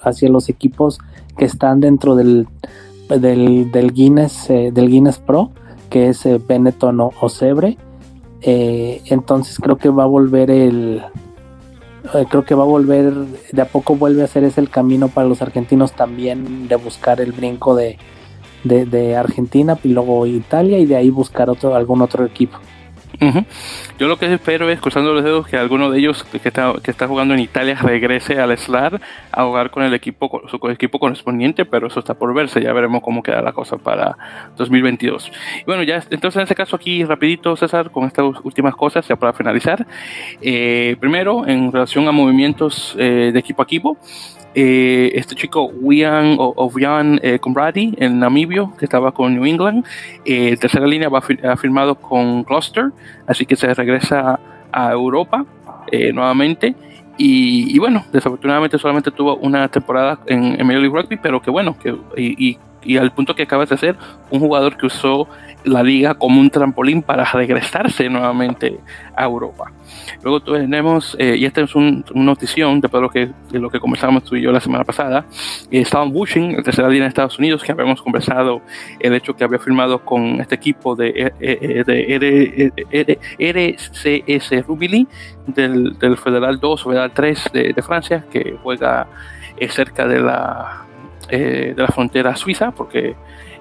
hacia 0.00 0.30
los 0.30 0.48
equipos 0.48 0.98
que 1.36 1.44
están 1.44 1.80
dentro 1.80 2.16
del 2.16 2.48
del, 3.10 3.92
Guinness 3.92 4.48
eh, 4.48 4.70
del 4.72 4.88
Guinness 4.88 5.18
Pro 5.18 5.50
que 5.90 6.08
es 6.08 6.24
eh, 6.24 6.40
Benetton 6.48 6.98
o, 6.98 7.28
Sebre 7.28 7.76
eh, 8.40 9.02
entonces 9.04 9.58
creo 9.58 9.76
que 9.76 9.90
va 9.90 10.04
a 10.04 10.06
volver 10.06 10.50
el 10.50 11.02
creo 12.28 12.44
que 12.44 12.54
va 12.54 12.62
a 12.62 12.66
volver 12.66 13.12
de 13.14 13.62
a 13.62 13.66
poco 13.66 13.96
vuelve 13.96 14.22
a 14.22 14.26
ser 14.26 14.44
ese 14.44 14.60
el 14.60 14.70
camino 14.70 15.08
para 15.08 15.28
los 15.28 15.42
argentinos 15.42 15.92
también 15.92 16.68
de 16.68 16.76
buscar 16.76 17.20
el 17.20 17.32
brinco 17.32 17.74
de, 17.74 17.98
de, 18.64 18.86
de 18.86 19.16
Argentina 19.16 19.78
y 19.82 19.88
luego 19.88 20.26
Italia 20.26 20.78
y 20.78 20.86
de 20.86 20.96
ahí 20.96 21.10
buscar 21.10 21.50
otro 21.50 21.74
algún 21.74 22.02
otro 22.02 22.24
equipo 22.24 22.58
yo 23.98 24.08
lo 24.08 24.18
que 24.18 24.32
espero 24.32 24.68
es, 24.70 24.80
cruzando 24.80 25.12
los 25.12 25.24
dedos, 25.24 25.46
que 25.46 25.56
alguno 25.56 25.90
de 25.90 25.98
ellos 25.98 26.24
que 26.24 26.36
está, 26.48 26.74
que 26.82 26.90
está 26.90 27.06
jugando 27.08 27.34
en 27.34 27.40
Italia 27.40 27.76
regrese 27.80 28.40
al 28.40 28.56
SLAR 28.56 29.00
a 29.32 29.44
jugar 29.44 29.70
con 29.70 29.82
el 29.82 29.94
equipo, 29.94 30.42
su 30.48 30.56
equipo 30.68 30.98
correspondiente, 30.98 31.64
pero 31.64 31.86
eso 31.86 32.00
está 32.00 32.14
por 32.14 32.34
verse. 32.34 32.62
Ya 32.62 32.72
veremos 32.72 33.02
cómo 33.02 33.22
queda 33.22 33.42
la 33.42 33.52
cosa 33.52 33.76
para 33.76 34.16
2022. 34.56 35.32
Y 35.60 35.64
bueno, 35.64 35.82
ya 35.82 36.02
entonces 36.10 36.36
en 36.36 36.42
este 36.42 36.54
caso 36.54 36.76
aquí 36.76 37.04
rapidito, 37.04 37.56
César, 37.56 37.90
con 37.90 38.04
estas 38.04 38.24
últimas 38.42 38.74
cosas, 38.74 39.06
ya 39.08 39.16
para 39.16 39.32
finalizar. 39.32 39.86
Eh, 40.40 40.96
primero, 41.00 41.46
en 41.46 41.72
relación 41.72 42.08
a 42.08 42.12
movimientos 42.12 42.94
eh, 42.98 43.30
de 43.32 43.38
equipo 43.38 43.62
a 43.62 43.64
equipo, 43.64 43.98
eh, 44.58 45.12
este 45.14 45.34
chico 45.34 45.66
Wian 45.66 46.36
o 46.38 46.72
eh, 47.22 47.38
Conradi 47.38 47.94
en 47.98 48.18
Namibio, 48.18 48.72
que 48.78 48.86
estaba 48.86 49.12
con 49.12 49.34
New 49.34 49.44
England. 49.44 49.84
Eh, 50.24 50.56
tercera 50.56 50.86
línea 50.86 51.10
va, 51.10 51.18
ha 51.18 51.56
firmado 51.58 51.94
con 51.96 52.42
Gloucester, 52.42 52.90
así 53.26 53.44
que 53.44 53.54
se 53.54 53.72
regresa 53.74 54.40
a 54.72 54.90
Europa 54.90 55.44
eh, 55.92 56.10
nuevamente. 56.10 56.74
Y, 57.18 57.78
bueno, 57.78 58.04
desafortunadamente 58.12 58.78
solamente 58.78 59.10
tuvo 59.10 59.36
una 59.36 59.68
temporada 59.68 60.18
en, 60.26 60.60
en 60.60 60.66
Major 60.66 60.82
League 60.82 61.00
Rugby, 61.00 61.16
pero 61.16 61.40
que 61.40 61.50
bueno, 61.50 61.74
que, 61.78 61.96
y, 62.16 62.58
y 62.86 62.96
al 62.96 63.12
punto 63.12 63.34
que 63.34 63.42
acabas 63.42 63.68
de 63.68 63.76
ser 63.76 63.96
un 64.30 64.40
jugador 64.40 64.76
que 64.76 64.86
usó 64.86 65.28
la 65.66 65.82
liga 65.82 66.14
como 66.14 66.40
un 66.40 66.48
trampolín 66.48 67.02
para 67.02 67.24
regresarse 67.24 68.08
nuevamente 68.08 68.78
a 69.14 69.24
Europa. 69.24 69.72
Luego 70.22 70.40
tenemos, 70.40 71.16
eh, 71.18 71.36
y 71.36 71.44
esta 71.44 71.60
es 71.62 71.74
una 71.74 72.02
notición 72.14 72.80
de 72.80 72.88
lo 72.92 73.10
que, 73.10 73.30
de 73.50 73.58
lo 73.58 73.68
que 73.68 73.80
conversamos 73.80 74.24
tú 74.24 74.36
y 74.36 74.42
yo 74.42 74.52
la 74.52 74.60
semana 74.60 74.84
pasada, 74.84 75.26
eh, 75.70 75.80
Estaban 75.80 76.12
Bushing, 76.12 76.52
el 76.52 76.62
tercera 76.62 76.88
línea 76.88 77.04
de 77.04 77.08
Estados 77.08 77.38
Unidos, 77.38 77.62
que 77.62 77.72
habíamos 77.72 78.00
conversado 78.00 78.62
el 79.00 79.14
hecho 79.14 79.34
que 79.34 79.44
había 79.44 79.58
firmado 79.58 80.04
con 80.04 80.40
este 80.40 80.54
equipo 80.54 80.94
de, 80.94 81.32
eh, 81.40 81.84
de 81.84 83.18
RCS 83.38 84.66
Rubili 84.66 85.06
del, 85.46 85.98
del, 85.98 86.16
Federal 86.16 86.60
2 86.60 86.86
o 86.86 86.90
Federal 86.90 87.10
3 87.12 87.50
de, 87.52 87.72
de 87.72 87.82
Francia, 87.82 88.24
que 88.30 88.56
juega 88.62 89.08
cerca 89.68 90.06
de 90.06 90.20
la 90.20 90.86
eh, 91.28 91.72
de 91.74 91.82
la 91.82 91.88
frontera 91.88 92.36
suiza, 92.36 92.70
porque 92.70 93.16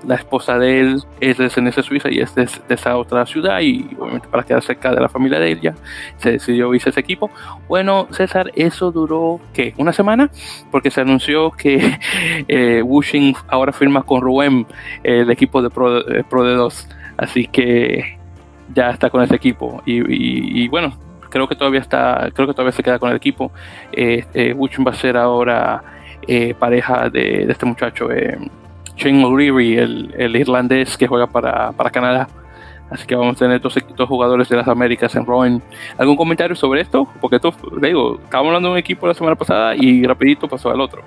la 0.07 0.15
esposa 0.15 0.57
de 0.57 0.79
él 0.79 1.03
es 1.19 1.37
de 1.37 1.49
suiza 1.83 2.09
y 2.11 2.19
es 2.19 2.33
de, 2.35 2.47
esa 2.69 2.97
otra 2.97 3.25
ciudad, 3.25 3.59
y 3.61 3.87
obviamente 3.99 4.27
para 4.27 4.43
quedar 4.43 4.63
cerca 4.63 4.93
de 4.93 5.01
la 5.01 5.09
familia 5.09 5.39
de 5.39 5.51
ella, 5.51 5.75
se 6.17 6.33
decidió 6.33 6.73
irse 6.73 6.89
ese 6.89 6.99
equipo. 6.99 7.29
Bueno, 7.67 8.07
César, 8.11 8.51
eso 8.55 8.91
duró, 8.91 9.39
¿qué? 9.53 9.73
¿Una 9.77 9.93
semana? 9.93 10.29
Porque 10.71 10.91
se 10.91 11.01
anunció 11.01 11.51
que 11.51 11.99
eh, 12.47 12.81
Wushing 12.81 13.35
ahora 13.47 13.71
firma 13.71 14.03
con 14.03 14.21
Ruem, 14.21 14.65
el 15.03 15.29
equipo 15.31 15.61
de 15.61 15.69
Pro, 15.69 15.99
eh, 16.09 16.23
de 16.23 16.55
2, 16.55 16.89
así 17.17 17.47
que 17.47 18.17
ya 18.73 18.91
está 18.91 19.09
con 19.09 19.23
ese 19.23 19.35
equipo. 19.35 19.81
Y, 19.85 20.67
bueno, 20.67 20.97
creo 21.29 21.47
que 21.47 21.55
todavía 21.55 21.81
está, 21.81 22.29
creo 22.33 22.47
que 22.47 22.53
todavía 22.53 22.71
se 22.71 22.83
queda 22.83 22.99
con 22.99 23.09
el 23.09 23.15
equipo. 23.15 23.51
Eh, 23.91 24.25
eh 24.33 24.53
va 24.53 24.91
a 24.91 24.95
ser 24.95 25.17
ahora 25.17 25.83
eh, 26.27 26.55
pareja 26.57 27.09
de, 27.09 27.43
este 27.43 27.65
muchacho, 27.65 28.11
eh, 28.11 28.37
Shane 28.95 29.23
O'Leary, 29.23 29.77
el, 29.77 30.35
irlandés 30.35 30.97
que 30.97 31.07
juega 31.07 31.27
para, 31.27 31.73
Canadá. 31.91 32.27
Así 32.89 33.07
que 33.07 33.15
vamos 33.15 33.35
a 33.37 33.39
tener 33.39 33.59
dos, 33.59 33.75
dos, 33.95 34.07
jugadores 34.07 34.47
de 34.47 34.57
las 34.57 34.67
Américas 34.67 35.15
en 35.15 35.25
Rowan. 35.25 35.61
¿Algún 35.97 36.15
comentario 36.15 36.55
sobre 36.55 36.81
esto? 36.81 37.07
Porque 37.19 37.37
esto, 37.37 37.53
digo, 37.81 38.19
estábamos 38.23 38.49
hablando 38.49 38.69
de 38.69 38.73
un 38.73 38.77
equipo 38.77 39.07
la 39.07 39.13
semana 39.13 39.35
pasada 39.35 39.75
y 39.75 40.05
rapidito 40.05 40.47
pasó 40.47 40.69
al 40.69 40.79
otro. 40.79 41.01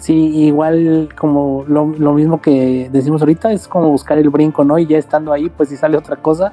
Sí, 0.00 0.14
igual 0.14 1.10
como 1.16 1.64
lo, 1.68 1.86
lo, 1.86 2.14
mismo 2.14 2.40
que 2.40 2.88
decimos 2.90 3.20
ahorita, 3.22 3.52
es 3.52 3.68
como 3.68 3.90
buscar 3.90 4.18
el 4.18 4.30
brinco, 4.30 4.64
¿no? 4.64 4.78
Y 4.78 4.86
ya 4.86 4.98
estando 4.98 5.32
ahí, 5.32 5.48
pues 5.50 5.68
si 5.68 5.76
sale 5.76 5.96
otra 5.96 6.16
cosa, 6.16 6.52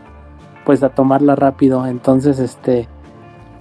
pues 0.65 0.83
a 0.83 0.89
tomarla 0.89 1.35
rápido. 1.35 1.85
Entonces, 1.87 2.39
este, 2.39 2.87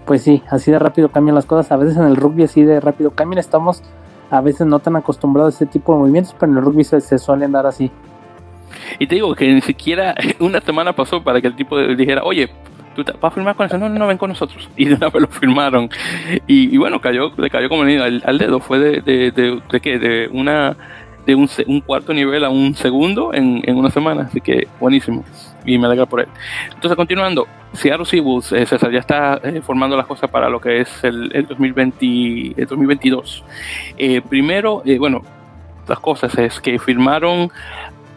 pues 0.05 0.23
sí, 0.23 0.43
así 0.51 0.73
de 0.73 0.79
rápido 0.79 1.11
cambian 1.11 1.37
las 1.37 1.47
cosas. 1.47 1.71
A 1.71 1.77
veces 1.77 1.97
en 1.97 2.05
el 2.05 2.17
rugby 2.17 2.43
así 2.43 2.63
de 2.63 2.81
rápido 2.81 3.13
cambian. 3.13 3.39
Estamos 3.39 3.83
a 4.31 4.41
veces 4.41 4.67
no 4.67 4.79
tan 4.79 4.97
acostumbrados 4.97 5.55
a 5.55 5.57
ese 5.57 5.67
tipo 5.67 5.93
de 5.93 6.01
movimientos, 6.01 6.35
pero 6.39 6.53
en 6.53 6.59
el 6.59 6.65
rugby 6.65 6.85
se, 6.85 7.19
suelen 7.19 7.53
dar 7.53 7.67
así. 7.67 7.91
Y 8.99 9.07
te 9.07 9.17
digo 9.17 9.35
que 9.35 9.53
ni 9.53 9.61
siquiera 9.61 10.15
una 10.41 10.61
semana 10.61 10.95
pasó 10.95 11.23
para 11.23 11.41
que 11.41 11.49
el 11.49 11.57
tipo 11.57 11.79
dijera, 11.79 12.23
oye, 12.25 12.51
¿tú 12.95 13.05
vas 13.21 13.33
a 13.33 13.35
firmar 13.35 13.55
con 13.57 13.67
eso? 13.67 13.79
No, 13.79 13.89
no, 13.89 14.07
ven 14.07 14.19
con 14.19 14.31
nosotros. 14.31 14.69
Y 14.77 14.87
de 14.87 14.95
una 14.95 15.09
vez 15.09 15.23
lo 15.23 15.29
firmaron. 15.29 15.89
Y, 16.47 16.77
bueno, 16.77 17.01
cayó, 17.01 17.33
le 17.37 17.51
cayó 17.51 17.69
como 17.69 17.83
al, 17.83 18.23
al 18.25 18.39
dedo. 18.39 18.61
Fue 18.61 18.79
de, 18.79 19.01
de, 19.01 19.31
de, 19.31 19.61
de, 19.71 19.81
qué? 19.81 19.99
De 19.99 20.29
una 20.33 20.77
de 21.27 21.35
un, 21.35 21.51
un, 21.67 21.81
cuarto 21.81 22.15
nivel 22.15 22.45
a 22.45 22.49
un 22.49 22.75
segundo 22.75 23.35
en, 23.35 23.61
en, 23.65 23.77
una 23.77 23.91
semana. 23.91 24.23
Así 24.23 24.41
que 24.41 24.69
buenísimo. 24.81 25.25
Y 25.65 25.77
me 25.79 25.87
alegra 25.87 26.07
por 26.07 26.21
él. 26.21 26.29
Entonces, 26.73 26.97
continuando, 26.97 27.47
Seattle 27.73 28.07
Seabulls, 28.07 28.53
eh, 28.53 28.65
César, 28.65 28.91
ya 28.91 29.01
está 29.01 29.41
eh, 29.43 29.61
formando 29.61 29.97
las 29.97 30.07
cosas 30.07 30.31
para 30.31 30.49
lo 30.49 30.61
que 30.61 30.81
es 30.81 31.05
el, 31.05 31.31
el, 31.35 31.47
2020, 31.47 32.55
el 32.57 32.67
2022. 32.67 33.45
Eh, 33.99 34.23
primero, 34.23 34.83
eh, 34.85 34.99
bueno, 34.99 35.23
las 35.89 35.99
cosas 35.99 36.37
es 36.39 36.61
que 36.61 36.79
firmaron 36.79 37.51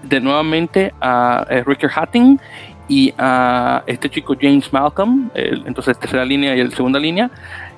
de 0.04 0.22
nuevamente 0.22 0.94
a 1.02 1.46
eh, 1.50 1.64
Ricker 1.66 1.90
Hatting 1.94 2.40
y 2.88 3.14
a 3.18 3.84
este 3.86 4.10
chico 4.10 4.36
James 4.40 4.74
Malcolm, 4.74 5.30
entonces 5.36 6.00
tercera 6.00 6.26
línea 6.26 6.56
y 6.56 6.60
el 6.60 6.74
segunda 6.74 6.98
línea, 6.98 7.30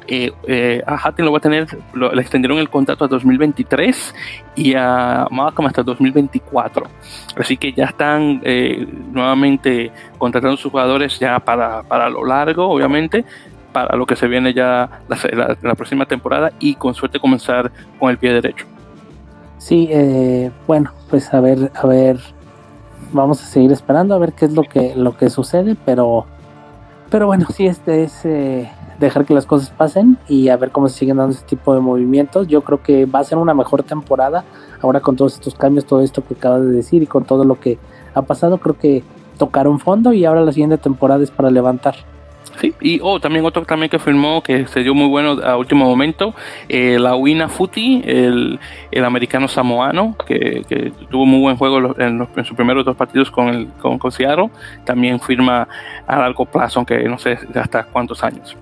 eh, 0.07 0.31
eh, 0.47 0.81
a 0.85 1.13
lo 1.17 1.31
va 1.31 1.37
a 1.37 1.41
tener, 1.41 1.67
le 1.93 2.21
extendieron 2.21 2.57
el 2.57 2.69
contrato 2.69 3.05
a 3.05 3.07
2023 3.07 4.15
y 4.55 4.73
a 4.75 5.27
Malcolm 5.29 5.67
hasta 5.67 5.83
2024. 5.83 6.85
Así 7.37 7.57
que 7.57 7.71
ya 7.73 7.85
están 7.85 8.41
eh, 8.43 8.87
nuevamente 9.11 9.91
contratando 10.17 10.57
sus 10.57 10.71
jugadores 10.71 11.19
ya 11.19 11.39
para, 11.39 11.83
para 11.83 12.09
lo 12.09 12.25
largo, 12.25 12.67
obviamente, 12.67 13.23
para 13.71 13.95
lo 13.95 14.05
que 14.05 14.15
se 14.15 14.27
viene 14.27 14.53
ya 14.53 15.01
la, 15.07 15.57
la, 15.61 15.75
próxima 15.75 16.05
temporada 16.05 16.51
y 16.59 16.75
con 16.75 16.93
suerte 16.93 17.19
comenzar 17.19 17.71
con 17.99 18.09
el 18.09 18.17
pie 18.17 18.33
derecho. 18.33 18.65
Sí, 19.57 19.87
eh, 19.91 20.51
bueno, 20.67 20.91
pues 21.09 21.33
a 21.33 21.39
ver, 21.39 21.71
a 21.75 21.85
ver, 21.85 22.19
vamos 23.13 23.41
a 23.41 23.45
seguir 23.45 23.71
esperando 23.71 24.15
a 24.15 24.17
ver 24.17 24.33
qué 24.33 24.45
es 24.45 24.53
lo 24.53 24.63
que 24.63 24.95
lo 24.95 25.15
que 25.15 25.29
sucede, 25.29 25.77
pero 25.85 26.25
pero 27.09 27.27
bueno, 27.27 27.45
sí, 27.53 27.67
este 27.67 28.03
es 28.03 28.25
dejar 29.01 29.25
que 29.25 29.33
las 29.33 29.45
cosas 29.45 29.69
pasen 29.71 30.17
y 30.27 30.49
a 30.49 30.57
ver 30.57 30.71
cómo 30.71 30.87
se 30.87 30.99
siguen 30.99 31.17
dando 31.17 31.33
ese 31.33 31.45
tipo 31.45 31.73
de 31.73 31.81
movimientos. 31.81 32.47
Yo 32.47 32.61
creo 32.61 32.81
que 32.81 33.05
va 33.05 33.19
a 33.19 33.23
ser 33.23 33.37
una 33.37 33.53
mejor 33.53 33.83
temporada 33.83 34.45
ahora 34.81 35.01
con 35.01 35.15
todos 35.15 35.33
estos 35.33 35.55
cambios, 35.55 35.85
todo 35.85 36.01
esto 36.01 36.23
que 36.23 36.35
acabas 36.35 36.61
de 36.61 36.71
decir 36.71 37.03
y 37.03 37.07
con 37.07 37.25
todo 37.25 37.43
lo 37.43 37.59
que 37.59 37.77
ha 38.13 38.21
pasado. 38.21 38.59
Creo 38.59 38.77
que 38.77 39.03
tocaron 39.37 39.79
fondo 39.79 40.13
y 40.13 40.23
ahora 40.23 40.41
la 40.41 40.53
siguiente 40.53 40.77
temporada 40.77 41.23
es 41.23 41.31
para 41.31 41.49
levantar. 41.49 41.95
Sí, 42.59 42.73
y 42.81 42.99
oh, 43.01 43.19
también 43.19 43.45
otro 43.45 43.63
también 43.65 43.89
que 43.89 43.99
firmó 43.99 44.41
que 44.43 44.67
se 44.67 44.81
dio 44.81 44.93
muy 44.93 45.07
bueno 45.07 45.41
a 45.43 45.57
último 45.57 45.85
momento, 45.85 46.33
eh, 46.69 46.97
la 46.99 47.15
Wina 47.15 47.49
Futi, 47.49 48.01
el, 48.05 48.59
el 48.91 49.05
americano 49.05 49.47
samoano, 49.47 50.15
que, 50.25 50.91
tuvo 51.09 51.25
muy 51.25 51.39
buen 51.39 51.57
juego 51.57 51.95
en, 51.97 52.17
los, 52.17 52.27
en 52.35 52.45
sus 52.45 52.55
primeros 52.55 52.85
dos 52.85 52.95
partidos 52.95 53.31
con, 53.31 53.47
el, 53.47 53.67
con, 53.81 53.99
también 54.83 55.19
firma 55.19 55.67
a 56.05 56.19
largo 56.19 56.45
plazo, 56.45 56.79
aunque 56.79 57.03
no 57.07 57.17
sé 57.17 57.37
hasta 57.55 57.83
cuántos 57.83 58.23
años. 58.23 58.57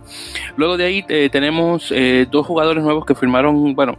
Luego 0.55 0.77
de 0.77 0.85
ahí 0.85 1.05
eh, 1.09 1.29
tenemos 1.31 1.91
eh, 1.91 2.27
dos 2.29 2.45
jugadores 2.45 2.83
nuevos 2.83 3.05
que 3.05 3.15
firmaron, 3.15 3.73
bueno, 3.75 3.97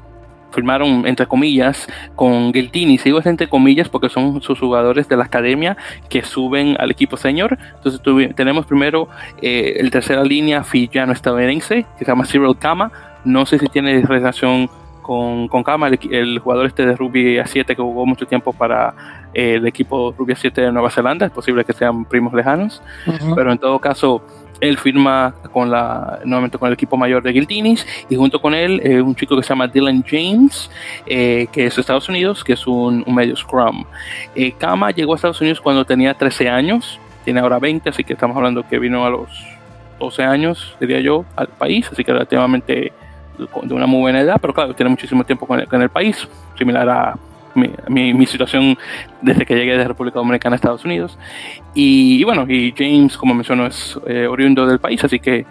firmaron 0.51 1.07
entre 1.07 1.27
comillas 1.27 1.87
con 2.17 2.53
Guiltini. 2.53 2.99
Sigo 2.99 3.21
entre 3.25 3.49
comillas 3.49 3.89
porque 3.89 4.09
son 4.09 4.41
sus 4.43 4.59
jugadores 4.59 5.09
de 5.09 5.17
la 5.17 5.25
academia 5.25 5.77
que 6.09 6.23
suben 6.23 6.77
al 6.79 6.91
equipo 6.91 7.17
senior. 7.17 7.59
Entonces 7.77 8.01
tenemos 8.35 8.67
primero 8.67 9.09
eh, 9.43 9.77
el 9.79 9.91
tercera 9.91 10.25
línea 10.25 10.65
fillano 10.65 11.13
estadounidense 11.13 11.87
que 11.99 12.05
se 12.05 12.11
llama 12.11 12.25
Cyril 12.25 12.57
Kama. 12.59 12.93
No 13.25 13.45
sé 13.47 13.59
si 13.59 13.67
tiene 13.67 14.01
relación 14.03 14.71
con, 15.03 15.49
con 15.49 15.63
Kama, 15.63 15.89
el, 15.89 16.39
jugador 16.39 16.67
este 16.67 16.87
de 16.87 16.95
rugby 16.95 17.37
A7 17.39 17.67
que 17.67 17.75
jugó 17.75 18.07
mucho 18.07 18.27
tiempo 18.27 18.53
para 18.53 18.95
eh, 19.35 19.55
el 19.55 19.67
equipo 19.67 20.15
rugby 20.17 20.35
A7 20.35 20.53
de 20.53 20.73
Nueva 20.73 20.91
Zelanda. 20.91 21.27
Es 21.27 21.33
posible 21.33 21.65
que 21.65 21.73
sean 21.73 22.05
primos 22.05 22.33
lejanos, 22.33 22.83
pero 23.35 23.53
en 23.53 23.59
todo 23.59 23.79
caso 23.79 24.23
él 24.61 24.79
firma 24.79 25.35
con 25.53 25.71
la, 25.71 26.21
nuevamente 26.25 26.59
con 26.59 26.69
el 26.69 26.75
equipo 26.75 26.97
mayor 26.97 27.23
de 27.23 27.33
Guiltinis 27.33 27.87
y 28.09 28.17
junto 28.17 28.41
con 28.41 28.55
él 28.55 28.81
eh, 28.85 29.01
un 29.01 29.15
chico 29.15 29.37
que 29.37 29.43
se 29.43 29.49
llama 29.49 29.67
Dylan 29.67 30.05
James, 30.07 30.71
eh, 31.07 31.47
que 31.53 31.67
es 31.67 31.75
de 31.75 31.81
Estados 31.81 32.09
Unidos, 32.09 32.45
que 32.45 32.53
es 32.53 32.67
un, 32.67 33.05
medio 33.07 33.37
scrum. 33.37 33.85
Eh, 34.35 34.53
Kama 34.53 34.91
llegó 34.91 35.13
a 35.13 35.17
Estados 35.17 35.41
Unidos 35.41 35.61
cuando 35.61 35.85
tenía 35.85 36.15
13 36.15 36.49
años, 36.49 36.99
tiene 37.25 37.41
ahora 37.41 37.59
20, 37.59 37.89
así 37.89 38.05
que 38.05 38.13
estamos 38.13 38.37
hablando 38.37 38.67
que 38.69 38.79
vino 38.79 39.05
a 39.05 39.11
los 39.11 39.29
12 39.99 40.23
años, 40.23 40.77
diría 40.81 41.01
yo, 41.01 41.25
al 41.37 41.49
país, 41.49 41.89
así 41.91 42.05
que 42.05 42.13
relativamente 42.13 42.93
de 43.39 43.75
una 43.75 43.87
muy 43.87 44.01
buena 44.01 44.21
edad, 44.21 44.37
pero 44.41 44.53
claro, 44.53 44.75
tiene 44.75 44.91
muchísimo 44.91 45.25
tiempo 45.25 45.47
con 45.47 45.83
el 45.83 45.89
país, 45.89 46.29
similar 46.59 46.89
a 46.89 47.19
mi, 47.89 48.15
mi, 48.15 48.27
situación 48.27 48.79
desde 49.21 49.45
que 49.47 49.55
llegué 49.55 49.77
de 49.77 49.87
República 49.87 50.19
Dominicana 50.19 50.55
a 50.55 50.57
Estados 50.57 50.85
Unidos. 50.85 51.19
Y, 51.75 52.23
bueno, 52.25 52.47
y 52.49 52.75
James, 52.77 53.17
como 53.17 53.35
mencionó, 53.35 53.67
es 53.67 53.99
eh, 54.07 54.27
oriundo 54.27 54.67
del 54.67 54.79
país, 54.79 55.03
así 55.05 55.21
que 55.21 55.47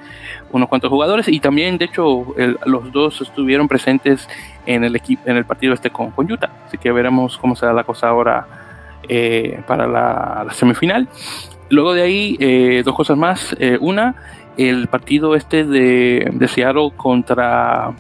unos 0.52 0.68
cuantos 0.70 0.90
jugadores. 0.90 1.28
Y 1.28 1.40
también, 1.40 1.78
de 1.78 1.86
hecho, 1.86 2.26
los 2.66 2.92
dos 2.92 3.22
estuvieron 3.22 3.68
presentes 3.68 4.28
en 4.66 4.84
el, 4.84 5.02
en 5.26 5.38
el 5.38 5.46
partido 5.46 5.74
este 5.74 5.90
con, 5.90 6.12
con 6.12 6.32
Utah. 6.32 6.52
Así 6.66 6.78
que 6.78 6.92
veremos 6.92 7.38
cómo 7.38 7.56
se 7.56 7.66
da 7.66 7.74
la 7.74 7.84
cosa 7.84 8.10
ahora 8.10 8.48
eh, 9.08 9.62
para 9.68 9.88
la, 9.88 10.48
semifinal. 10.52 11.08
Luego 11.70 11.94
de 11.94 12.02
ahí, 12.02 12.38
eh, 12.40 12.82
dos 12.84 12.96
cosas 12.96 13.18
más. 13.18 13.56
una, 13.80 14.16
el 14.58 14.88
partido 14.88 15.36
este 15.36 15.64
de, 15.64 16.32
de 16.34 16.48
Seattle 16.48 16.92
contra 16.98 17.94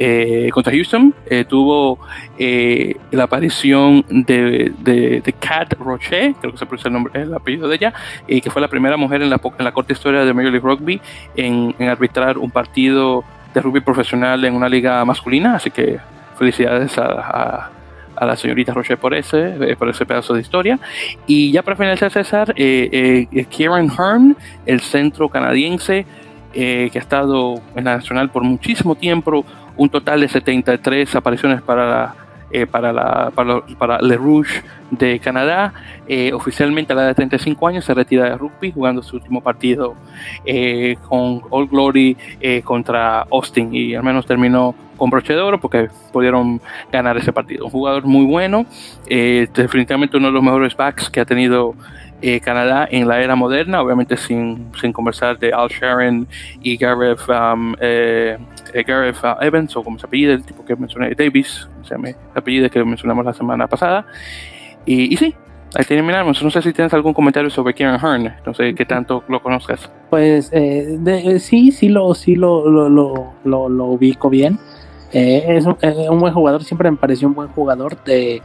eh, 0.00 0.48
contra 0.52 0.72
Houston. 0.72 1.12
Eh, 1.26 1.44
tuvo 1.44 1.98
eh, 2.38 2.94
la 3.10 3.24
aparición 3.24 4.04
de, 4.08 4.72
de, 4.78 5.34
Kat 5.40 5.74
Roche, 5.74 6.36
creo 6.40 6.52
que 6.52 6.58
se 6.58 6.66
pronuncia 6.66 7.10
el, 7.14 7.22
el 7.22 7.34
apellido 7.34 7.68
de 7.68 7.74
ella, 7.74 7.92
que 8.26 8.48
fue 8.48 8.62
la 8.62 8.68
primera 8.68 8.96
mujer 8.96 9.22
en 9.22 9.30
la, 9.30 9.40
en 9.58 9.70
corta 9.72 9.92
historia 9.92 10.24
de 10.24 10.32
Major 10.32 10.52
League 10.52 10.66
Rugby 10.66 11.00
en, 11.36 11.74
arbitrar 11.88 12.38
un 12.38 12.50
partido 12.50 13.24
de 13.52 13.60
rugby 13.60 13.80
profesional 13.80 14.44
en 14.44 14.54
una 14.54 14.68
liga 14.68 15.04
masculina. 15.04 15.56
Así 15.56 15.70
que 15.70 15.98
felicidades 16.38 16.96
a, 16.98 17.70
a 18.14 18.26
la 18.26 18.36
señorita 18.36 18.72
Roche 18.72 18.96
por 18.96 19.14
ese, 19.14 19.76
por 19.76 19.88
ese 19.88 20.06
pedazo 20.06 20.32
de 20.32 20.42
historia. 20.42 20.78
Y 21.26 21.50
ya 21.50 21.62
para 21.62 21.76
finalizar, 21.76 22.12
César, 22.12 22.54
Kieran 22.54 23.90
Hearn, 23.90 24.36
el 24.64 24.80
centro 24.80 25.28
canadiense 25.28 26.06
que 26.52 26.90
ha 26.94 26.98
estado 26.98 27.60
en 27.74 27.84
la 27.84 27.96
nacional 27.96 28.30
por 28.30 28.42
muchísimo 28.42 28.94
tiempo, 28.94 29.44
un 29.78 29.88
total 29.88 30.20
de 30.20 30.28
73 30.28 31.14
apariciones 31.16 31.62
para 31.62 31.88
la, 31.88 32.14
eh, 32.50 32.66
para, 32.66 32.94
la, 32.94 33.30
para, 33.78 34.00
Le 34.00 34.16
Rouge 34.16 34.62
de 34.90 35.18
Canadá. 35.20 35.74
Eh, 36.06 36.32
oficialmente 36.32 36.92
a 36.92 36.96
la 36.96 37.02
edad 37.02 37.08
de 37.10 37.14
35 37.16 37.68
años 37.68 37.84
se 37.84 37.92
retira 37.92 38.24
de 38.24 38.36
rugby 38.36 38.72
jugando 38.72 39.02
su 39.02 39.16
último 39.16 39.42
partido 39.42 39.94
eh, 40.46 40.96
con 41.08 41.42
All 41.50 41.68
Glory 41.68 42.16
contra 42.64 43.20
Austin 43.30 43.74
y 43.74 43.94
al 43.94 44.02
menos 44.02 44.24
terminó 44.24 44.74
con 44.96 45.10
broche 45.10 45.34
de 45.34 45.40
oro 45.40 45.60
porque 45.60 45.88
pudieron 46.12 46.60
ganar 46.90 47.18
ese 47.18 47.32
partido. 47.32 47.66
Un 47.66 47.70
jugador 47.70 48.04
muy 48.04 48.24
bueno, 48.24 48.64
definitivamente 49.06 50.16
uno 50.16 50.28
de 50.28 50.32
los 50.32 50.42
mejores 50.42 50.74
backs 50.74 51.10
que 51.10 51.20
ha 51.20 51.24
tenido 51.24 51.74
Canadá 52.42 52.88
en 52.90 53.06
la 53.06 53.20
era 53.20 53.36
moderna, 53.36 53.80
obviamente 53.80 54.16
sin, 54.16 54.72
sin 54.80 54.92
conversar 54.92 55.38
de 55.38 55.52
Al 55.52 55.68
Sharon 55.68 56.26
y 56.62 56.76
Gareth, 56.76 57.28
um, 57.28 57.74
eh, 58.74 58.84
Gareth 58.86 59.22
uh, 59.22 59.42
Evans, 59.42 59.76
o 59.76 59.82
como 59.82 59.98
se 59.98 60.06
apellida, 60.06 60.32
el 60.32 60.44
tipo 60.44 60.64
que 60.64 60.76
mencioné, 60.76 61.14
Davis, 61.14 61.68
se 61.82 61.94
llama 61.94 62.10
el 62.10 62.16
apellido 62.34 62.70
que 62.70 62.82
mencionamos 62.84 63.24
la 63.24 63.32
semana 63.32 63.66
pasada. 63.66 64.06
Y, 64.86 65.12
y 65.12 65.16
sí, 65.16 65.34
ahí 65.74 65.84
terminamos. 65.84 66.42
No 66.42 66.50
sé 66.50 66.62
si 66.62 66.72
tienes 66.72 66.92
algún 66.94 67.14
comentario 67.14 67.50
sobre 67.50 67.74
Kieran 67.74 68.00
Hearn, 68.00 68.34
no 68.44 68.54
sé 68.54 68.74
qué 68.74 68.84
tanto 68.84 69.24
lo 69.28 69.42
conozcas. 69.42 69.90
Pues 70.10 70.50
de, 70.50 71.38
sí, 71.40 71.72
sí 71.72 71.88
lo, 71.88 72.14
sí 72.14 72.34
lo, 72.36 72.68
lo, 72.68 72.88
lo, 73.44 73.68
lo, 73.68 73.84
ubico 73.86 74.30
bien. 74.30 74.58
es 75.12 75.66
un, 75.66 75.76
un, 76.10 76.18
buen 76.18 76.32
jugador, 76.32 76.64
siempre 76.64 76.90
me 76.90 76.96
pareció 76.96 77.28
un 77.28 77.34
buen 77.34 77.48
jugador. 77.48 78.02
De, 78.04 78.42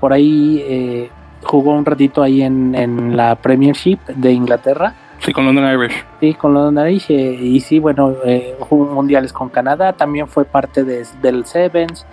por 0.00 0.12
ahí 0.12 1.08
jugó 1.44 1.72
un 1.72 1.84
ratito 1.84 2.22
ahí 2.22 2.42
en, 2.42 2.74
en 2.74 3.16
la 3.16 3.36
Premiership 3.36 3.98
de 4.08 4.32
Inglaterra. 4.32 4.94
Sí, 5.24 5.32
con 5.32 5.46
London 5.46 5.64
Irish. 5.72 6.04
Sí, 6.20 6.34
con 6.34 6.52
London 6.52 6.86
Irish. 6.86 7.10
Eh, 7.10 7.32
y 7.40 7.60
sí, 7.60 7.78
bueno, 7.78 8.14
eh, 8.26 8.54
jugó 8.60 8.84
mundiales 8.92 9.32
con 9.32 9.48
Canadá, 9.48 9.94
también 9.94 10.28
fue 10.28 10.44
parte 10.44 10.84
de, 10.84 11.06
del 11.22 11.46
Sevens. 11.46 12.06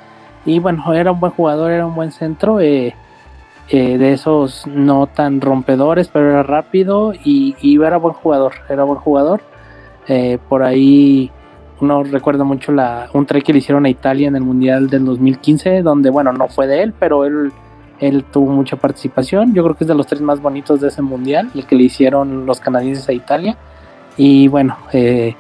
Y 0.45 0.59
bueno, 0.59 0.93
era 0.93 1.11
un 1.11 1.19
buen 1.19 1.33
jugador, 1.33 1.71
era 1.71 1.85
un 1.85 1.95
buen 1.95 2.11
centro. 2.11 2.59
Eh, 2.61 2.95
de 3.69 4.11
esos 4.11 4.67
no 4.67 5.07
tan 5.07 5.39
rompedores, 5.39 6.09
pero 6.09 6.29
era 6.29 6.43
rápido 6.43 7.13
y, 7.13 7.55
y 7.61 7.81
era 7.81 7.95
buen 7.97 8.13
jugador. 8.13 8.53
Era 8.67 8.83
buen 8.83 8.99
jugador. 8.99 9.41
por 10.49 10.63
ahí 10.63 11.31
uno 11.79 12.03
recuerda 12.03 12.43
mucho 12.43 12.73
un 13.13 13.25
trek 13.25 13.45
que 13.45 13.53
le 13.53 13.59
hicieron 13.59 13.85
a 13.85 13.89
Italia 13.89 14.27
en 14.27 14.35
el 14.35 14.43
Mundial 14.43 14.89
del 14.89 15.05
2015, 15.05 15.83
donde, 15.83 16.09
bueno, 16.09 16.33
no 16.33 16.49
fue 16.49 16.67
de 16.67 16.83
él, 16.83 16.93
pero 16.99 17.23
él 17.23 17.53
él 18.01 18.25
tuvo 18.25 18.51
mucha 18.51 18.75
participación. 18.75 19.53
Yo 19.53 19.63
creo 19.63 19.75
que 19.75 19.83
es 19.83 19.87
de 19.87 19.95
los 19.95 20.07
tres 20.07 20.21
más 20.21 20.41
bonitos 20.41 20.81
de 20.81 20.87
ese 20.87 21.01
mundial, 21.01 21.49
el 21.55 21.65
que 21.65 21.75
le 21.75 21.83
hicieron 21.83 22.45
los 22.45 22.59
canadienses 22.59 23.07
a 23.07 23.13
Italia. 23.13 23.55
Y 24.17 24.47
bueno, 24.47 24.75
eh, 24.91 25.35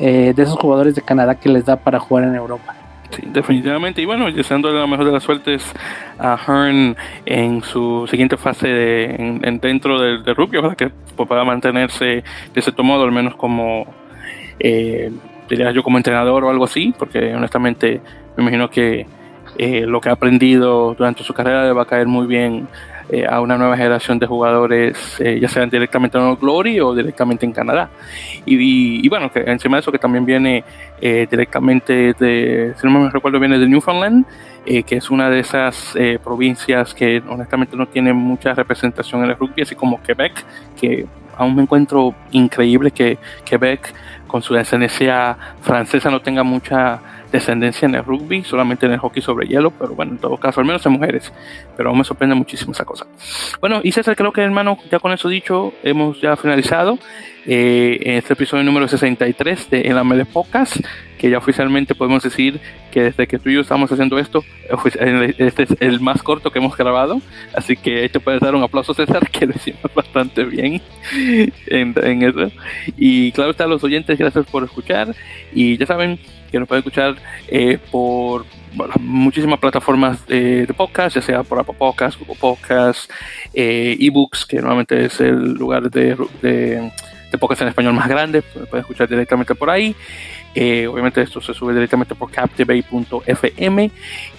eh, 0.00 0.32
de 0.34 0.42
esos 0.42 0.58
jugadores 0.58 0.94
de 0.94 1.02
Canadá 1.02 1.34
que 1.38 1.50
les 1.50 1.66
da 1.66 1.76
para 1.76 2.00
jugar 2.00 2.24
en 2.24 2.34
Europa. 2.34 2.74
Sí, 3.10 3.22
definitivamente. 3.26 4.00
Y 4.00 4.06
bueno, 4.06 4.30
deseándole 4.32 4.78
la 4.78 4.86
mejor 4.86 5.04
de 5.04 5.12
las 5.12 5.22
suertes 5.22 5.72
a 6.18 6.36
Hearn 6.36 6.96
en 7.26 7.62
su 7.62 8.06
siguiente 8.10 8.38
fase 8.38 8.68
de, 8.68 9.40
en, 9.42 9.60
dentro 9.60 10.00
del, 10.00 10.24
rugby, 10.34 10.60
para 10.60 10.74
que 10.74 10.88
pueda 10.88 11.44
mantenerse 11.44 12.24
de 12.54 12.62
cierto 12.62 12.82
modo, 12.82 13.04
al 13.04 13.12
menos 13.12 13.34
como, 13.34 13.86
eh, 14.58 15.12
diría 15.48 15.72
yo, 15.72 15.82
como 15.82 15.98
entrenador 15.98 16.44
o 16.44 16.50
algo 16.50 16.64
así, 16.64 16.94
porque 16.98 17.34
honestamente 17.34 18.00
me 18.36 18.42
imagino 18.42 18.70
que 18.70 19.06
eh, 19.58 19.84
lo 19.86 20.00
que 20.00 20.08
ha 20.08 20.12
aprendido 20.12 20.94
durante 20.94 21.24
su 21.24 21.34
carrera 21.34 21.64
le 21.64 21.72
va 21.72 21.82
a 21.82 21.84
caer 21.84 22.06
muy 22.06 22.28
bien 22.28 22.68
eh, 23.10 23.26
a 23.28 23.40
una 23.40 23.58
nueva 23.58 23.76
generación 23.76 24.16
de 24.20 24.26
jugadores, 24.26 25.16
eh, 25.18 25.40
ya 25.40 25.48
sean 25.48 25.68
directamente 25.68 26.16
en 26.16 26.36
Glory 26.36 26.78
o 26.78 26.94
directamente 26.94 27.44
en 27.44 27.52
Canadá. 27.52 27.90
Y, 28.46 29.08
bueno, 29.08 29.32
que 29.32 29.40
encima 29.40 29.76
de 29.76 29.80
eso 29.80 29.90
que 29.90 29.98
también 29.98 30.24
viene 30.24 30.64
directamente 31.00 32.14
de, 32.18 32.74
si 32.80 32.86
no 32.86 33.00
me 33.00 33.10
recuerdo, 33.10 33.38
viene 33.38 33.58
de 33.58 33.66
Newfoundland, 33.66 34.24
que 34.64 34.96
es 34.96 35.10
una 35.10 35.28
de 35.28 35.40
esas 35.40 35.94
provincias 36.24 36.94
que 36.94 37.22
honestamente 37.28 37.76
no 37.76 37.86
tiene 37.86 38.12
mucha 38.12 38.54
representación 38.54 39.24
en 39.24 39.30
el 39.30 39.36
rugby, 39.36 39.62
así 39.62 39.74
como 39.74 40.02
Quebec, 40.02 40.44
que 40.80 41.06
aún 41.36 41.54
me 41.54 41.62
encuentro 41.62 42.14
increíble 42.32 42.90
que 42.90 43.18
Quebec 43.44 43.92
con 44.26 44.42
su 44.42 44.54
descendencia 44.54 45.36
francesa 45.60 46.10
no 46.10 46.20
tenga 46.20 46.42
mucha 46.42 47.00
descendencia 47.32 47.86
en 47.86 47.94
el 47.94 48.04
rugby, 48.04 48.42
solamente 48.42 48.86
en 48.86 48.92
el 48.92 48.98
hockey 48.98 49.22
sobre 49.22 49.46
hielo, 49.46 49.70
pero 49.70 49.94
bueno, 49.94 50.12
en 50.12 50.18
todo 50.18 50.36
caso, 50.36 50.60
al 50.60 50.66
menos 50.66 50.84
en 50.86 50.92
mujeres. 50.92 51.32
Pero 51.76 51.90
aún 51.90 51.98
me 51.98 52.04
sorprende 52.04 52.34
muchísimo 52.34 52.72
esa 52.72 52.84
cosa. 52.84 53.06
Bueno, 53.60 53.80
y 53.82 53.92
César, 53.92 54.16
creo 54.16 54.32
que 54.32 54.42
hermano, 54.42 54.78
ya 54.90 54.98
con 54.98 55.12
eso 55.12 55.28
dicho, 55.28 55.72
hemos 55.82 56.20
ya 56.20 56.36
finalizado 56.36 56.98
eh, 57.46 57.98
este 58.18 58.34
episodio 58.34 58.62
número 58.64 58.88
63 58.88 59.70
de 59.70 59.80
En 59.82 59.94
la 59.94 60.04
Mele 60.04 60.26
Podcast, 60.26 60.76
que 61.18 61.30
ya 61.30 61.38
oficialmente 61.38 61.94
podemos 61.94 62.22
decir 62.22 62.60
que 62.90 63.02
desde 63.02 63.26
que 63.26 63.38
tú 63.38 63.48
y 63.50 63.54
yo 63.54 63.60
estamos 63.60 63.90
haciendo 63.90 64.18
esto, 64.18 64.44
este 65.38 65.62
es 65.62 65.76
el 65.80 66.00
más 66.00 66.22
corto 66.22 66.50
que 66.50 66.58
hemos 66.58 66.76
grabado. 66.76 67.20
Así 67.54 67.76
que 67.76 68.08
te 68.08 68.20
puedes 68.20 68.40
dar 68.40 68.54
un 68.54 68.62
aplauso, 68.62 68.94
César, 68.94 69.30
que 69.32 69.46
lo 69.46 69.52
hicimos 69.54 69.92
bastante 69.94 70.44
bien 70.44 70.80
en, 71.66 71.94
en 72.02 72.22
eso. 72.22 72.50
Y 72.96 73.32
claro 73.32 73.50
está, 73.50 73.66
los 73.66 73.82
oyentes, 73.84 74.18
gracias 74.18 74.46
por 74.46 74.64
escuchar. 74.64 75.14
Y 75.52 75.76
ya 75.78 75.86
saben, 75.86 76.18
que 76.50 76.58
nos 76.58 76.68
pueden 76.68 76.80
escuchar 76.80 77.16
eh, 77.48 77.78
por 77.90 78.44
muchísimas 79.00 79.58
plataformas 79.58 80.26
de 80.26 80.72
podcast, 80.76 81.16
ya 81.16 81.22
sea 81.22 81.42
por 81.42 81.58
Apple 81.58 81.74
Podcasts, 81.78 82.18
Google 82.18 82.36
Podcasts, 82.40 83.08
eh, 83.54 83.96
eBooks, 83.98 84.44
que 84.44 84.56
normalmente 84.56 85.04
es 85.06 85.20
el 85.20 85.54
lugar 85.54 85.90
de, 85.90 86.16
de 87.30 87.38
podcast 87.38 87.62
en 87.62 87.68
español 87.68 87.94
más 87.94 88.08
grande, 88.08 88.42
pueden 88.42 88.80
escuchar 88.80 89.08
directamente 89.08 89.54
por 89.54 89.70
ahí. 89.70 89.94
Eh, 90.60 90.88
obviamente 90.88 91.22
esto 91.22 91.40
se 91.40 91.54
sube 91.54 91.72
directamente 91.72 92.16
por 92.16 92.32
captivate.fm 92.32 93.90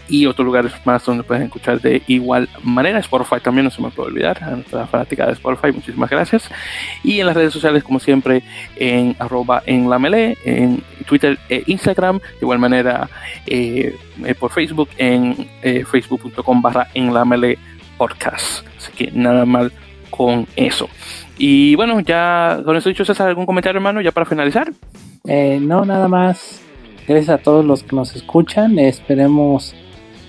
y 0.09 0.26
otros 0.26 0.45
lugares 0.45 0.74
más 0.84 1.05
donde 1.05 1.24
pueden 1.24 1.43
escuchar 1.43 1.80
de 1.80 2.01
igual 2.07 2.49
manera. 2.61 2.99
Spotify 2.99 3.39
también 3.41 3.63
no 3.63 3.72
se 3.72 3.82
me 3.82 3.89
puede 3.89 4.09
olvidar, 4.09 4.43
a 4.43 4.49
nuestra 4.49 4.86
fanática 4.86 5.26
de 5.26 5.32
Spotify, 5.32 5.72
muchísimas 5.72 6.09
gracias. 6.09 6.49
Y 7.05 7.22
en 7.22 7.28
las 7.28 7.38
redes 7.38 7.53
sociales, 7.53 7.86
como 7.86 8.01
siempre, 8.01 8.43
en 8.76 9.15
arroba 9.17 9.63
en 9.65 9.89
la 9.89 9.97
melee, 9.97 10.38
en 10.43 10.84
Twitter 11.05 11.39
e 11.47 11.63
Instagram, 11.67 12.20
de 12.20 12.39
igual 12.41 12.59
manera 12.59 13.09
eh, 13.47 13.95
eh, 14.26 14.36
por 14.36 14.51
Facebook, 14.51 14.89
en 14.97 15.47
facebook.com 15.86 16.61
barra 16.61 16.89
en 16.95 17.13
la 17.13 17.24
melee 17.24 17.57
podcast. 17.97 18.67
Así 18.78 18.91
que 18.91 19.09
nada 19.13 19.45
mal 19.45 19.72
con 20.09 20.47
eso. 20.57 20.89
Y 21.38 21.76
bueno, 21.76 22.01
ya 22.01 22.59
con 22.65 22.76
eso 22.76 22.89
dicho, 22.89 23.05
César, 23.05 23.30
¿algún 23.30 23.45
comentario, 23.45 23.78
hermano, 23.78 24.01
ya 24.01 24.11
para 24.11 24.26
finalizar? 24.26 24.70
Eh, 25.26 25.59
no, 25.61 25.86
nada 25.86 26.07
más. 26.07 26.61
Gracias 27.07 27.30
a 27.30 27.38
todos 27.39 27.65
los 27.65 27.84
que 27.84 27.95
nos 27.95 28.15
escuchan. 28.15 28.78
Esperemos 28.78 29.76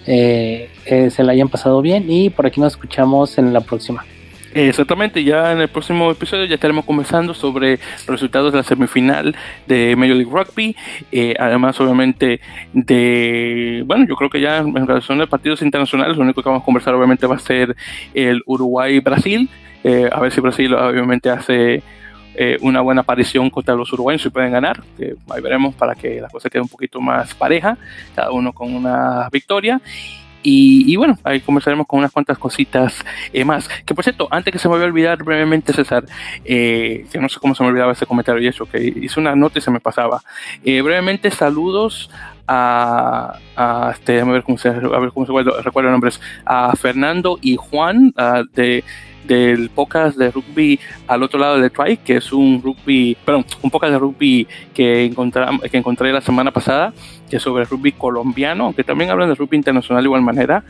eh, 0.07 0.70
se 1.11 1.22
la 1.22 1.32
hayan 1.32 1.49
pasado 1.49 1.82
bien 1.82 2.07
y 2.09 2.30
por 2.30 2.47
aquí 2.47 2.61
nos 2.61 2.72
escuchamos 2.72 3.38
en 3.38 3.53
la 3.53 3.61
próxima. 3.61 4.05
Exactamente, 4.53 5.22
ya 5.22 5.53
en 5.53 5.61
el 5.61 5.68
próximo 5.68 6.11
episodio 6.11 6.45
ya 6.47 6.57
estaremos 6.57 6.84
conversando 6.84 7.34
sobre 7.34 7.78
resultados 8.09 8.51
de 8.51 8.59
la 8.59 8.64
semifinal 8.64 9.36
de 9.68 9.95
Major 9.95 10.16
League 10.16 10.32
Rugby, 10.32 10.74
eh, 11.12 11.34
además 11.38 11.80
obviamente 11.80 12.41
de, 12.72 13.84
bueno, 13.86 14.07
yo 14.09 14.16
creo 14.16 14.28
que 14.28 14.41
ya 14.41 14.59
en 14.59 14.88
relación 14.88 15.20
a 15.20 15.28
partidos 15.28 15.62
internacionales, 15.62 16.16
lo 16.16 16.24
único 16.24 16.43
que 16.43 16.49
vamos 16.49 16.62
a 16.62 16.64
conversar 16.64 16.95
obviamente 16.97 17.28
va 17.28 17.36
a 17.36 17.38
ser 17.38 17.76
el 18.12 18.43
Uruguay-Brasil, 18.45 19.49
a 20.11 20.20
ver 20.20 20.32
si 20.32 20.41
Brasil 20.41 20.74
obviamente 20.74 21.30
hace 21.30 21.84
eh, 22.35 22.59
una 22.61 22.81
buena 22.81 23.03
aparición 23.03 23.51
contra 23.51 23.74
los 23.74 23.93
uruguayos 23.93 24.24
y 24.24 24.31
pueden 24.31 24.53
ganar. 24.53 24.83
Que 24.97 25.14
ahí 25.31 25.41
veremos 25.41 25.74
para 25.74 25.95
que 25.95 26.20
la 26.20 26.28
cosa 26.28 26.49
quede 26.49 26.62
un 26.62 26.68
poquito 26.68 27.01
más 27.01 27.35
pareja, 27.35 27.76
cada 28.14 28.31
uno 28.31 28.53
con 28.53 28.74
una 28.74 29.28
victoria. 29.31 29.81
Y, 30.43 30.97
bueno, 30.97 31.18
ahí 31.22 31.41
conversaremos 31.41 31.87
con 31.87 31.99
unas 31.99 32.11
cuantas 32.12 32.39
cositas 32.39 33.05
eh, 33.31 33.45
más. 33.45 33.68
Que 33.85 33.95
por 33.95 34.03
cierto, 34.03 34.26
antes 34.31 34.51
que 34.51 34.59
se 34.59 34.68
me 34.68 34.72
vaya 34.72 34.85
a 34.85 34.89
olvidar 34.89 35.22
brevemente, 35.22 35.74
César, 35.74 36.07
eh, 36.47 37.05
que 37.12 37.18
no 37.18 37.28
sé 37.28 37.39
cómo 37.39 37.55
se 37.55 37.62
me 37.62 37.68
olvidaba 37.68 37.93
ese 37.93 38.07
comentario 38.07 38.41
y 38.41 38.47
eso, 38.47 38.64
que 38.64 38.83
hice 38.83 39.20
una 39.20 39.37
nota 39.37 39.59
y 39.59 39.62
se 39.62 39.70
me 39.70 39.81
pasaba. 39.81 40.22
brevemente, 40.64 41.31
saludos 41.31 42.11
a, 42.53 43.93
este, 43.93 44.21
a 44.21 44.25
ver 44.25 44.43
cómo 44.43 44.59
se, 44.59 44.69
a 44.69 44.73
ver 44.73 45.13
cómo 45.13 45.25
se 45.25 45.33
recuerdo, 45.63 45.91
nombres, 45.91 46.21
a 46.45 46.75
Fernando 46.77 47.39
y 47.41 47.57
Juan 47.57 48.13
de 48.55 48.85
del 49.25 49.71
podcast 49.71 50.17
de 50.17 50.31
rugby 50.33 50.81
al 51.07 51.23
otro 51.23 51.39
lado 51.39 51.61
de 51.61 51.71
Try, 51.71 51.99
que 51.99 52.17
es 52.17 52.33
un 52.33 52.61
rugby, 52.61 53.17
perdón, 53.25 53.45
un 53.63 53.71
podcast 53.71 53.93
de 53.93 53.99
rugby 53.99 54.49
que, 54.75 55.15
que 55.71 55.77
encontré 55.77 56.13
la 56.13 56.21
semana 56.21 56.51
pasada, 56.51 56.93
que 57.29 57.37
es 57.37 57.43
sobre 57.43 57.65
rugby 57.65 57.93
colombiano, 57.93 58.65
aunque 58.65 58.83
también 58.83 59.11
hablan 59.11 59.29
de 59.29 59.37
rugby 59.37 59.57
internacional 59.57 60.03
de 60.03 60.09
igual 60.09 60.23
manera. 60.23 60.65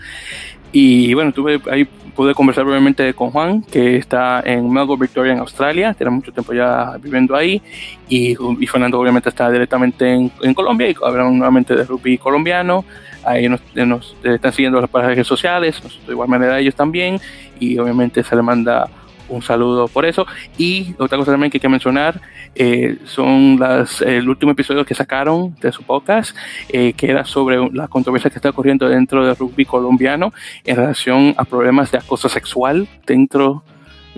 Y 0.73 1.13
bueno, 1.15 1.33
tuve 1.33 1.61
ahí 1.71 1.87
pude 2.15 2.35
conversar 2.35 2.65
brevemente 2.65 3.15
con 3.15 3.31
Juan, 3.31 3.63
que 3.63 3.97
está 3.97 4.43
en 4.45 4.71
Melbourne, 4.71 5.01
Victoria, 5.01 5.33
en 5.33 5.39
Australia, 5.39 5.95
tiene 5.95 6.11
mucho 6.11 6.33
tiempo 6.33 6.53
ya 6.53 6.97
viviendo 7.01 7.35
ahí, 7.35 7.63
y, 8.09 8.33
y 8.33 8.67
Fernando 8.67 9.01
obviamente 9.01 9.29
está 9.29 9.51
directamente 9.51 10.13
en, 10.13 10.31
en 10.43 10.53
Colombia 10.53 10.91
y 10.91 10.97
hablan 11.03 11.39
nuevamente 11.39 11.75
de 11.75 11.85
rugby 11.85 12.19
colombiano. 12.19 12.85
Ahí 13.25 13.49
nos, 13.49 13.61
nos 13.75 14.17
están 14.23 14.53
siguiendo 14.53 14.81
las 14.81 14.91
redes 14.93 15.27
sociales, 15.27 15.81
de 16.07 16.13
igual 16.13 16.29
manera 16.29 16.59
ellos 16.59 16.75
también, 16.75 17.21
y 17.59 17.79
obviamente 17.79 18.23
se 18.23 18.35
le 18.37 18.43
manda 18.43 18.89
un 19.31 19.43
saludo 19.43 19.89
por 19.89 20.05
eso. 20.05 20.27
Y 20.59 20.95
otra 20.99 21.17
cosa 21.17 21.31
también 21.33 21.51
que 21.51 21.57
hay 21.57 21.61
que 21.61 21.69
mencionar 21.69 22.21
eh, 22.55 22.99
son 23.05 23.59
las, 23.59 24.03
el 24.03 24.29
último 24.29 24.53
episodio 24.53 24.85
que 24.85 24.95
sacaron 24.95 25.55
de 25.61 25.73
su 25.73 25.83
podcast, 25.83 26.37
eh, 26.69 26.93
que 26.93 27.11
era 27.11 27.25
sobre 27.25 27.59
la 27.73 27.89
controversia 27.89 28.31
que 28.31 28.37
está 28.37 28.51
ocurriendo 28.51 28.89
dentro 28.89 29.25
del 29.25 29.37
rugby 29.37 29.65
colombiano 29.65 30.33
en 30.65 30.77
relación 30.77 31.35
a 31.37 31.45
problemas 31.45 31.91
de 31.91 31.99
acoso 31.99 32.29
sexual 32.29 32.89
dentro 33.07 33.65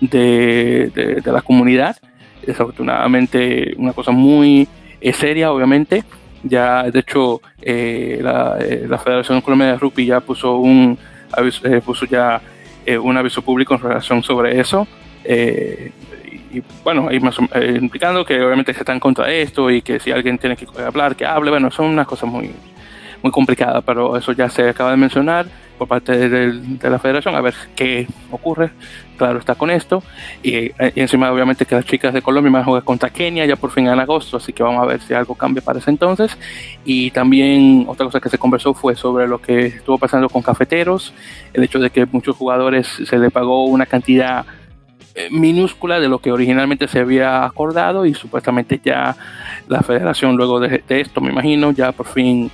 de, 0.00 0.90
de, 1.22 1.32
la 1.32 1.42
comunidad. 1.42 1.96
Desafortunadamente, 2.44 3.74
una 3.76 3.92
cosa 3.92 4.10
muy 4.10 4.66
eh, 5.00 5.12
seria, 5.12 5.52
obviamente. 5.52 6.04
Ya, 6.42 6.90
de 6.90 6.98
hecho, 6.98 7.40
la, 7.64 8.58
la, 8.88 8.98
Federación 8.98 9.40
Colombiana 9.42 9.74
de 9.74 9.78
Rugby 9.78 10.06
ya 10.06 10.18
puso 10.20 10.56
un 10.56 10.98
puso 11.84 12.04
ya 12.04 12.42
un 13.00 13.16
aviso 13.16 13.42
público 13.42 13.74
en 13.74 13.80
relación 13.80 14.22
sobre 14.22 14.60
eso. 14.60 14.86
Eh, 15.24 15.92
y 16.52 16.62
bueno, 16.84 17.08
ahí 17.08 17.18
más 17.18 17.36
eh, 17.54 17.78
implicando 17.80 18.24
que 18.24 18.40
obviamente 18.42 18.74
se 18.74 18.80
están 18.80 19.00
contra 19.00 19.30
esto 19.32 19.70
y 19.70 19.80
que 19.80 19.98
si 19.98 20.10
alguien 20.10 20.38
tiene 20.38 20.56
que 20.56 20.66
hablar, 20.82 21.16
que 21.16 21.24
hable, 21.24 21.50
bueno, 21.50 21.70
son 21.70 21.86
unas 21.86 22.06
cosas 22.06 22.28
muy, 22.28 22.50
muy 23.22 23.32
complicadas, 23.32 23.82
pero 23.84 24.16
eso 24.16 24.32
ya 24.32 24.48
se 24.50 24.68
acaba 24.68 24.90
de 24.90 24.98
mencionar 24.98 25.46
parte 25.86 26.28
de, 26.28 26.90
la 26.90 26.98
federación, 26.98 27.34
a 27.34 27.40
ver 27.40 27.54
qué 27.74 28.06
ocurre, 28.30 28.70
claro 29.16 29.38
está 29.38 29.54
con 29.54 29.70
esto, 29.70 30.02
y, 30.42 30.70
encima 30.78 31.30
obviamente 31.32 31.66
que 31.66 31.74
las 31.74 31.84
chicas 31.84 32.12
de 32.14 32.22
Colombia 32.22 32.52
van 32.52 32.62
a 32.62 32.64
jugar 32.64 32.84
contra 32.84 33.10
Kenia 33.10 33.46
ya 33.46 33.56
por 33.56 33.70
fin 33.70 33.86
en 33.86 33.98
agosto, 33.98 34.36
así 34.36 34.52
que 34.52 34.62
vamos 34.62 34.82
a 34.82 34.86
ver 34.86 35.00
si 35.00 35.14
algo 35.14 35.34
cambia 35.34 35.62
para 35.62 35.78
ese 35.78 35.90
entonces, 35.90 36.36
y 36.84 37.10
también 37.10 37.84
otra 37.88 38.06
cosa 38.06 38.20
que 38.20 38.28
se 38.28 38.38
conversó 38.38 38.74
fue 38.74 38.96
sobre 38.96 39.26
lo 39.26 39.40
que 39.40 39.66
estuvo 39.66 39.98
pasando 39.98 40.28
con 40.28 40.42
cafeteros, 40.42 41.12
el 41.52 41.64
hecho 41.64 41.78
de 41.78 41.90
que 41.90 42.06
muchos 42.06 42.36
jugadores 42.36 42.86
se 42.86 43.18
le 43.18 43.30
pagó 43.30 43.64
una 43.64 43.86
cantidad 43.86 44.44
eh, 45.14 45.28
minúscula 45.30 46.00
de 46.00 46.08
lo 46.08 46.20
que 46.20 46.32
originalmente 46.32 46.88
se 46.88 47.00
había 47.00 47.44
acordado 47.44 48.06
y 48.06 48.14
supuestamente 48.14 48.80
ya 48.82 49.14
la 49.68 49.82
federación 49.82 50.36
luego 50.36 50.58
de, 50.58 50.82
esto, 50.88 51.20
me 51.20 51.30
imagino, 51.30 51.70
ya 51.72 51.92
por 51.92 52.06
fin 52.06 52.50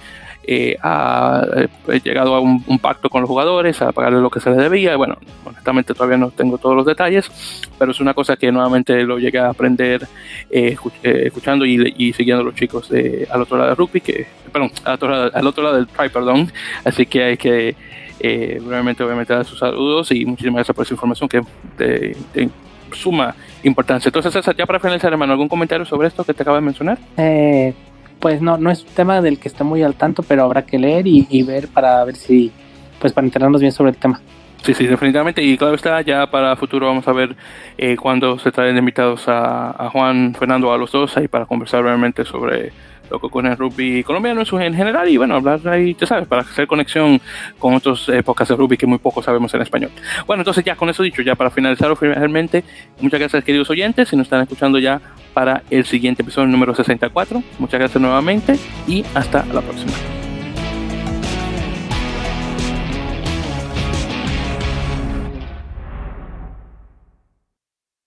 eh, 0.51 0.79
ha 0.83 1.45
eh, 1.57 2.01
llegado 2.03 2.35
a 2.35 2.41
un, 2.41 2.79
pacto 2.79 3.11
con 3.11 3.21
los 3.21 3.29
jugadores, 3.29 3.83
a 3.83 3.93
pagarle 3.93 4.21
lo 4.21 4.31
que 4.31 4.41
se 4.41 4.49
les 4.49 4.59
debía. 4.59 4.97
Bueno, 4.97 5.19
honestamente 5.45 5.93
todavía 5.93 6.17
no 6.17 6.31
tengo 6.31 6.57
todos 6.57 6.75
los 6.75 6.87
detalles, 6.87 7.31
pero 7.79 7.91
es 7.91 8.01
una 8.01 8.15
cosa 8.15 8.37
que 8.37 8.51
nuevamente 8.51 9.03
lo 9.03 9.19
llegué 9.19 9.41
a 9.41 9.51
aprender 9.51 10.09
escuchando 10.51 11.67
y, 11.67 12.13
siguiendo 12.15 12.43
a 12.43 12.47
los 12.47 12.55
chicos 12.55 12.89
de, 12.89 13.29
al 13.31 13.43
otro 13.43 13.59
lado 13.59 13.69
del 13.69 13.77
rugby, 13.77 14.01
que, 14.01 14.27
perdón, 14.51 14.71
al 14.85 14.95
otro 14.95 15.09
lado, 15.11 15.31
al 15.35 15.47
otro 15.47 15.63
lado 15.63 15.77
del 15.77 15.87
tri, 15.87 16.09
perdón. 16.09 16.51
Así 16.83 17.05
que 17.05 17.25
hay 17.25 17.37
que 17.37 17.77
eh, 18.21 18.59
brevemente, 18.65 19.05
obviamente, 19.05 19.35
dar 19.35 19.45
sus 19.45 19.59
saludos 19.59 20.11
y 20.13 20.25
muchísimas 20.25 20.61
gracias 20.61 20.75
por 20.75 20.85
esa 20.87 20.95
información 20.95 21.29
que 21.29 21.43
de, 21.77 22.17
de 22.33 22.49
suma 22.93 23.35
importancia. 23.63 24.09
Entonces, 24.09 24.33
César, 24.33 24.57
ya 24.57 24.67
para 24.67 24.81
finalizar, 24.81 25.13
hermano, 25.13 25.33
¿algún 25.33 25.49
comentario 25.49 25.85
sobre 25.85 26.09
esto 26.09 26.25
que 26.25 26.35
te 26.35 26.43
acabo 26.43 26.57
de 26.57 26.63
mencionar? 26.63 26.99
Eh, 27.17 27.75
pues 28.19 28.41
no, 28.41 28.59
no 28.59 28.71
es 28.71 28.83
un 28.83 28.91
tema 28.91 29.21
del 29.21 29.39
que 29.39 29.49
está 29.49 29.65
muy 29.65 29.83
al 29.83 29.95
tanto, 29.95 30.23
pero 30.23 30.45
habrá 30.45 30.65
que 30.67 30.79
leer 30.79 31.07
y, 31.07 31.43
ver 31.43 31.69
para 31.69 32.05
ver 32.05 32.17
si, 32.17 32.53
pues 33.01 33.13
para 33.13 33.27
enterarnos 33.27 33.61
bien 33.61 33.73
sobre 33.73 33.91
el 33.91 33.97
tema. 33.97 34.21
Sí, 34.63 34.75
sí, 34.75 34.87
definitivamente. 34.87 35.43
Y 35.43 35.57
claro 35.57 35.75
está, 35.75 36.01
ya 36.03 36.29
para 36.31 36.57
futuro 36.57 36.87
vamos 36.87 37.07
a 37.07 37.13
ver 37.13 37.37
eh, 37.77 37.97
cuándo 37.97 38.39
se 38.39 38.51
traen 38.51 38.77
invitados 38.77 39.29
a, 39.29 39.71
a, 39.71 39.89
Juan, 39.91 40.35
Fernando, 40.37 40.73
a 40.73 40.79
los 40.79 40.91
dos, 40.91 41.17
ahí 41.17 41.29
para 41.29 41.47
conversar 41.47 41.83
brevemente 41.83 42.25
sobre 42.25 42.73
lo 43.11 43.19
que 43.21 43.27
ocurre 43.27 43.47
en 43.47 43.53
el 43.53 43.59
rugby 43.59 44.03
colombiano 44.03 44.43
en 44.43 44.75
general 44.75 45.09
y 45.09 45.17
bueno, 45.17 45.37
hablar 45.37 45.61
ahí, 45.69 45.97
ya 45.99 46.07
sabes, 46.07 46.27
para 46.27 46.43
hacer 46.43 46.67
conexión 46.67 47.21
con 47.59 47.75
otras 47.75 48.09
épocas 48.09 48.49
de 48.49 48.57
rugby 48.57 48.77
que 48.77 48.87
muy 48.87 48.99
poco 48.99 49.23
sabemos 49.23 49.53
en 49.55 49.63
español. 49.63 49.91
Bueno, 50.27 50.43
entonces 50.43 50.65
ya 50.65 50.77
con 50.77 50.89
eso 50.89 51.03
dicho, 51.03 51.23
ya 51.23 51.35
para 51.35 51.51
finalizar 51.51 51.95
finalmente, 51.97 52.65
muchas 53.01 53.21
gracias 53.21 53.45
queridos 53.45 53.71
oyentes, 53.71 54.09
si 54.09 54.17
nos 54.17 54.27
están 54.27 54.43
escuchando 54.43 54.79
ya 54.79 55.01
para 55.35 55.63
el 55.71 55.85
siguiente 55.85 56.23
episodio 56.23 56.49
número 56.49 56.75
64, 56.75 57.43
muchas 57.59 57.81
gracias 57.81 58.01
nuevamente 58.01 58.57
y 58.87 59.05
hasta 59.15 59.45
la 59.47 59.61
próxima. 59.61 59.93